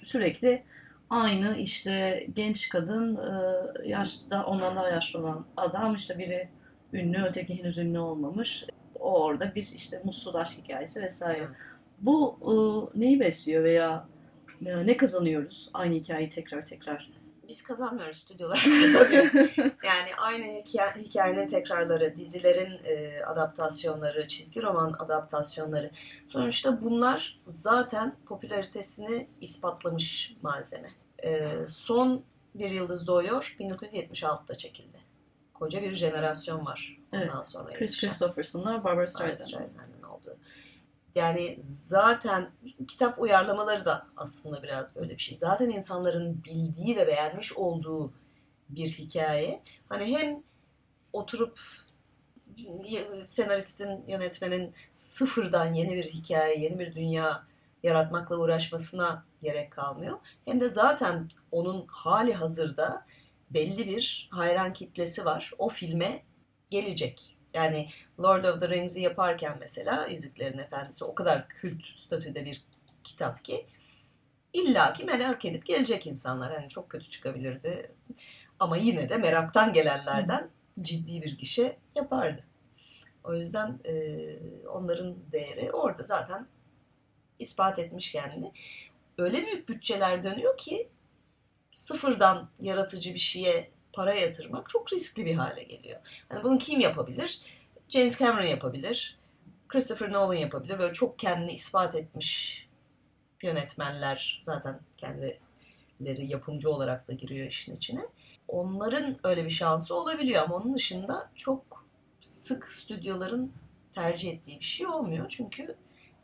sürekli 0.02 0.62
aynı 1.10 1.56
işte 1.56 2.26
genç 2.34 2.68
kadın, 2.68 3.16
e, 3.16 3.88
yaşta 3.88 4.46
ondan 4.46 4.76
daha 4.76 4.88
yaşlı 4.88 5.18
olan 5.20 5.46
adam 5.56 5.94
işte 5.94 6.18
biri 6.18 6.48
ünlü, 6.92 7.24
öteki 7.24 7.58
henüz 7.58 7.78
ünlü 7.78 7.98
olmamış. 7.98 8.66
O 8.94 9.22
orada 9.22 9.54
bir 9.54 9.72
işte 9.74 10.00
mutsuz 10.04 10.36
aşk 10.36 10.58
hikayesi 10.64 11.02
vesaire. 11.02 11.48
Bu 12.00 12.38
e, 12.42 12.52
neyi 13.00 13.20
besliyor 13.20 13.64
veya 13.64 14.08
e, 14.66 14.86
ne 14.86 14.96
kazanıyoruz 14.96 15.70
aynı 15.74 15.94
hikayeyi 15.94 16.28
tekrar 16.28 16.66
tekrar? 16.66 17.10
Biz 17.48 17.62
kazanmıyoruz, 17.62 18.16
stüdyolar 18.16 18.64
kazanıyor. 18.82 19.24
yani 19.84 20.08
aynı 20.22 20.44
hikaye, 20.46 20.92
hikayenin 20.96 21.48
tekrarları, 21.48 22.16
dizilerin 22.16 22.80
e, 22.84 23.24
adaptasyonları, 23.24 24.26
çizgi 24.26 24.62
roman 24.62 24.94
adaptasyonları. 24.98 25.90
Sonuçta 26.28 26.82
bunlar 26.82 27.40
zaten 27.48 28.16
popülaritesini 28.26 29.28
ispatlamış 29.40 30.34
malzeme. 30.42 30.90
E, 31.24 31.48
son 31.68 32.22
Bir 32.54 32.70
Yıldız 32.70 33.06
Doğuyor 33.06 33.56
1976'da 33.60 34.54
çekildi. 34.54 34.98
Koca 35.54 35.82
bir 35.82 35.92
jenerasyon 35.92 36.66
var 36.66 36.98
ondan 37.12 37.28
Evet, 37.36 37.46
sonra 37.46 37.72
Chris. 37.72 38.00
Christopherson'la 38.00 38.84
Barbara 38.84 39.06
Streisand. 39.06 39.70
Yani 41.16 41.58
zaten 41.60 42.52
kitap 42.88 43.18
uyarlamaları 43.20 43.84
da 43.84 44.06
aslında 44.16 44.62
biraz 44.62 44.96
böyle 44.96 45.12
bir 45.12 45.22
şey. 45.22 45.38
Zaten 45.38 45.70
insanların 45.70 46.44
bildiği 46.44 46.96
ve 46.96 47.06
beğenmiş 47.06 47.52
olduğu 47.52 48.12
bir 48.68 48.88
hikaye. 48.88 49.62
Hani 49.88 50.04
hem 50.18 50.42
oturup 51.12 51.60
senaristin, 53.24 54.04
yönetmenin 54.08 54.74
sıfırdan 54.94 55.74
yeni 55.74 55.94
bir 55.96 56.04
hikaye, 56.04 56.58
yeni 56.58 56.78
bir 56.78 56.94
dünya 56.94 57.46
yaratmakla 57.82 58.36
uğraşmasına 58.36 59.24
gerek 59.42 59.72
kalmıyor. 59.72 60.18
Hem 60.44 60.60
de 60.60 60.68
zaten 60.68 61.28
onun 61.52 61.86
hali 61.86 62.34
hazırda 62.34 63.06
belli 63.50 63.86
bir 63.86 64.28
hayran 64.32 64.72
kitlesi 64.72 65.24
var. 65.24 65.52
O 65.58 65.68
filme 65.68 66.22
gelecek. 66.70 67.35
Yani 67.56 67.88
Lord 68.20 68.44
of 68.44 68.60
the 68.60 68.68
Rings'i 68.68 69.02
yaparken 69.02 69.56
mesela 69.60 70.06
Yüzüklerin 70.06 70.58
Efendisi 70.58 71.04
o 71.04 71.14
kadar 71.14 71.48
kült 71.48 71.84
statüde 71.96 72.44
bir 72.44 72.62
kitap 73.04 73.44
ki 73.44 73.66
illaki 74.52 75.04
merak 75.04 75.44
edip 75.44 75.66
gelecek 75.66 76.06
insanlar. 76.06 76.50
Yani 76.50 76.68
çok 76.68 76.90
kötü 76.90 77.10
çıkabilirdi. 77.10 77.90
Ama 78.60 78.76
yine 78.76 79.10
de 79.10 79.16
meraktan 79.16 79.72
gelenlerden 79.72 80.50
ciddi 80.80 81.22
bir 81.22 81.38
gişe 81.38 81.76
yapardı. 81.94 82.44
O 83.24 83.34
yüzden 83.34 83.78
e, 83.84 83.94
onların 84.68 85.16
değeri 85.32 85.72
orada 85.72 86.02
zaten 86.02 86.46
ispat 87.38 87.78
etmiş 87.78 88.12
kendini. 88.12 88.52
Öyle 89.18 89.46
büyük 89.46 89.68
bütçeler 89.68 90.24
dönüyor 90.24 90.56
ki 90.56 90.88
sıfırdan 91.72 92.48
yaratıcı 92.60 93.14
bir 93.14 93.18
şeye 93.18 93.70
para 93.96 94.14
yatırmak 94.14 94.68
çok 94.68 94.92
riskli 94.92 95.26
bir 95.26 95.34
hale 95.34 95.62
geliyor. 95.62 96.00
Yani 96.30 96.44
bunu 96.44 96.58
kim 96.58 96.80
yapabilir? 96.80 97.42
James 97.88 98.20
Cameron 98.20 98.46
yapabilir. 98.46 99.18
Christopher 99.68 100.12
Nolan 100.12 100.34
yapabilir. 100.34 100.78
Böyle 100.78 100.92
çok 100.92 101.18
kendini 101.18 101.52
ispat 101.52 101.94
etmiş 101.94 102.66
yönetmenler 103.42 104.40
zaten 104.44 104.80
kendileri 104.96 106.26
yapımcı 106.26 106.70
olarak 106.70 107.08
da 107.08 107.12
giriyor 107.12 107.46
işin 107.46 107.76
içine. 107.76 108.06
Onların 108.48 109.16
öyle 109.24 109.44
bir 109.44 109.50
şansı 109.50 109.96
olabiliyor 109.96 110.42
ama 110.42 110.56
onun 110.56 110.74
dışında 110.74 111.30
çok 111.34 111.86
sık 112.20 112.72
stüdyoların 112.72 113.52
tercih 113.94 114.32
ettiği 114.32 114.60
bir 114.60 114.64
şey 114.64 114.86
olmuyor. 114.86 115.26
Çünkü 115.28 115.74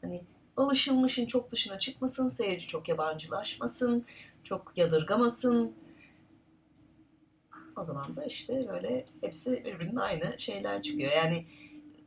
hani 0.02 0.22
alışılmışın 0.56 1.26
çok 1.26 1.50
dışına 1.50 1.78
çıkmasın, 1.78 2.28
seyirci 2.28 2.66
çok 2.66 2.88
yabancılaşmasın, 2.88 4.04
çok 4.44 4.72
yadırgamasın. 4.76 5.81
O 7.78 7.84
zaman 7.84 8.16
da 8.16 8.24
işte 8.24 8.68
böyle 8.68 9.04
hepsi 9.20 9.64
birbirinin 9.64 9.96
aynı 9.96 10.34
şeyler 10.38 10.82
çıkıyor. 10.82 11.12
Yani 11.12 11.46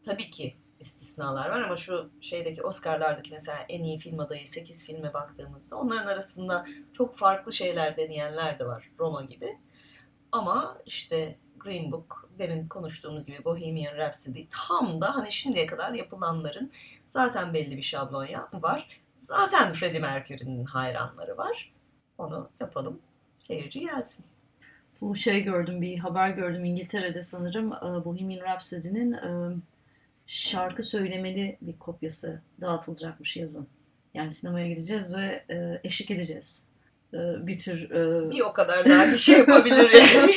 tabii 0.03 0.29
ki 0.29 0.55
istisnalar 0.79 1.49
var 1.49 1.61
ama 1.61 1.75
şu 1.75 2.09
şeydeki 2.21 2.63
Oscar'lardaki 2.63 3.33
mesela 3.33 3.57
en 3.69 3.83
iyi 3.83 3.97
film 3.97 4.19
adayı 4.19 4.47
8 4.47 4.85
filme 4.85 5.13
baktığımızda 5.13 5.75
onların 5.75 6.07
arasında 6.07 6.65
çok 6.93 7.15
farklı 7.15 7.53
şeyler 7.53 7.97
deneyenler 7.97 8.59
de 8.59 8.65
var. 8.65 8.91
Roma 8.99 9.23
gibi. 9.23 9.57
Ama 10.31 10.77
işte 10.85 11.37
Green 11.59 11.91
Book, 11.91 12.29
demin 12.39 12.67
konuştuğumuz 12.67 13.25
gibi 13.25 13.45
Bohemian 13.45 13.95
Rhapsody 13.95 14.45
tam 14.49 15.01
da 15.01 15.15
hani 15.15 15.31
şimdiye 15.31 15.65
kadar 15.65 15.93
yapılanların 15.93 16.71
zaten 17.07 17.53
belli 17.53 17.77
bir 17.77 17.81
şablon 17.81 18.27
var. 18.53 19.01
Zaten 19.17 19.73
Freddie 19.73 19.99
Mercury'nin 19.99 20.65
hayranları 20.65 21.37
var. 21.37 21.73
Onu 22.17 22.49
yapalım. 22.59 22.99
Seyirci 23.39 23.79
gelsin. 23.79 24.25
Bu 25.05 25.15
şey 25.15 25.43
gördüm, 25.43 25.81
bir 25.81 25.97
haber 25.97 26.29
gördüm 26.29 26.65
İngiltere'de 26.65 27.23
sanırım 27.23 27.73
e, 27.73 28.05
Bohemian 28.05 28.45
Rhapsody'nin 28.45 29.13
e, 29.13 29.55
şarkı 30.27 30.83
söylemeli 30.83 31.57
bir 31.61 31.79
kopyası 31.79 32.41
dağıtılacakmış 32.61 33.37
yazın. 33.37 33.67
Yani 34.13 34.31
sinemaya 34.31 34.67
gideceğiz 34.67 35.15
ve 35.15 35.43
e, 35.49 35.81
eşlik 35.83 36.11
edeceğiz. 36.11 36.63
Bir 37.13 37.59
tür... 37.59 37.89
Bir 38.31 38.41
o 38.41 38.53
kadar 38.53 38.89
daha 38.89 39.11
bir 39.11 39.17
şey 39.17 39.37
yapabilir 39.37 39.89
yani. 39.89 40.35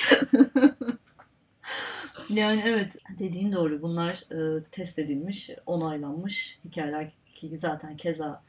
yani 2.41 2.63
evet 2.67 2.97
dediğin 3.19 3.53
doğru. 3.53 3.83
Bunlar 3.83 4.25
test 4.73 4.99
edilmiş, 4.99 5.51
onaylanmış 5.67 6.59
hikayeler 6.65 7.11
ki 7.35 7.59
zaten 7.59 7.97
keza 7.97 8.43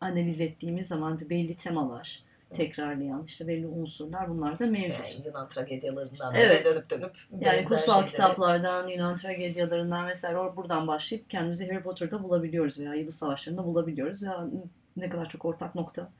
analiz 0.00 0.40
ettiğimiz 0.40 0.88
zaman 0.88 1.30
belli 1.30 1.56
temalar, 1.56 2.22
tekrarlayan 2.52 3.24
işte 3.26 3.48
belli 3.48 3.66
unsurlar 3.66 4.28
bunlar 4.30 4.58
da 4.58 4.66
mevcut. 4.66 4.98
Yani 4.98 5.26
Yunan 5.26 5.48
tragedyalarından 5.48 6.34
evet. 6.34 6.64
dönüp 6.64 6.90
dönüp 6.90 7.18
yani 7.40 7.64
kutsal 7.64 7.92
şeyleri. 7.92 8.10
kitaplardan, 8.10 8.88
Yunan 8.88 9.16
tragedyalarından 9.16 10.08
vesaire 10.08 10.56
buradan 10.56 10.86
başlayıp 10.86 11.30
kendimizi 11.30 11.68
Harry 11.68 11.82
Potter'da 11.82 12.22
bulabiliyoruz 12.22 12.80
veya 12.80 12.94
Yıldız 12.94 13.14
Savaşları'nda 13.14 13.64
bulabiliyoruz. 13.64 14.22
Ya 14.22 14.46
ne 14.96 15.08
kadar 15.08 15.28
çok 15.28 15.44
ortak 15.44 15.74
nokta 15.74 16.10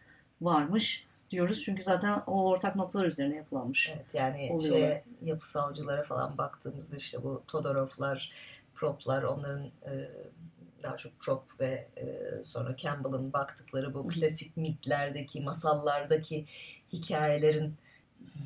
varmış 0.40 1.06
diyoruz. 1.30 1.62
Çünkü 1.64 1.82
zaten 1.82 2.22
o 2.26 2.44
ortak 2.44 2.76
noktalar 2.76 3.06
üzerine 3.06 3.36
yapılanmış. 3.36 3.92
Evet 3.94 4.14
yani 4.14 4.62
şey, 4.62 5.02
yapısalcılara 5.22 6.02
falan 6.02 6.38
baktığımızda 6.38 6.96
işte 6.96 7.22
bu 7.22 7.42
Todorovlar, 7.46 8.32
proplar 8.74 9.22
onların 9.22 9.64
e, 9.64 10.08
daha 10.82 10.96
çok 10.96 11.20
prop 11.20 11.60
ve 11.60 11.88
e, 11.96 12.04
sonra 12.42 12.76
Campbell'ın 12.76 13.32
baktıkları 13.32 13.94
bu 13.94 14.08
klasik 14.08 14.56
mitlerdeki, 14.56 15.40
masallardaki 15.40 16.46
hikayelerin 16.92 17.74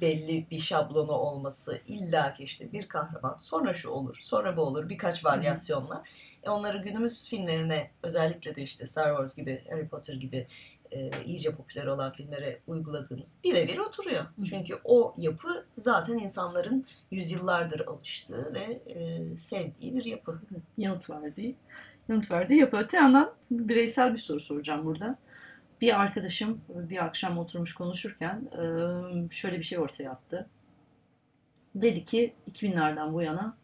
belli 0.01 0.47
bir 0.51 0.59
şablonu 0.59 1.13
olması 1.13 1.81
illa 1.87 2.33
ki 2.33 2.45
işte 2.45 2.73
bir 2.73 2.89
kahraman 2.89 3.37
sonra 3.37 3.75
şu 3.75 3.91
olur 3.91 4.19
sonra 4.21 4.57
bu 4.57 4.63
olur 4.63 4.89
birkaç 4.89 5.25
varyasyonla 5.25 6.03
e 6.43 6.51
onları 6.51 6.79
günümüz 6.79 7.25
filmlerine 7.25 7.91
özellikle 8.03 8.57
de 8.57 8.63
işte 8.63 8.87
Star 8.87 9.09
Wars 9.09 9.37
gibi 9.37 9.65
Harry 9.71 9.89
Potter 9.89 10.15
gibi 10.15 10.47
e, 10.93 11.11
iyice 11.25 11.55
popüler 11.55 11.87
olan 11.87 12.13
filmlere 12.13 12.61
uyguladığımız 12.67 13.35
birebir 13.45 13.79
oturuyor. 13.79 14.25
Hı. 14.25 14.45
Çünkü 14.45 14.79
o 14.85 15.15
yapı 15.17 15.67
zaten 15.77 16.19
insanların 16.19 16.87
yüzyıllardır 17.11 17.81
alıştığı 17.81 18.55
ve 18.55 18.83
e, 18.87 19.37
sevdiği 19.37 19.95
bir 19.95 20.05
yapı. 20.05 20.41
Yanıt 20.79 21.11
verdiği 21.11 21.57
yanıt 22.09 22.31
verdiği 22.31 22.61
yapı. 22.61 22.77
Öte 22.77 22.97
yandan 22.97 23.33
bireysel 23.51 24.13
bir 24.13 24.19
soru 24.19 24.41
soracağım 24.41 24.85
burada. 24.85 25.19
Bir 25.81 26.01
arkadaşım 26.01 26.61
bir 26.69 27.05
akşam 27.05 27.39
oturmuş 27.39 27.75
konuşurken 27.75 28.43
şöyle 29.31 29.59
bir 29.59 29.63
şey 29.63 29.79
ortaya 29.79 30.11
attı. 30.11 30.49
Dedi 31.75 32.05
ki 32.05 32.35
2000'lerden 32.53 33.13
bu 33.13 33.23
yana 33.23 33.57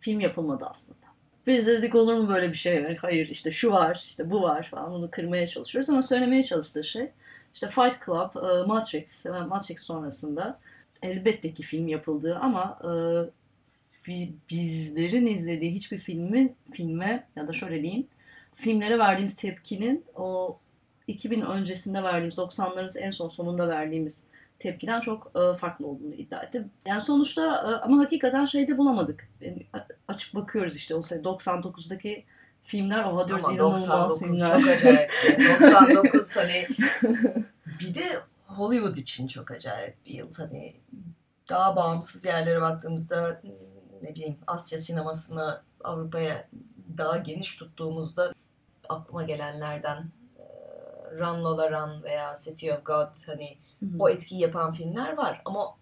film 0.00 0.20
yapılmadı 0.20 0.66
aslında. 0.70 1.06
Biz 1.46 1.66
dedik 1.66 1.94
olur 1.94 2.14
mu 2.14 2.28
böyle 2.28 2.48
bir 2.48 2.54
şey? 2.54 2.96
Hayır 2.96 3.28
işte 3.28 3.50
şu 3.50 3.72
var, 3.72 4.00
işte 4.04 4.30
bu 4.30 4.42
var 4.42 4.68
falan 4.70 4.92
onu 4.92 5.10
kırmaya 5.10 5.46
çalışıyoruz 5.46 5.90
ama 5.90 6.02
söylemeye 6.02 6.44
çalıştığı 6.44 6.84
şey 6.84 7.10
işte 7.54 7.68
Fight 7.68 8.04
Club, 8.06 8.34
Matrix, 8.66 9.26
Matrix 9.26 9.82
sonrasında 9.82 10.58
elbette 11.02 11.54
ki 11.54 11.62
film 11.62 11.88
yapıldı 11.88 12.38
ama 12.42 12.78
bizlerin 14.50 15.26
izlediği 15.26 15.72
hiçbir 15.72 15.98
filmi 15.98 16.54
filme 16.72 17.26
ya 17.36 17.48
da 17.48 17.52
şöyle 17.52 17.82
diyeyim 17.82 18.06
filmlere 18.54 18.98
verdiğimiz 18.98 19.36
tepkinin 19.36 20.04
o 20.14 20.58
2000 21.06 21.40
öncesinde 21.40 22.02
verdiğimiz 22.02 22.38
90'ların 22.38 23.00
en 23.00 23.10
son 23.10 23.28
sonunda 23.28 23.68
verdiğimiz 23.68 24.26
tepkiden 24.58 25.00
çok 25.00 25.32
e, 25.34 25.56
farklı 25.56 25.86
olduğunu 25.86 26.14
iddia 26.14 26.42
etti. 26.42 26.64
Yani 26.86 27.00
sonuçta 27.00 27.42
e, 27.42 27.84
ama 27.84 28.04
hakikaten 28.04 28.46
şeyde 28.46 28.78
bulamadık. 28.78 29.28
Yani 29.40 29.66
açıp 30.08 30.34
bakıyoruz 30.34 30.76
işte 30.76 30.94
o 30.94 30.98
99'daki 30.98 32.24
filmler 32.64 33.04
oha 33.04 33.28
diyoruz 33.28 33.44
ama 33.44 33.54
inanılmaz 33.54 34.20
filmler. 34.20 34.60
çok 34.60 34.68
acayip. 34.70 35.10
99 35.60 36.36
hani 36.36 36.66
bir 37.80 37.94
de 37.94 38.04
Hollywood 38.46 38.96
için 38.96 39.26
çok 39.26 39.50
acayip 39.50 40.06
bir 40.06 40.14
yıl. 40.14 40.32
Hani 40.32 40.74
daha 41.48 41.76
bağımsız 41.76 42.24
yerlere 42.24 42.60
baktığımızda 42.60 43.42
ne 44.06 44.14
bileyim 44.14 44.36
Asya 44.46 44.78
sinemasını 44.78 45.62
Avrupa'ya 45.84 46.48
daha 46.98 47.16
geniş 47.16 47.56
tuttuğumuzda 47.56 48.34
aklıma 48.88 49.22
gelenlerden 49.22 50.10
Run 51.18 51.44
Lola 51.44 51.70
Run 51.70 52.02
veya 52.02 52.34
City 52.44 52.72
of 52.72 52.84
God 52.84 53.26
hani 53.26 53.56
hı 53.80 53.86
hı. 53.86 53.90
o 53.98 54.08
etkiyi 54.08 54.40
yapan 54.40 54.72
filmler 54.72 55.16
var 55.16 55.42
ama 55.44 55.74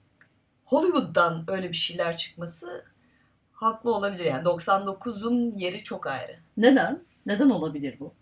Hollywood'dan 0.65 1.45
öyle 1.49 1.69
bir 1.69 1.77
şeyler 1.77 2.17
çıkması 2.17 2.85
haklı 3.53 3.95
olabilir 3.95 4.25
yani 4.25 4.45
99'un 4.45 5.55
yeri 5.55 5.85
çok 5.85 6.07
ayrı. 6.07 6.33
Neden? 6.57 7.01
Neden 7.27 7.51
olabilir 7.51 7.97
bu? 8.01 8.13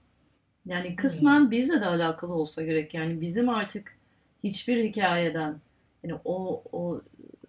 Yani 0.66 0.96
kısmen 0.96 1.40
hmm. 1.40 1.50
bizle 1.50 1.80
de 1.80 1.86
alakalı 1.86 2.34
olsa 2.34 2.62
gerek. 2.62 2.94
Yani 2.94 3.20
bizim 3.20 3.48
artık 3.48 3.96
hiçbir 4.44 4.84
hikayeden 4.84 5.60
yani 6.04 6.20
o 6.24 6.62
o 6.72 7.00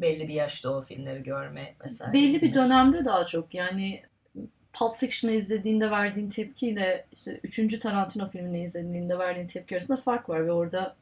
belli 0.01 0.27
bir 0.27 0.33
yaşta 0.33 0.69
o 0.69 0.81
filmleri 0.81 1.23
görme 1.23 1.73
mesela. 1.83 2.13
Belli 2.13 2.41
bir 2.41 2.53
dönemde 2.53 3.05
daha 3.05 3.25
çok 3.25 3.53
yani 3.53 4.03
Pulp 4.73 4.95
Fiction'ı 4.95 5.35
izlediğinde 5.35 5.91
verdiğin 5.91 6.29
tepkiyle 6.29 7.05
işte 7.11 7.39
3. 7.43 7.79
Tarantino 7.79 8.27
filmini 8.27 8.63
izlediğinde 8.63 9.19
verdiğin 9.19 9.47
tepki 9.47 9.75
arasında 9.75 9.97
fark 9.97 10.29
var 10.29 10.45
ve 10.47 10.51
orada 10.51 10.95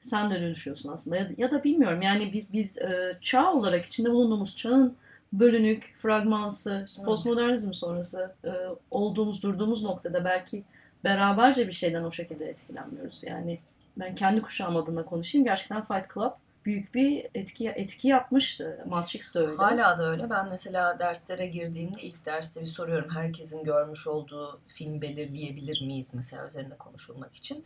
sen 0.00 0.30
de 0.30 0.40
dönüşüyorsun 0.40 0.92
aslında. 0.92 1.16
Ya, 1.16 1.30
ya 1.38 1.50
da 1.50 1.64
bilmiyorum 1.64 2.02
yani 2.02 2.32
biz, 2.32 2.52
biz 2.52 2.78
e, 2.78 3.18
çağ 3.20 3.52
olarak 3.52 3.86
içinde 3.86 4.10
bulunduğumuz 4.10 4.56
çağın 4.56 4.96
bölünük, 5.32 5.94
fragmansı, 5.96 6.84
işte 6.88 7.02
postmodernizm 7.02 7.72
sonrası 7.72 8.34
e, 8.44 8.50
olduğumuz, 8.90 9.42
durduğumuz 9.42 9.82
noktada 9.82 10.24
belki 10.24 10.64
beraberce 11.04 11.66
bir 11.66 11.72
şeyden 11.72 12.04
o 12.04 12.12
şekilde 12.12 12.48
etkilenmiyoruz. 12.48 13.22
Yani 13.26 13.58
ben 13.96 14.14
kendi 14.14 14.42
kuşağım 14.42 14.76
adına 14.76 15.04
konuşayım. 15.04 15.44
Gerçekten 15.44 15.82
Fight 15.82 16.14
Club 16.14 16.32
büyük 16.66 16.94
bir 16.94 17.26
etki 17.34 17.68
etki 17.68 18.08
yapmıştı. 18.08 18.84
Matrix 18.86 19.34
de 19.34 19.38
öyle. 19.38 19.56
Hala 19.56 19.98
da 19.98 20.10
öyle. 20.10 20.30
Ben 20.30 20.48
mesela 20.48 20.98
derslere 20.98 21.46
girdiğimde 21.46 22.02
ilk 22.02 22.26
derste 22.26 22.60
bir 22.60 22.66
soruyorum. 22.66 23.10
Herkesin 23.10 23.64
görmüş 23.64 24.06
olduğu 24.06 24.60
film 24.68 25.00
belirleyebilir 25.00 25.80
miyiz 25.80 26.14
mesela 26.14 26.46
üzerinde 26.46 26.76
konuşulmak 26.76 27.36
için. 27.36 27.64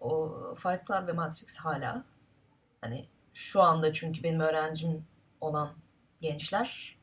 O 0.00 0.34
Fight 0.56 0.86
Club 0.86 1.08
ve 1.08 1.12
Matrix 1.12 1.58
hala 1.58 2.04
hani 2.80 3.04
şu 3.32 3.62
anda 3.62 3.92
çünkü 3.92 4.22
benim 4.22 4.40
öğrencim 4.40 5.04
olan 5.40 5.72
gençler 6.20 6.96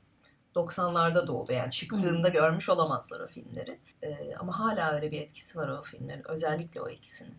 90'larda 0.55 1.27
doğdu. 1.27 1.53
Yani 1.53 1.71
çıktığında 1.71 2.27
hmm. 2.27 2.33
görmüş 2.33 2.69
olamazlar 2.69 3.19
o 3.19 3.27
filmleri. 3.27 3.79
Ee, 4.03 4.35
ama 4.39 4.59
hala 4.59 4.91
öyle 4.91 5.11
bir 5.11 5.21
etkisi 5.21 5.59
var 5.59 5.67
o 5.67 5.83
filmlerin. 5.83 6.23
Özellikle 6.25 6.81
o 6.81 6.89
ikisinin. 6.89 7.35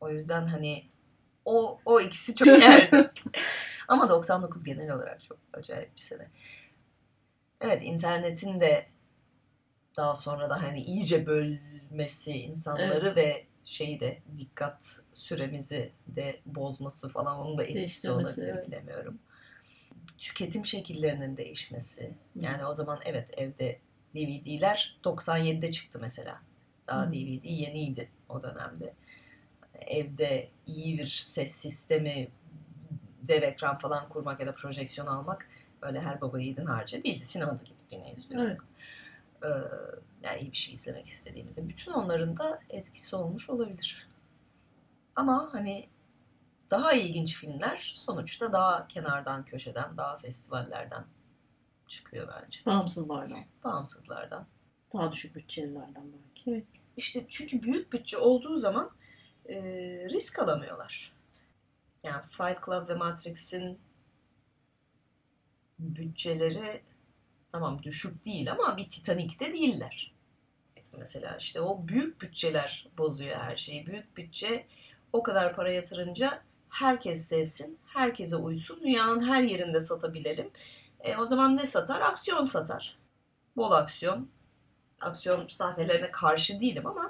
O 0.00 0.10
yüzden 0.10 0.46
hani 0.46 0.89
o, 1.50 1.80
o 1.84 2.00
ikisi 2.00 2.34
çok 2.34 2.46
yerdi. 2.46 3.10
ama 3.88 4.08
99 4.08 4.64
genel 4.64 4.90
olarak 4.90 5.24
çok 5.24 5.38
acayip 5.52 5.96
bir 5.96 6.00
sene. 6.00 6.28
Evet 7.60 7.82
internetin 7.82 8.60
de 8.60 8.86
daha 9.96 10.14
sonra 10.14 10.50
da 10.50 10.62
hani 10.62 10.82
iyice 10.82 11.26
bölmesi 11.26 12.32
insanları 12.32 13.06
evet. 13.06 13.16
ve 13.16 13.46
şeyi 13.64 14.00
de 14.00 14.18
dikkat 14.38 15.00
süremizi 15.12 15.92
de 16.06 16.40
bozması 16.46 17.08
falan 17.08 17.38
onun 17.38 17.58
da 17.58 17.64
etkisi 17.64 18.10
olabilir 18.10 18.48
evet. 18.48 18.68
bilemiyorum 18.68 19.20
tüketim 20.20 20.66
şekillerinin 20.66 21.36
değişmesi. 21.36 22.14
Yani 22.40 22.66
o 22.66 22.74
zaman 22.74 23.00
evet 23.04 23.28
evde 23.36 23.78
DVD'ler 24.14 24.98
97'de 25.04 25.70
çıktı 25.70 25.98
mesela. 26.02 26.40
Daha 26.86 27.04
hmm. 27.04 27.12
DVD 27.12 27.44
yeniydi 27.44 28.08
o 28.28 28.42
dönemde. 28.42 28.94
Evde 29.86 30.48
iyi 30.66 30.98
bir 30.98 31.06
ses 31.06 31.52
sistemi, 31.52 32.28
dev 33.22 33.42
ekran 33.42 33.78
falan 33.78 34.08
kurmak 34.08 34.40
ya 34.40 34.46
da 34.46 34.54
projeksiyon 34.54 35.06
almak 35.06 35.48
öyle 35.82 36.00
her 36.00 36.20
baba 36.20 36.40
yiğidin 36.40 36.66
harcı 36.66 37.04
değildi. 37.04 37.24
Sinemada 37.24 37.62
gidip 37.64 37.86
yine 37.90 38.14
izliyorduk. 38.14 38.66
Evet. 39.42 39.54
Ee, 40.22 40.26
yani 40.26 40.40
iyi 40.40 40.52
bir 40.52 40.56
şey 40.56 40.74
izlemek 40.74 41.06
istediğimizde. 41.06 41.68
Bütün 41.68 41.92
onların 41.92 42.38
da 42.38 42.60
etkisi 42.70 43.16
olmuş 43.16 43.50
olabilir. 43.50 44.08
Ama 45.16 45.48
hani 45.52 45.88
daha 46.70 46.92
ilginç 46.92 47.36
filmler 47.36 47.90
sonuçta 47.94 48.52
daha 48.52 48.86
kenardan, 48.86 49.44
köşeden, 49.44 49.96
daha 49.96 50.18
festivallerden 50.18 51.04
çıkıyor 51.88 52.28
bence. 52.28 52.60
Bağımsızlardan. 52.66 53.44
Bağımsızlardan. 53.64 54.46
Daha 54.94 55.12
düşük 55.12 55.36
bütçelilerden 55.36 56.04
belki. 56.12 56.66
İşte 56.96 57.26
çünkü 57.28 57.62
büyük 57.62 57.92
bütçe 57.92 58.18
olduğu 58.18 58.56
zaman 58.56 58.90
e, 59.50 59.58
risk 60.10 60.38
alamıyorlar. 60.38 61.12
Yani 62.02 62.22
Fight 62.30 62.64
Club 62.66 62.88
ve 62.88 62.94
Matrix'in 62.94 63.78
bütçeleri 65.78 66.82
tamam 67.52 67.82
düşük 67.82 68.24
değil 68.24 68.52
ama 68.52 68.76
bir 68.76 68.88
Titanic'te 68.88 69.52
değiller. 69.52 70.12
Mesela 70.98 71.36
işte 71.36 71.60
o 71.60 71.88
büyük 71.88 72.20
bütçeler 72.20 72.88
bozuyor 72.98 73.36
her 73.36 73.56
şeyi. 73.56 73.86
Büyük 73.86 74.16
bütçe 74.16 74.66
o 75.12 75.22
kadar 75.22 75.56
para 75.56 75.72
yatırınca 75.72 76.42
herkes 76.68 77.24
sevsin, 77.24 77.78
herkese 77.86 78.36
uysun, 78.36 78.80
dünyanın 78.82 79.28
her 79.28 79.42
yerinde 79.42 79.80
satabilelim. 79.80 80.50
E, 81.00 81.16
o 81.16 81.24
zaman 81.24 81.56
ne 81.56 81.66
satar? 81.66 82.00
Aksiyon 82.00 82.42
satar. 82.42 82.98
Bol 83.56 83.72
aksiyon. 83.72 84.28
Aksiyon 85.00 85.48
sahnelerine 85.48 86.10
karşı 86.10 86.60
değilim 86.60 86.86
ama 86.86 87.09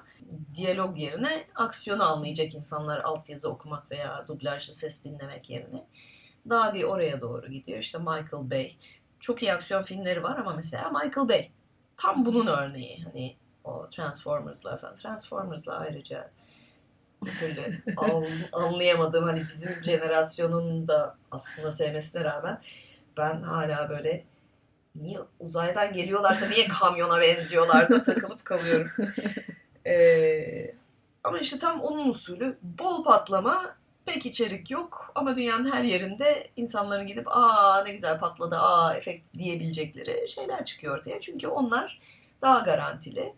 diyalog 0.55 0.99
yerine 0.99 1.45
aksiyonu 1.55 2.05
almayacak 2.05 2.55
insanlar 2.55 3.01
altyazı 3.01 3.51
okumak 3.51 3.91
veya 3.91 4.25
dublajlı 4.29 4.75
ses 4.75 5.05
dinlemek 5.05 5.51
yerine 5.51 5.87
daha 6.49 6.75
bir 6.75 6.83
oraya 6.85 7.21
doğru 7.21 7.47
gidiyor. 7.47 7.79
İşte 7.79 7.99
Michael 7.99 8.51
Bay. 8.51 8.73
Çok 9.21 9.43
iyi 9.43 9.53
aksiyon 9.53 9.83
filmleri 9.83 10.23
var 10.23 10.39
ama 10.39 10.53
mesela 10.53 10.91
Michael 10.91 11.29
Bay. 11.29 11.51
Tam 11.97 12.27
bunun 12.27 12.47
örneği. 12.47 13.05
Hani 13.05 13.37
o 13.65 13.89
Transformers'la 13.91 14.77
falan. 14.77 14.95
Transformers'la 14.95 15.79
ayrıca 15.79 16.31
türlü 17.27 17.83
anlayamadığım 18.53 19.25
hani 19.25 19.43
bizim 19.49 19.83
jenerasyonun 19.85 20.89
da 20.89 21.17
aslında 21.31 21.73
sevmesine 21.73 22.25
rağmen 22.25 22.61
ben 23.17 23.43
hala 23.43 23.91
böyle 23.91 24.25
niye 24.95 25.19
uzaydan 25.41 25.93
geliyorlarsa 25.93 26.47
niye 26.47 26.69
kamyona 26.69 27.21
benziyorlar 27.21 27.91
da 27.91 28.03
takılıp 28.03 28.45
kalıyorum. 28.45 28.91
Ee, 29.87 30.75
ama 31.25 31.39
işte 31.39 31.59
tam 31.59 31.81
onun 31.81 32.09
usulü 32.09 32.59
bol 32.63 33.05
patlama 33.05 33.77
pek 34.07 34.27
içerik 34.27 34.71
yok 34.71 35.13
ama 35.15 35.37
dünyanın 35.37 35.73
her 35.73 35.85
yerinde 35.85 36.49
insanların 36.57 37.07
gidip 37.07 37.29
aa 37.29 37.83
ne 37.87 37.93
güzel 37.93 38.19
patladı 38.19 38.57
aa 38.57 38.95
efekt 38.95 39.35
diyebilecekleri 39.39 40.29
şeyler 40.29 40.65
çıkıyor 40.65 40.99
ortaya. 40.99 41.21
Çünkü 41.21 41.49
onlar 41.49 42.01
daha 42.43 42.61
garantili. 42.61 43.35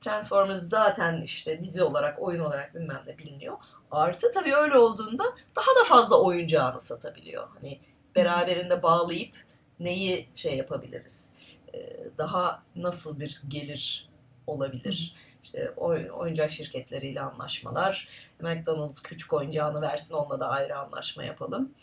Transformers 0.00 0.62
zaten 0.62 1.22
işte 1.22 1.60
dizi 1.60 1.82
olarak, 1.82 2.22
oyun 2.22 2.40
olarak 2.40 2.74
bilmem 2.74 3.02
ne 3.06 3.18
biliniyor. 3.18 3.56
Artı 3.90 4.32
tabii 4.32 4.54
öyle 4.54 4.78
olduğunda 4.78 5.24
daha 5.56 5.80
da 5.80 5.84
fazla 5.84 6.20
oyuncağını 6.22 6.80
satabiliyor. 6.80 7.48
Hani 7.54 7.80
beraberinde 8.16 8.82
bağlayıp 8.82 9.34
neyi 9.80 10.28
şey 10.34 10.56
yapabiliriz? 10.56 11.34
Ee, 11.74 11.96
daha 12.18 12.62
nasıl 12.76 13.20
bir 13.20 13.42
gelir 13.48 14.08
olabilir? 14.46 15.14
İşte 15.46 15.70
oyuncak 16.12 16.50
şirketleriyle 16.50 17.20
anlaşmalar. 17.20 18.08
McDonald's 18.40 19.02
küçük 19.02 19.32
oyuncağını 19.32 19.80
versin 19.80 20.14
onunla 20.14 20.40
da 20.40 20.48
ayrı 20.48 20.78
anlaşma 20.78 21.24
yapalım. 21.24 21.74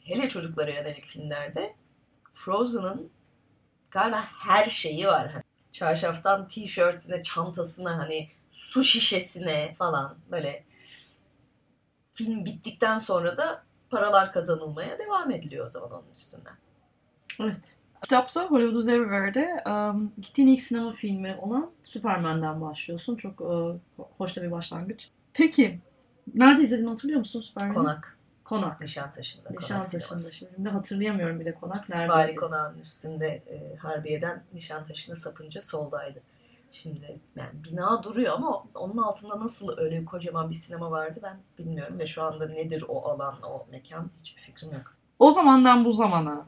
Hele 0.00 0.28
çocuklara 0.28 0.70
yönelik 0.70 1.04
filmlerde 1.04 1.74
Frozen'ın 2.32 3.10
galiba 3.90 4.24
her 4.24 4.64
şeyi 4.64 5.06
var. 5.06 5.32
Hani 5.32 5.42
çarşaftan 5.70 6.48
tişörtüne, 6.48 7.22
çantasına 7.22 7.98
hani 7.98 8.28
su 8.52 8.84
şişesine 8.84 9.74
falan 9.78 10.18
böyle 10.30 10.64
film 12.12 12.44
bittikten 12.44 12.98
sonra 12.98 13.38
da 13.38 13.64
paralar 13.90 14.32
kazanılmaya 14.32 14.98
devam 14.98 15.30
ediliyor 15.30 15.66
o 15.66 15.70
zaman 15.70 15.92
onun 15.92 16.10
üstünden. 16.12 16.56
Evet. 17.40 17.76
Kitapta 18.02 18.46
Hollywood 18.50 18.88
Everywhere'de 18.88 19.62
um, 19.66 20.12
gittiğin 20.22 20.48
ilk 20.48 20.60
sinema 20.60 20.92
filmi 20.92 21.36
olan 21.42 21.70
Superman'den 21.84 22.60
başlıyorsun. 22.60 23.16
Çok 23.16 23.40
uh, 23.40 23.74
hoş 24.18 24.36
da 24.36 24.42
bir 24.42 24.50
başlangıç. 24.50 25.08
Peki, 25.32 25.80
nerede 26.34 26.62
izledin 26.62 26.86
hatırlıyor 26.86 27.18
musun 27.18 27.40
Superman'i? 27.40 27.74
Konak. 27.74 28.18
Konak. 28.44 28.80
Nişantaşı'nda. 28.80 29.50
Nişantaşı'nda. 29.50 30.32
Şimdi 30.32 30.68
hatırlayamıyorum 30.68 31.40
bile 31.40 31.54
konak 31.54 31.88
nerede. 31.88 32.08
Bari 32.08 32.34
konağın 32.34 32.78
üstünde 32.78 33.26
e, 33.26 33.76
Harbiye'den 33.76 34.42
Nişantaşı'na 34.54 35.16
sapınca 35.16 35.62
soldaydı. 35.62 36.20
Şimdi 36.72 37.20
yani 37.36 37.50
bina 37.70 38.02
duruyor 38.02 38.34
ama 38.34 38.64
onun 38.74 38.96
altında 38.96 39.40
nasıl 39.40 39.78
öyle 39.78 40.04
kocaman 40.04 40.50
bir 40.50 40.54
sinema 40.54 40.90
vardı 40.90 41.20
ben 41.22 41.36
bilmiyorum 41.58 41.98
ve 41.98 42.06
şu 42.06 42.22
anda 42.22 42.48
nedir 42.48 42.84
o 42.88 43.02
alan, 43.08 43.42
o 43.42 43.66
mekan 43.70 44.10
hiçbir 44.20 44.42
fikrim 44.42 44.72
yok. 44.72 44.94
O 45.18 45.30
zamandan 45.30 45.84
bu 45.84 45.92
zamana 45.92 46.46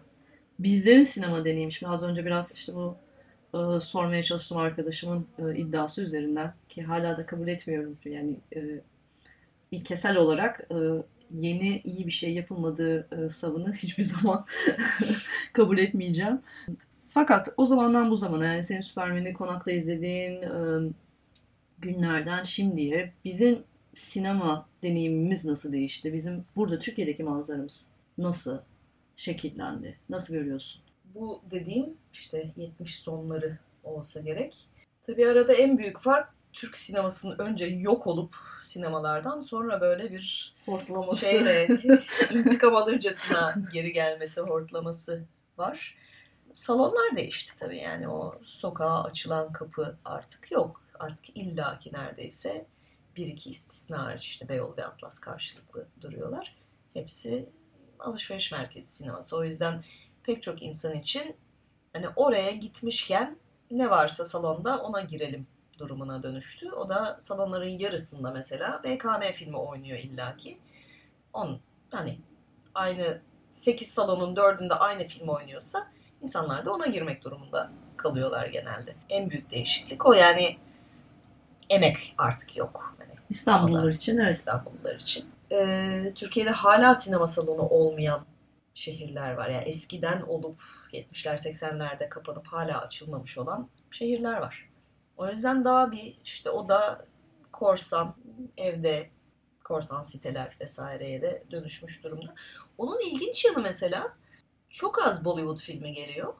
bizlerin 0.59 1.03
sinema 1.03 1.45
deneymiş 1.45 1.83
mi? 1.83 1.89
Az 1.89 2.03
önce 2.03 2.25
biraz 2.25 2.55
işte 2.55 2.75
bu 2.75 2.97
e, 3.55 3.81
sormaya 3.81 4.23
çalıştım 4.23 4.59
arkadaşımın 4.59 5.27
e, 5.39 5.57
iddiası 5.57 6.03
üzerinden 6.03 6.55
ki 6.69 6.83
hala 6.83 7.17
da 7.17 7.27
kabul 7.27 7.49
etmiyorum. 7.49 7.99
Yani 8.05 8.37
e, 8.57 8.81
ilkesel 9.71 10.17
olarak 10.17 10.61
e, 10.71 10.77
yeni 11.31 11.81
iyi 11.85 12.07
bir 12.07 12.13
şey 12.13 12.35
yapılmadığı 12.35 13.09
e, 13.13 13.31
savını 13.31 13.73
hiçbir 13.75 14.03
zaman 14.03 14.47
kabul 15.53 15.79
etmeyeceğim. 15.79 16.41
Fakat 17.09 17.49
o 17.57 17.67
zamandan 17.67 18.11
bu 18.11 18.17
zamana 18.17 18.45
yani 18.45 18.63
senin 18.63 18.81
Superman'i 18.81 19.35
konakta 19.35 19.73
izlediğin 19.73 20.43
e, 20.43 20.91
günlerden 21.79 22.43
şimdiye 22.43 23.13
bizim 23.25 23.59
sinema 23.95 24.69
deneyimimiz 24.83 25.47
nasıl 25.47 25.73
değişti? 25.73 26.13
Bizim 26.13 26.45
burada 26.57 26.79
Türkiye'deki 26.79 27.23
manzaramız 27.23 27.93
nasıl 28.19 28.59
şekillendi? 29.17 29.99
Nasıl 30.09 30.35
görüyorsun? 30.35 30.83
Bu 31.05 31.43
dediğim 31.51 31.97
işte 32.13 32.51
70 32.57 32.99
sonları 32.99 33.59
olsa 33.85 34.21
gerek. 34.21 34.67
Tabii 35.03 35.29
arada 35.29 35.53
en 35.53 35.79
büyük 35.79 35.99
fark 36.01 36.35
Türk 36.53 36.77
sinemasının 36.77 37.39
önce 37.39 37.67
yok 37.67 38.07
olup 38.07 38.37
sinemalardan 38.63 39.41
sonra 39.41 39.81
böyle 39.81 40.13
bir 40.13 40.55
hortlaması 40.67 41.27
şeyle 41.27 41.67
intikam 42.35 42.77
alırcasına 42.77 43.55
geri 43.73 43.93
gelmesi, 43.93 44.41
hortlaması 44.41 45.25
var. 45.59 45.99
Salonlar 46.53 47.17
değişti 47.17 47.57
tabii 47.57 47.79
yani 47.79 48.09
o 48.09 48.41
sokağa 48.45 49.05
açılan 49.05 49.53
kapı 49.53 49.97
artık 50.05 50.53
yok. 50.53 50.83
Artık 50.99 51.37
illaki 51.37 51.93
neredeyse 51.93 52.67
bir 53.17 53.27
iki 53.27 53.51
istisna 53.51 54.05
hariç 54.05 54.27
işte 54.27 54.49
Beyoğlu 54.49 54.77
ve 54.77 54.85
Atlas 54.85 55.19
karşılıklı 55.19 55.87
duruyorlar. 56.01 56.57
Hepsi 56.95 57.49
alışveriş 58.05 58.53
merkezi 58.53 58.95
sineması. 58.95 59.37
O 59.37 59.45
yüzden 59.45 59.83
pek 60.23 60.43
çok 60.43 60.63
insan 60.63 60.95
için 60.95 61.37
hani 61.93 62.07
oraya 62.17 62.51
gitmişken 62.51 63.37
ne 63.71 63.91
varsa 63.91 64.25
salonda 64.25 64.83
ona 64.83 65.01
girelim 65.01 65.47
durumuna 65.79 66.23
dönüştü. 66.23 66.73
O 66.73 66.89
da 66.89 67.17
salonların 67.21 67.79
yarısında 67.79 68.31
mesela 68.31 68.83
BKM 68.85 69.33
filmi 69.33 69.57
oynuyor 69.57 69.99
illaki. 69.99 70.59
On 71.33 71.61
hani 71.91 72.19
aynı 72.75 73.21
8 73.53 73.89
salonun 73.89 74.35
4'ünde 74.35 74.75
aynı 74.75 75.05
film 75.05 75.29
oynuyorsa 75.29 75.91
insanlar 76.23 76.65
da 76.65 76.73
ona 76.73 76.87
girmek 76.87 77.25
durumunda 77.25 77.71
kalıyorlar 77.97 78.47
genelde. 78.47 78.95
En 79.09 79.31
büyük 79.31 79.51
değişiklik 79.51 80.07
o 80.07 80.13
yani 80.13 80.57
emek 81.71 82.15
artık 82.19 82.57
yok. 82.57 82.95
Yani 83.01 83.13
İstanbullular 83.31 83.89
için 83.89 84.19
evet. 84.19 84.33
İstanbullular 84.33 84.95
için. 84.95 85.34
Ee, 85.55 86.13
Türkiye'de 86.15 86.51
hala 86.51 86.95
sinema 86.95 87.27
salonu 87.27 87.63
olmayan 87.63 88.27
şehirler 88.75 89.35
var. 89.35 89.49
Yani 89.49 89.65
eskiden 89.65 90.23
olup 90.23 90.61
70'ler 90.93 91.35
80'lerde 91.35 92.09
kapanıp 92.09 92.47
hala 92.47 92.81
açılmamış 92.81 93.39
olan 93.39 93.69
şehirler 93.91 94.37
var. 94.39 94.71
O 95.17 95.29
yüzden 95.29 95.65
daha 95.65 95.93
bir 95.93 96.19
işte 96.25 96.51
o 96.51 96.69
da 96.69 97.07
korsan 97.53 98.15
evde 98.57 99.11
korsan 99.65 100.03
siteler 100.03 100.57
vesaireye 100.61 101.23
de 101.23 101.45
dönüşmüş 101.51 102.05
durumda. 102.05 102.35
Onun 102.79 103.01
ilginç 103.11 103.45
yanı 103.45 103.63
mesela 103.63 104.17
çok 104.71 105.07
az 105.07 105.25
Bollywood 105.25 105.59
filmi 105.59 105.93
geliyor 105.93 106.35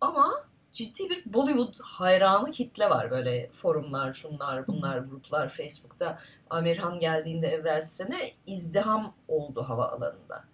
ama 0.00 0.44
ciddi 0.74 1.10
bir 1.10 1.22
Bollywood 1.26 1.74
hayranı 1.82 2.50
kitle 2.50 2.90
var 2.90 3.10
böyle 3.10 3.50
forumlar, 3.52 4.14
şunlar, 4.14 4.66
bunlar, 4.66 4.98
gruplar 4.98 5.48
Facebook'ta. 5.48 6.18
Amirhan 6.50 7.00
geldiğinde 7.00 7.48
evvel 7.48 7.82
sene 7.82 8.32
izdiham 8.46 9.14
oldu 9.28 9.62
hava 9.62 9.88
alanında. 9.88 10.44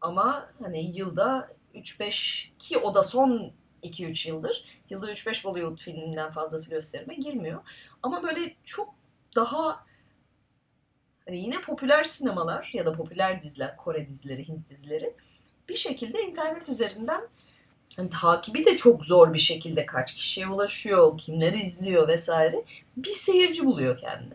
Ama 0.00 0.50
hani 0.62 0.98
yılda 0.98 1.48
3-5 1.74 2.48
ki 2.58 2.78
o 2.78 2.94
da 2.94 3.02
son 3.02 3.52
2-3 3.82 4.28
yıldır 4.28 4.64
yılda 4.90 5.10
3-5 5.10 5.44
Bollywood 5.44 5.78
filminden 5.78 6.30
fazlası 6.30 6.70
gösterime 6.70 7.14
girmiyor. 7.14 7.60
Ama 8.02 8.22
böyle 8.22 8.56
çok 8.64 8.94
daha 9.36 9.86
hani 11.26 11.38
yine 11.38 11.60
popüler 11.60 12.04
sinemalar 12.04 12.70
ya 12.72 12.86
da 12.86 12.92
popüler 12.92 13.42
diziler, 13.42 13.76
Kore 13.76 14.08
dizileri, 14.08 14.48
Hint 14.48 14.68
dizileri 14.70 15.14
bir 15.68 15.76
şekilde 15.76 16.22
internet 16.22 16.68
üzerinden 16.68 17.28
hani 17.98 18.10
takibi 18.10 18.66
de 18.66 18.76
çok 18.76 19.04
zor 19.04 19.34
bir 19.34 19.38
şekilde 19.38 19.86
kaç 19.86 20.14
kişiye 20.14 20.48
ulaşıyor, 20.48 21.18
kimler 21.18 21.52
izliyor 21.52 22.08
vesaire 22.08 22.64
bir 22.96 23.12
seyirci 23.12 23.64
buluyor 23.64 23.98
kendine. 23.98 24.34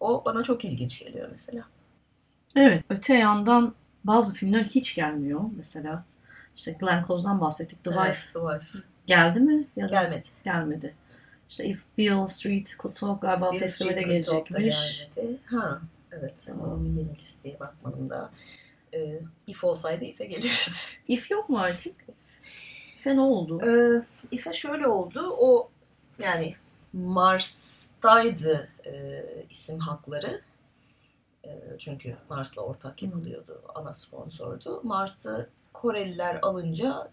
O 0.00 0.22
bana 0.24 0.42
çok 0.42 0.64
ilginç 0.64 0.98
geliyor 1.04 1.28
mesela. 1.32 1.64
Evet. 2.56 2.84
Öte 2.90 3.14
yandan 3.14 3.74
bazı 4.04 4.34
filmler 4.34 4.64
hiç 4.64 4.94
gelmiyor. 4.94 5.40
Mesela 5.56 6.04
işte 6.56 6.72
Glenn 6.80 7.04
Close'dan 7.06 7.40
bahsettik. 7.40 7.84
The 7.84 7.90
Evet, 7.90 8.14
Wife 8.16 8.32
The 8.32 8.38
Wife. 8.64 8.78
geldi 9.06 9.40
mi? 9.40 9.66
Ya 9.76 9.88
da 9.88 9.90
Gelmedi. 9.90 10.28
gelmedi. 10.44 10.94
İşte 11.50 11.64
If 11.64 11.82
Beale 11.98 12.26
Street 12.26 12.76
Talk 12.94 13.22
galiba 13.22 13.52
Bir 13.52 13.58
festivale 13.58 14.02
gelecekmiş. 14.02 15.06
gelmedi. 15.16 15.38
Ha, 15.46 15.80
evet. 16.12 16.44
Tamam. 16.46 16.86
Yeni 16.86 17.14
listeye 17.14 17.60
bakmadım 17.60 18.10
daha. 18.10 18.30
Ee, 18.94 19.20
if 19.46 19.64
olsaydı 19.64 20.04
If'e 20.04 20.24
gelirdi. 20.26 20.46
If 21.08 21.30
yok 21.30 21.48
mu 21.48 21.58
artık? 21.58 21.94
If'e 23.00 23.16
ne 23.16 23.20
oldu? 23.20 23.60
Ee, 23.66 24.02
If'e 24.30 24.52
şöyle 24.52 24.86
oldu. 24.86 25.36
O 25.38 25.68
yani 26.18 26.54
Mars'taydı 26.92 28.68
e, 28.86 29.22
isim 29.50 29.78
hakları. 29.78 30.40
E, 31.44 31.50
çünkü 31.78 32.16
Mars'la 32.30 32.62
ortak 32.62 33.02
yapılıyordu. 33.02 33.62
Ana 33.74 33.92
sponsordu. 33.92 34.80
Mars'ı 34.84 35.48
Koreliler 35.72 36.38
alınca 36.42 37.10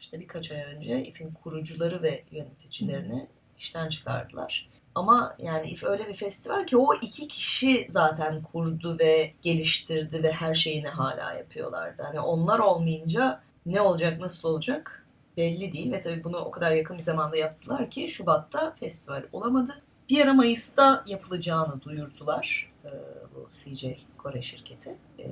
işte 0.00 0.20
birkaç 0.20 0.52
ay 0.52 0.62
önce 0.62 1.04
If'in 1.04 1.30
kurucuları 1.30 2.02
ve 2.02 2.24
yöneticilerini 2.30 3.26
işten 3.58 3.88
çıkardılar. 3.88 4.68
Ama 4.94 5.36
yani 5.38 5.70
If 5.70 5.84
öyle 5.84 6.08
bir 6.08 6.14
festival 6.14 6.66
ki 6.66 6.76
o 6.76 6.94
iki 6.94 7.28
kişi 7.28 7.86
zaten 7.88 8.42
kurdu 8.42 8.98
ve 8.98 9.32
geliştirdi 9.42 10.22
ve 10.22 10.32
her 10.32 10.54
şeyini 10.54 10.88
hala 10.88 11.32
yapıyorlardı. 11.32 12.02
Hani 12.02 12.20
onlar 12.20 12.58
olmayınca 12.58 13.40
ne 13.66 13.80
olacak, 13.80 14.20
nasıl 14.20 14.48
olacak 14.48 15.05
belli 15.36 15.72
değil 15.72 15.92
ve 15.92 16.00
tabii 16.00 16.24
bunu 16.24 16.36
o 16.36 16.50
kadar 16.50 16.72
yakın 16.72 16.96
bir 16.96 17.02
zamanda 17.02 17.36
yaptılar 17.36 17.90
ki 17.90 18.08
Şubat'ta 18.08 18.74
festival 18.80 19.22
olamadı. 19.32 19.82
Bir 20.10 20.20
ara 20.20 20.34
Mayıs'ta 20.34 21.04
yapılacağını 21.06 21.80
duyurdular 21.82 22.72
e, 22.84 22.90
bu 23.34 23.48
CJ 23.52 23.86
Kore 24.18 24.42
şirketi. 24.42 24.96
E, 25.18 25.24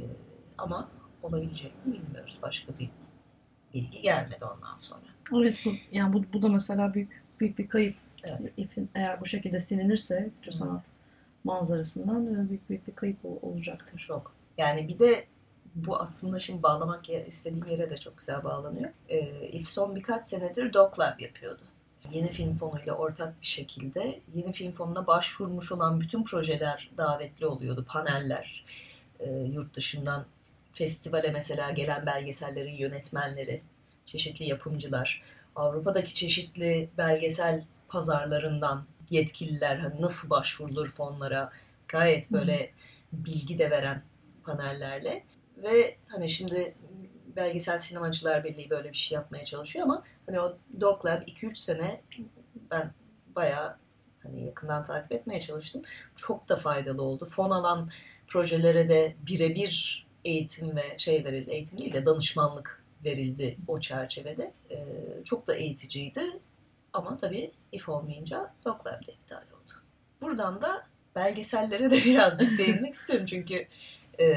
ama 0.58 0.88
olabilecek 1.22 1.86
mi 1.86 1.92
bilmiyoruz. 1.92 2.38
Başka 2.42 2.78
bir 2.78 2.90
bilgi 3.74 4.02
gelmedi 4.02 4.44
ondan 4.44 4.76
sonra. 4.76 5.00
Evet 5.34 5.56
bu 5.64 5.70
yani 5.92 6.12
bu, 6.12 6.24
bu 6.32 6.42
da 6.42 6.48
mesela 6.48 6.94
büyük 6.94 7.22
büyük 7.40 7.58
bir 7.58 7.68
kayıp. 7.68 7.94
Evet. 8.24 8.52
If'in 8.56 8.90
eğer 8.94 9.20
bu 9.20 9.26
şekilde 9.26 9.60
silinirse 9.60 10.30
Türk 10.42 10.54
sanat 10.54 10.84
manzarasından 11.44 12.34
e, 12.34 12.48
büyük 12.48 12.68
büyük 12.70 12.88
bir 12.88 12.94
kayıp 12.94 13.24
ol- 13.24 13.38
olacaktır. 13.42 13.98
Çok. 14.00 14.32
Yani 14.58 14.88
bir 14.88 14.98
de 14.98 15.26
bu 15.74 16.00
aslında 16.00 16.40
şimdi 16.40 16.62
bağlamak 16.62 17.10
istediğim 17.10 17.66
yere 17.66 17.90
de 17.90 17.96
çok 17.96 18.18
güzel 18.18 18.44
bağlanıyor. 18.44 18.90
Ee, 19.08 19.48
If 19.52 19.66
son 19.66 19.96
birkaç 19.96 20.24
senedir 20.24 20.72
Doc 20.72 20.98
Lab 21.00 21.20
yapıyordu. 21.20 21.62
Yeni 22.12 22.30
film 22.30 22.54
fonuyla 22.54 22.94
ortak 22.94 23.40
bir 23.40 23.46
şekilde 23.46 24.20
yeni 24.34 24.52
film 24.52 24.72
fonuna 24.72 25.06
başvurmuş 25.06 25.72
olan 25.72 26.00
bütün 26.00 26.24
projeler 26.24 26.90
davetli 26.98 27.46
oluyordu. 27.46 27.84
Paneller, 27.88 28.64
e, 29.20 29.30
yurt 29.30 29.74
dışından 29.74 30.26
festivale 30.72 31.30
mesela 31.30 31.70
gelen 31.70 32.06
belgesellerin 32.06 32.74
yönetmenleri, 32.74 33.62
çeşitli 34.06 34.44
yapımcılar, 34.44 35.22
Avrupa'daki 35.56 36.14
çeşitli 36.14 36.88
belgesel 36.98 37.64
pazarlarından 37.88 38.84
yetkililer 39.10 39.76
hani 39.76 40.02
nasıl 40.02 40.30
başvurulur 40.30 40.90
fonlara 40.90 41.50
gayet 41.88 42.32
böyle 42.32 42.70
bilgi 43.12 43.58
de 43.58 43.70
veren 43.70 44.02
panellerle 44.44 45.24
ve 45.56 45.96
hani 46.06 46.28
şimdi 46.28 46.74
Belgesel 47.36 47.78
Sinemacılar 47.78 48.44
Birliği 48.44 48.70
böyle 48.70 48.88
bir 48.88 48.96
şey 48.96 49.16
yapmaya 49.16 49.44
çalışıyor 49.44 49.84
ama 49.84 50.04
hani 50.26 50.40
o 50.40 50.56
Doc 50.80 51.06
Lab 51.06 51.22
2-3 51.22 51.54
sene 51.54 52.02
ben 52.70 52.92
bayağı 53.36 53.76
hani 54.22 54.44
yakından 54.44 54.86
takip 54.86 55.12
etmeye 55.12 55.40
çalıştım. 55.40 55.82
Çok 56.16 56.48
da 56.48 56.56
faydalı 56.56 57.02
oldu. 57.02 57.24
Fon 57.24 57.50
alan 57.50 57.90
projelere 58.26 58.88
de 58.88 59.16
birebir 59.26 60.06
eğitim 60.24 60.76
ve 60.76 60.98
şey 60.98 61.24
verildi. 61.24 61.50
Eğitim 61.50 61.78
değil 61.78 61.94
de 61.94 62.06
danışmanlık 62.06 62.84
verildi 63.04 63.56
o 63.68 63.80
çerçevede. 63.80 64.52
Ee, 64.70 64.86
çok 65.24 65.46
da 65.46 65.54
eğiticiydi. 65.54 66.20
Ama 66.92 67.16
tabii 67.16 67.52
if 67.72 67.88
olmayınca 67.88 68.54
Doc 68.64 68.86
Lab'de 68.86 69.12
iptal 69.12 69.36
oldu. 69.36 69.72
Buradan 70.22 70.62
da 70.62 70.86
belgesellere 71.16 71.90
de 71.90 71.96
birazcık 72.04 72.58
değinmek 72.58 72.94
istiyorum. 72.94 73.26
Çünkü 73.26 73.66
e, 74.20 74.36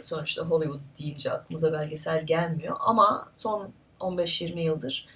sonuçta 0.00 0.42
Hollywood 0.42 0.80
deyince 0.98 1.32
aklımıza 1.32 1.72
belgesel 1.72 2.26
gelmiyor. 2.26 2.76
Ama 2.80 3.28
son 3.34 3.70
15-20 4.00 4.60
yıldır 4.60 5.08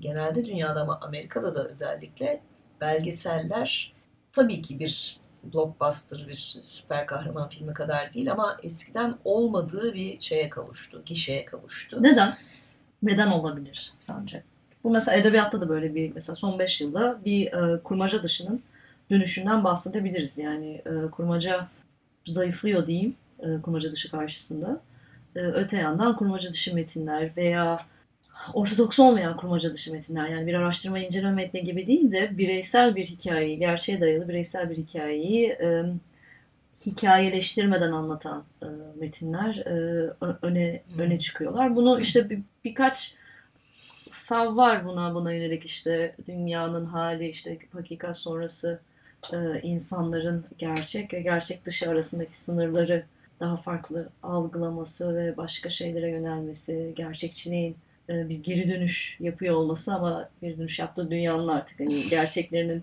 genelde 0.00 0.44
dünyada 0.44 0.82
ama 0.82 1.00
Amerika'da 1.00 1.54
da 1.54 1.68
özellikle 1.68 2.40
belgeseller 2.80 3.92
tabii 4.32 4.62
ki 4.62 4.78
bir 4.78 5.20
blockbuster, 5.54 6.28
bir 6.28 6.60
süper 6.66 7.06
kahraman 7.06 7.48
filmi 7.48 7.74
kadar 7.74 8.14
değil 8.14 8.32
ama 8.32 8.56
eskiden 8.62 9.14
olmadığı 9.24 9.94
bir 9.94 10.20
şeye 10.20 10.50
kavuştu, 10.50 11.02
gişeye 11.06 11.44
kavuştu. 11.44 12.02
Neden? 12.02 12.38
Neden 13.02 13.30
olabilir 13.30 13.92
sence? 13.98 14.42
Bu 14.84 14.90
mesela 14.90 15.18
edebiyatta 15.18 15.60
da 15.60 15.68
böyle 15.68 15.94
bir 15.94 16.12
mesela 16.14 16.36
son 16.36 16.58
5 16.58 16.80
yılda 16.80 17.18
bir 17.24 17.52
e, 17.52 17.82
kurmaca 17.82 18.22
dışının 18.22 18.62
dönüşünden 19.10 19.64
bahsedebiliriz. 19.64 20.38
Yani 20.38 20.82
e, 20.86 21.10
kurmaca 21.10 21.68
zayıflıyor 22.26 22.86
diyeyim 22.86 23.16
e, 23.40 23.60
kurmaca 23.62 23.92
dışı 23.92 24.10
karşısında. 24.10 24.80
E, 25.36 25.40
öte 25.40 25.78
yandan 25.78 26.16
kurmaca 26.16 26.50
dışı 26.50 26.74
metinler 26.74 27.30
veya 27.36 27.76
ortodoks 28.54 29.00
olmayan 29.00 29.36
kurmaca 29.36 29.72
dışı 29.72 29.92
metinler 29.92 30.28
yani 30.28 30.46
bir 30.46 30.54
araştırma 30.54 30.98
inceleme 30.98 31.32
metni 31.32 31.64
gibi 31.64 31.86
değil 31.86 32.12
de 32.12 32.38
bireysel 32.38 32.96
bir 32.96 33.04
hikayeyi, 33.04 33.58
gerçeğe 33.58 34.00
dayalı 34.00 34.28
bireysel 34.28 34.70
bir 34.70 34.76
hikayeyi 34.76 35.48
e, 35.48 35.84
hikayeleştirmeden 36.86 37.92
anlatan 37.92 38.44
e, 38.62 38.66
metinler 39.00 39.56
e, 39.56 39.70
öne 40.42 40.82
Hmm. 40.92 41.00
öne 41.00 41.18
çıkıyorlar. 41.18 41.76
Bunu 41.76 42.00
işte 42.00 42.30
bir, 42.30 42.40
birkaç 42.64 43.16
sav 44.10 44.56
var 44.56 44.84
buna 44.84 45.14
buna 45.14 45.32
yönelik 45.32 45.64
işte 45.64 46.14
dünyanın 46.28 46.84
hali 46.84 47.28
işte 47.28 47.58
hakikat 47.72 48.16
sonrası 48.16 48.80
e, 49.32 49.60
insanların 49.62 50.44
gerçek 50.58 51.14
ve 51.14 51.20
gerçek 51.20 51.64
dışı 51.64 51.90
arasındaki 51.90 52.40
sınırları 52.40 53.04
daha 53.40 53.56
farklı 53.56 54.08
algılaması 54.22 55.16
ve 55.16 55.36
başka 55.36 55.70
şeylere 55.70 56.10
yönelmesi, 56.10 56.92
gerçekçiliğin 56.96 57.76
e, 58.08 58.28
bir 58.28 58.42
geri 58.42 58.68
dönüş 58.68 59.16
yapıyor 59.20 59.54
olması 59.54 59.94
ama 59.94 60.28
geri 60.42 60.58
dönüş 60.58 60.78
yaptığı 60.78 61.10
dünyanın 61.10 61.48
artık 61.48 61.80
hani 61.80 62.08
gerçeklerinin 62.10 62.82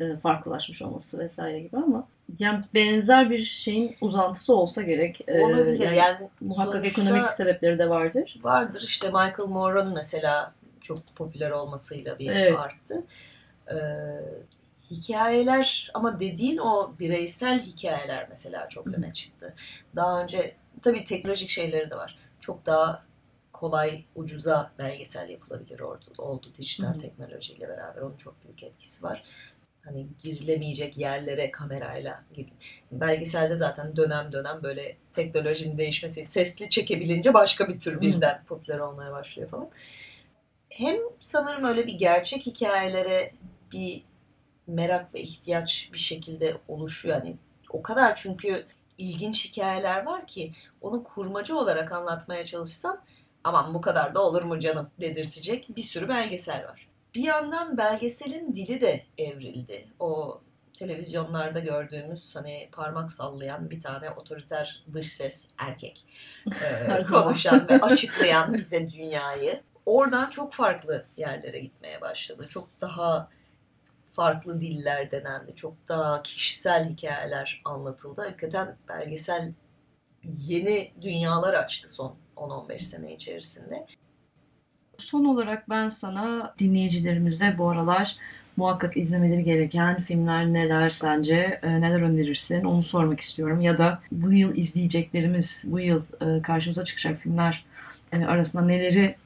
e, 0.00 0.16
farklılaşmış 0.16 0.82
olması 0.82 1.18
vesaire 1.18 1.60
gibi 1.60 1.76
ama 1.76 2.08
yani 2.38 2.64
benzer 2.74 3.30
bir 3.30 3.42
şeyin 3.42 3.96
uzantısı 4.00 4.56
olsa 4.56 4.82
gerek. 4.82 5.20
E, 5.28 5.40
Olabilir 5.40 5.80
yani 5.80 5.96
yani, 5.96 6.28
muhakkak 6.40 6.86
ekonomik 6.86 7.32
sebepleri 7.32 7.78
de 7.78 7.88
vardır. 7.88 8.40
vardır 8.42 8.82
işte 8.86 9.06
Michael 9.06 9.48
Moore'un 9.48 9.92
mesela 9.92 10.52
çok 10.80 10.98
popüler 11.16 11.50
olmasıyla 11.50 12.18
bir 12.18 12.30
Evet. 12.30 12.60
arttı. 12.60 13.04
Ee, 13.68 13.74
hikayeler 14.92 15.90
ama 15.94 16.20
dediğin 16.20 16.58
o 16.58 16.94
bireysel 16.98 17.62
hikayeler 17.62 18.26
mesela 18.30 18.68
çok 18.68 18.86
öne 18.86 19.12
çıktı. 19.12 19.54
Daha 19.96 20.22
önce 20.22 20.56
tabii 20.82 21.04
teknolojik 21.04 21.48
şeyleri 21.48 21.90
de 21.90 21.96
var. 21.96 22.18
Çok 22.40 22.66
daha 22.66 23.04
kolay, 23.52 24.04
ucuza 24.14 24.72
belgesel 24.78 25.28
yapılabilir 25.28 25.80
oldu, 25.80 26.04
oldu 26.18 26.46
dijital 26.58 26.94
Hı. 26.94 26.98
teknolojiyle 26.98 27.68
beraber. 27.68 28.02
Onun 28.02 28.16
çok 28.16 28.44
büyük 28.44 28.62
etkisi 28.62 29.04
var. 29.04 29.24
Hani 29.84 30.06
girilemeyecek 30.22 30.98
yerlere 30.98 31.50
kamerayla 31.50 32.24
gibi. 32.34 32.50
Belgeselde 32.92 33.56
zaten 33.56 33.96
dönem 33.96 34.32
dönem 34.32 34.62
böyle 34.62 34.96
teknolojinin 35.14 35.78
değişmesi, 35.78 36.24
sesli 36.24 36.70
çekebilince 36.70 37.34
başka 37.34 37.68
bir 37.68 37.80
tür 37.80 38.00
birden 38.00 38.38
Hı. 38.38 38.44
popüler 38.44 38.78
olmaya 38.78 39.12
başlıyor 39.12 39.48
falan. 39.48 39.70
Hem 40.68 40.96
sanırım 41.20 41.64
öyle 41.64 41.86
bir 41.86 41.94
gerçek 41.94 42.46
hikayelere 42.46 43.32
bir 43.72 44.02
merak 44.66 45.14
ve 45.14 45.20
ihtiyaç 45.20 45.90
bir 45.92 45.98
şekilde 45.98 46.56
oluşuyor. 46.68 47.16
Yani 47.16 47.36
o 47.70 47.82
kadar 47.82 48.16
çünkü 48.16 48.66
ilginç 48.98 49.48
hikayeler 49.48 50.06
var 50.06 50.26
ki 50.26 50.52
onu 50.80 51.04
kurmacı 51.04 51.58
olarak 51.58 51.92
anlatmaya 51.92 52.44
çalışsan 52.44 53.00
aman 53.44 53.74
bu 53.74 53.80
kadar 53.80 54.14
da 54.14 54.22
olur 54.22 54.42
mu 54.42 54.60
canım 54.60 54.90
dedirtecek 55.00 55.66
bir 55.76 55.82
sürü 55.82 56.08
belgesel 56.08 56.64
var. 56.64 56.88
Bir 57.14 57.22
yandan 57.22 57.78
belgeselin 57.78 58.56
dili 58.56 58.80
de 58.80 59.04
evrildi. 59.18 59.84
O 60.00 60.40
televizyonlarda 60.74 61.58
gördüğümüz 61.58 62.36
hani 62.36 62.68
parmak 62.72 63.12
sallayan 63.12 63.70
bir 63.70 63.80
tane 63.80 64.10
otoriter 64.10 64.84
dış 64.92 65.12
ses 65.12 65.48
erkek 65.58 66.04
e, 66.88 67.02
konuşan 67.10 67.68
ve 67.68 67.80
açıklayan 67.80 68.54
bize 68.54 68.90
dünyayı. 68.90 69.60
Oradan 69.86 70.30
çok 70.30 70.52
farklı 70.52 71.04
yerlere 71.16 71.58
gitmeye 71.58 72.00
başladı. 72.00 72.46
Çok 72.48 72.68
daha 72.80 73.28
farklı 74.12 74.60
diller 74.60 75.10
denendi. 75.10 75.54
Çok 75.54 75.88
daha 75.88 76.22
kişisel 76.22 76.88
hikayeler 76.88 77.62
anlatıldı. 77.64 78.20
Hakikaten 78.20 78.76
belgesel 78.88 79.52
yeni 80.24 80.92
dünyalar 81.02 81.54
açtı 81.54 81.94
son 81.94 82.16
10-15 82.36 82.78
sene 82.78 83.14
içerisinde. 83.14 83.86
Son 84.98 85.24
olarak 85.24 85.70
ben 85.70 85.88
sana 85.88 86.54
dinleyicilerimize 86.58 87.58
bu 87.58 87.68
aralar 87.68 88.16
muhakkak 88.56 88.96
izlemeleri 88.96 89.44
gereken 89.44 89.98
filmler 89.98 90.46
neler 90.46 90.88
sence, 90.88 91.60
e, 91.62 91.80
neler 91.80 92.00
önerirsin 92.00 92.64
onu 92.64 92.82
sormak 92.82 93.20
istiyorum. 93.20 93.60
Ya 93.60 93.78
da 93.78 94.00
bu 94.12 94.32
yıl 94.32 94.56
izleyeceklerimiz, 94.56 95.64
bu 95.68 95.80
yıl 95.80 96.02
e, 96.20 96.42
karşımıza 96.42 96.84
çıkacak 96.84 97.18
filmler 97.18 97.64
arasında 98.12 98.62
neleri 98.62 99.16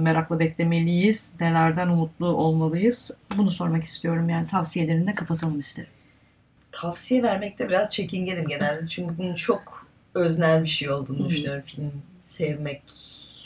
merakla 0.00 0.38
beklemeliyiz, 0.38 1.36
nelerden 1.40 1.88
umutlu 1.88 2.26
olmalıyız 2.26 3.18
bunu 3.36 3.50
sormak 3.50 3.84
istiyorum. 3.84 4.28
Yani 4.28 4.46
tavsiyelerini 4.46 5.06
de 5.06 5.14
kapatalım 5.14 5.58
isterim. 5.58 5.90
Tavsiye 6.72 7.22
vermekte 7.22 7.68
biraz 7.68 7.90
çekingenim 7.90 8.46
genelde 8.46 8.88
çünkü 8.88 9.18
bunun 9.18 9.34
çok 9.34 9.86
öznel 10.14 10.62
bir 10.62 10.68
şey 10.68 10.90
olduğunu 10.90 11.28
düşünüyorum. 11.28 11.62
Film 11.66 11.92
sevmek 12.24 12.82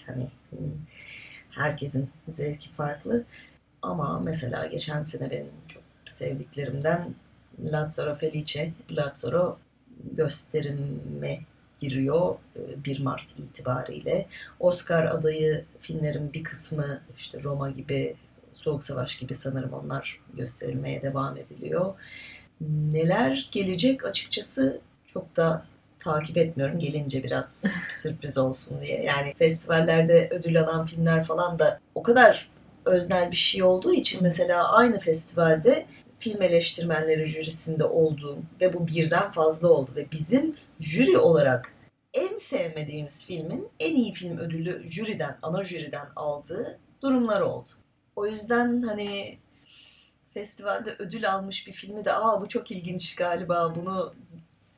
hani 0.07 0.26
herkesin 1.51 2.11
zevki 2.28 2.70
farklı. 2.70 3.24
Ama 3.83 4.20
mesela 4.20 4.66
geçen 4.66 5.03
sene 5.03 5.30
benim 5.30 5.47
çok 5.68 5.83
sevdiklerimden 6.05 7.14
Lazzaro 7.64 8.14
Felice, 8.14 8.70
Lazzaro 8.91 9.59
gösterime 10.16 11.41
giriyor 11.81 12.35
1 12.57 13.01
e, 13.01 13.03
Mart 13.03 13.39
itibariyle. 13.39 14.27
Oscar 14.61 15.05
adayı 15.05 15.64
filmlerin 15.81 16.33
bir 16.33 16.45
kısmı 16.45 17.01
işte 17.16 17.43
Roma 17.43 17.70
gibi, 17.70 18.16
Soğuk 18.55 18.85
Savaş 18.85 19.18
gibi 19.18 19.35
sanırım 19.35 19.73
onlar 19.73 20.20
gösterilmeye 20.35 21.03
devam 21.03 21.37
ediliyor. 21.37 21.95
Neler 22.93 23.49
gelecek 23.53 24.05
açıkçası 24.05 24.81
çok 25.07 25.37
da 25.37 25.66
takip 25.99 26.37
etmiyorum. 26.37 26.79
Gelince 26.79 27.23
biraz 27.23 27.66
sürpriz 27.91 28.39
olsun 28.39 28.81
diye. 28.81 29.03
Yani 29.03 29.35
festivallerde 29.35 30.29
ödül 30.31 30.61
alan 30.61 30.87
filmler 30.87 31.25
falan 31.25 31.59
da 31.59 31.81
o 31.95 32.03
kadar 32.03 32.49
öznel 32.85 33.31
bir 33.31 33.37
şey 33.37 33.62
olduğu 33.62 33.95
için 33.95 34.23
mesela 34.23 34.73
aynı 34.73 34.99
festivalde 34.99 35.87
film 36.18 36.43
eleştirmenleri 36.43 37.25
jürisinde 37.25 37.85
olduğum 37.85 38.39
ve 38.61 38.73
bu 38.73 38.87
birden 38.87 39.31
fazla 39.31 39.68
oldu 39.68 39.91
ve 39.97 40.07
bizim 40.12 40.53
jüri 40.83 41.18
olarak 41.18 41.74
en 42.14 42.37
sevmediğimiz 42.37 43.26
filmin 43.26 43.68
en 43.80 43.97
iyi 43.97 44.14
film 44.14 44.39
ödülü 44.39 44.91
jüriden, 44.91 45.39
ana 45.43 45.64
jüriden 45.64 46.07
aldığı 46.16 46.78
durumlar 47.03 47.41
oldu. 47.41 47.70
O 48.16 48.26
yüzden 48.26 48.83
hani 48.83 49.39
festivalde 50.35 50.97
ödül 50.99 51.33
almış 51.33 51.66
bir 51.66 51.72
filmi 51.72 52.05
de 52.05 52.12
aa 52.12 52.41
bu 52.41 52.49
çok 52.49 52.70
ilginç 52.70 53.14
galiba 53.14 53.74
bunu 53.74 54.12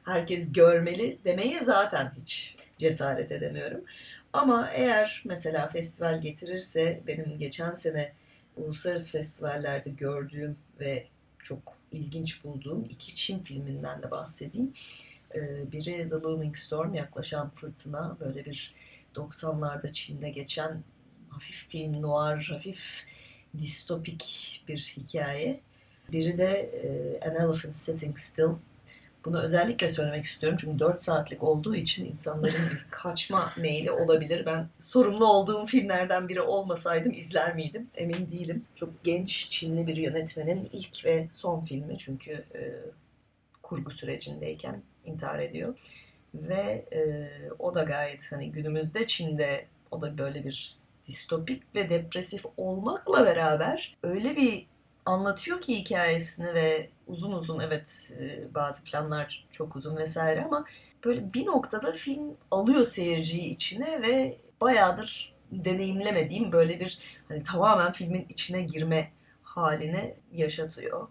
herkes 0.04 0.52
görmeli 0.52 1.18
demeye 1.24 1.64
zaten 1.64 2.12
hiç 2.22 2.56
cesaret 2.78 3.32
edemiyorum. 3.32 3.84
Ama 4.32 4.70
eğer 4.70 5.22
mesela 5.26 5.68
festival 5.68 6.20
getirirse 6.20 7.00
benim 7.06 7.38
geçen 7.38 7.74
sene 7.74 8.12
uluslararası 8.56 9.12
festivallerde 9.12 9.90
gördüğüm 9.90 10.56
ve 10.80 11.06
çok 11.38 11.62
ilginç 11.92 12.44
bulduğum 12.44 12.84
iki 12.90 13.14
Çin 13.14 13.42
filminden 13.42 14.02
de 14.02 14.10
bahsedeyim. 14.10 14.72
Ee, 15.34 15.72
biri 15.72 16.08
The 16.10 16.16
Looming 16.16 16.56
Storm, 16.56 16.94
yaklaşan 16.94 17.50
fırtına. 17.50 18.16
Böyle 18.20 18.44
bir 18.44 18.74
90'larda 19.14 19.92
Çin'de 19.92 20.30
geçen 20.30 20.82
hafif 21.28 21.68
film 21.68 22.02
noir, 22.02 22.48
hafif 22.52 23.06
distopik 23.58 24.62
bir 24.68 24.94
hikaye. 24.96 25.60
Biri 26.12 26.38
de 26.38 26.50
e, 26.60 27.20
An 27.28 27.34
Elephant 27.34 27.76
Sitting 27.76 28.18
Still, 28.18 28.54
bunu 29.24 29.42
özellikle 29.42 29.88
söylemek 29.88 30.24
istiyorum 30.24 30.58
çünkü 30.60 30.78
4 30.78 31.00
saatlik 31.00 31.42
olduğu 31.42 31.74
için 31.74 32.04
insanların 32.06 32.70
bir 32.70 32.86
kaçma 32.90 33.52
meyli 33.56 33.90
olabilir. 33.90 34.46
Ben 34.46 34.66
sorumlu 34.80 35.26
olduğum 35.26 35.66
filmlerden 35.66 36.28
biri 36.28 36.40
olmasaydım 36.40 37.12
izler 37.12 37.54
miydim 37.54 37.88
emin 37.94 38.30
değilim. 38.30 38.64
Çok 38.74 39.04
genç 39.04 39.50
Çinli 39.50 39.86
bir 39.86 39.96
yönetmenin 39.96 40.68
ilk 40.72 41.04
ve 41.04 41.28
son 41.30 41.60
filmi 41.60 41.98
çünkü 41.98 42.32
e, 42.32 42.74
kurgu 43.62 43.90
sürecindeyken 43.90 44.82
intihar 45.04 45.38
ediyor. 45.38 45.74
Ve 46.34 46.84
e, 46.92 47.28
o 47.58 47.74
da 47.74 47.82
gayet 47.82 48.32
hani 48.32 48.52
günümüzde 48.52 49.06
Çin'de 49.06 49.66
o 49.90 50.00
da 50.00 50.18
böyle 50.18 50.44
bir 50.44 50.84
distopik 51.06 51.74
ve 51.74 51.90
depresif 51.90 52.44
olmakla 52.56 53.26
beraber 53.26 53.96
öyle 54.02 54.36
bir 54.36 54.66
anlatıyor 55.06 55.60
ki 55.60 55.78
hikayesini 55.78 56.54
ve 56.54 56.88
uzun 57.06 57.32
uzun 57.32 57.60
evet 57.60 58.12
e, 58.20 58.54
bazı 58.54 58.84
planlar 58.84 59.46
çok 59.50 59.76
uzun 59.76 59.96
vesaire 59.96 60.44
ama 60.44 60.64
böyle 61.04 61.34
bir 61.34 61.46
noktada 61.46 61.92
film 61.92 62.36
alıyor 62.50 62.84
seyirciyi 62.84 63.48
içine 63.48 64.02
ve 64.02 64.36
bayağıdır 64.60 65.34
deneyimlemediğim 65.52 66.52
böyle 66.52 66.80
bir 66.80 66.98
hani 67.28 67.42
tamamen 67.42 67.92
filmin 67.92 68.26
içine 68.28 68.62
girme 68.62 69.10
haline 69.42 70.14
yaşatıyor. 70.32 71.08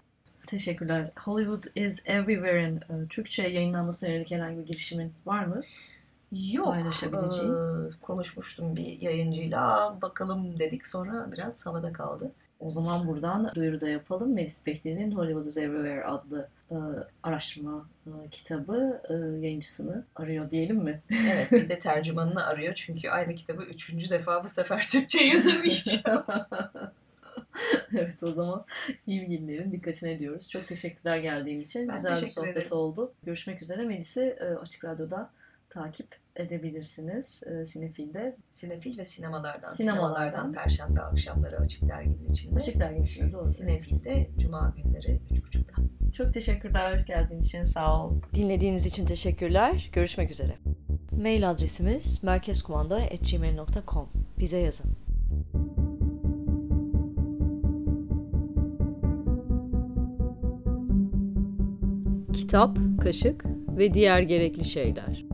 Teşekkürler. 0.47 1.11
Hollywood 1.19 1.63
is 1.75 2.03
Everywhere'in 2.05 2.75
e, 2.77 3.07
Türkçe 3.09 3.47
yayınlanmasına 3.47 4.09
yönelik 4.09 4.31
herhangi 4.31 4.59
bir 4.59 4.65
girişimin 4.65 5.13
var 5.25 5.45
mı? 5.45 5.61
Yok. 6.33 6.75
Ee, 7.03 8.01
konuşmuştum 8.01 8.75
bir 8.75 9.01
yayıncıyla. 9.01 9.97
Bakalım 10.01 10.59
dedik 10.59 10.85
sonra 10.85 11.31
biraz 11.31 11.65
havada 11.65 11.93
kaldı. 11.93 12.31
O 12.59 12.71
zaman 12.71 13.07
buradan 13.07 13.51
duyuru 13.55 13.81
da 13.81 13.89
yapalım. 13.89 14.33
Melis 14.33 14.65
Bekli'nin 14.65 15.11
Hollywood 15.11 15.45
is 15.45 15.57
Everywhere 15.57 16.05
adlı 16.05 16.47
e, 16.71 16.75
araştırma 17.23 17.89
e, 18.07 18.29
kitabı 18.31 19.01
e, 19.09 19.13
yayıncısını 19.13 20.05
arıyor 20.15 20.51
diyelim 20.51 20.77
mi? 20.77 21.01
Evet 21.33 21.51
bir 21.51 21.69
de 21.69 21.79
tercümanını 21.79 22.45
arıyor 22.45 22.73
çünkü 22.73 23.09
aynı 23.09 23.35
kitabı 23.35 23.63
üçüncü 23.63 24.09
defa 24.09 24.43
bu 24.43 24.47
sefer 24.47 24.87
Türkçe 24.91 25.23
yazamayacağım. 25.23 26.23
evet 27.97 28.23
o 28.23 28.27
zaman 28.27 28.65
ilgililerin 29.07 29.71
dikkatine 29.71 30.19
diyoruz. 30.19 30.49
Çok 30.49 30.67
teşekkürler 30.67 31.17
geldiğin 31.17 31.61
için. 31.61 31.87
Ben 31.87 31.95
Güzel 31.95 32.21
bir 32.21 32.27
sohbet 32.27 32.57
ederim. 32.57 32.71
oldu. 32.71 33.13
Görüşmek 33.23 33.61
üzere. 33.61 33.83
Melis'i 33.83 34.21
e, 34.21 34.45
Açık 34.45 34.85
Radyo'da 34.85 35.29
takip 35.69 36.07
edebilirsiniz 36.35 37.43
e, 37.43 37.65
Sinefil'de. 37.65 38.35
Sinefil 38.51 38.97
ve 38.97 39.05
sinemalardan. 39.05 39.73
Sinemalardan. 39.73 40.53
Perşembe 40.53 41.01
akşamları 41.01 41.59
Açık 41.59 41.89
Dergi'nin 41.89 42.29
içinde. 42.29 42.55
Açık 42.55 42.79
Dergi'nin 42.79 43.03
içinde 43.03 43.33
doğru. 43.33 43.43
Sinefil'de 43.45 44.29
Cuma 44.37 44.75
günleri 44.77 45.19
3.30'da. 45.31 45.73
Çok 46.13 46.33
teşekkürler 46.33 47.03
geldiğin 47.07 47.41
için 47.41 47.63
sağ 47.63 48.05
ol. 48.05 48.21
Dinlediğiniz 48.33 48.85
için 48.85 49.05
teşekkürler. 49.05 49.89
Görüşmek 49.93 50.31
üzere. 50.31 50.57
Mail 51.11 51.49
adresimiz 51.51 52.23
merkezkumanda.gmail.com 52.23 54.09
Bize 54.39 54.57
yazın. 54.57 54.97
Kitap, 62.33 62.77
kaşık 63.01 63.45
ve 63.77 63.93
diğer 63.93 64.21
gerekli 64.21 64.63
şeyler. 64.63 65.25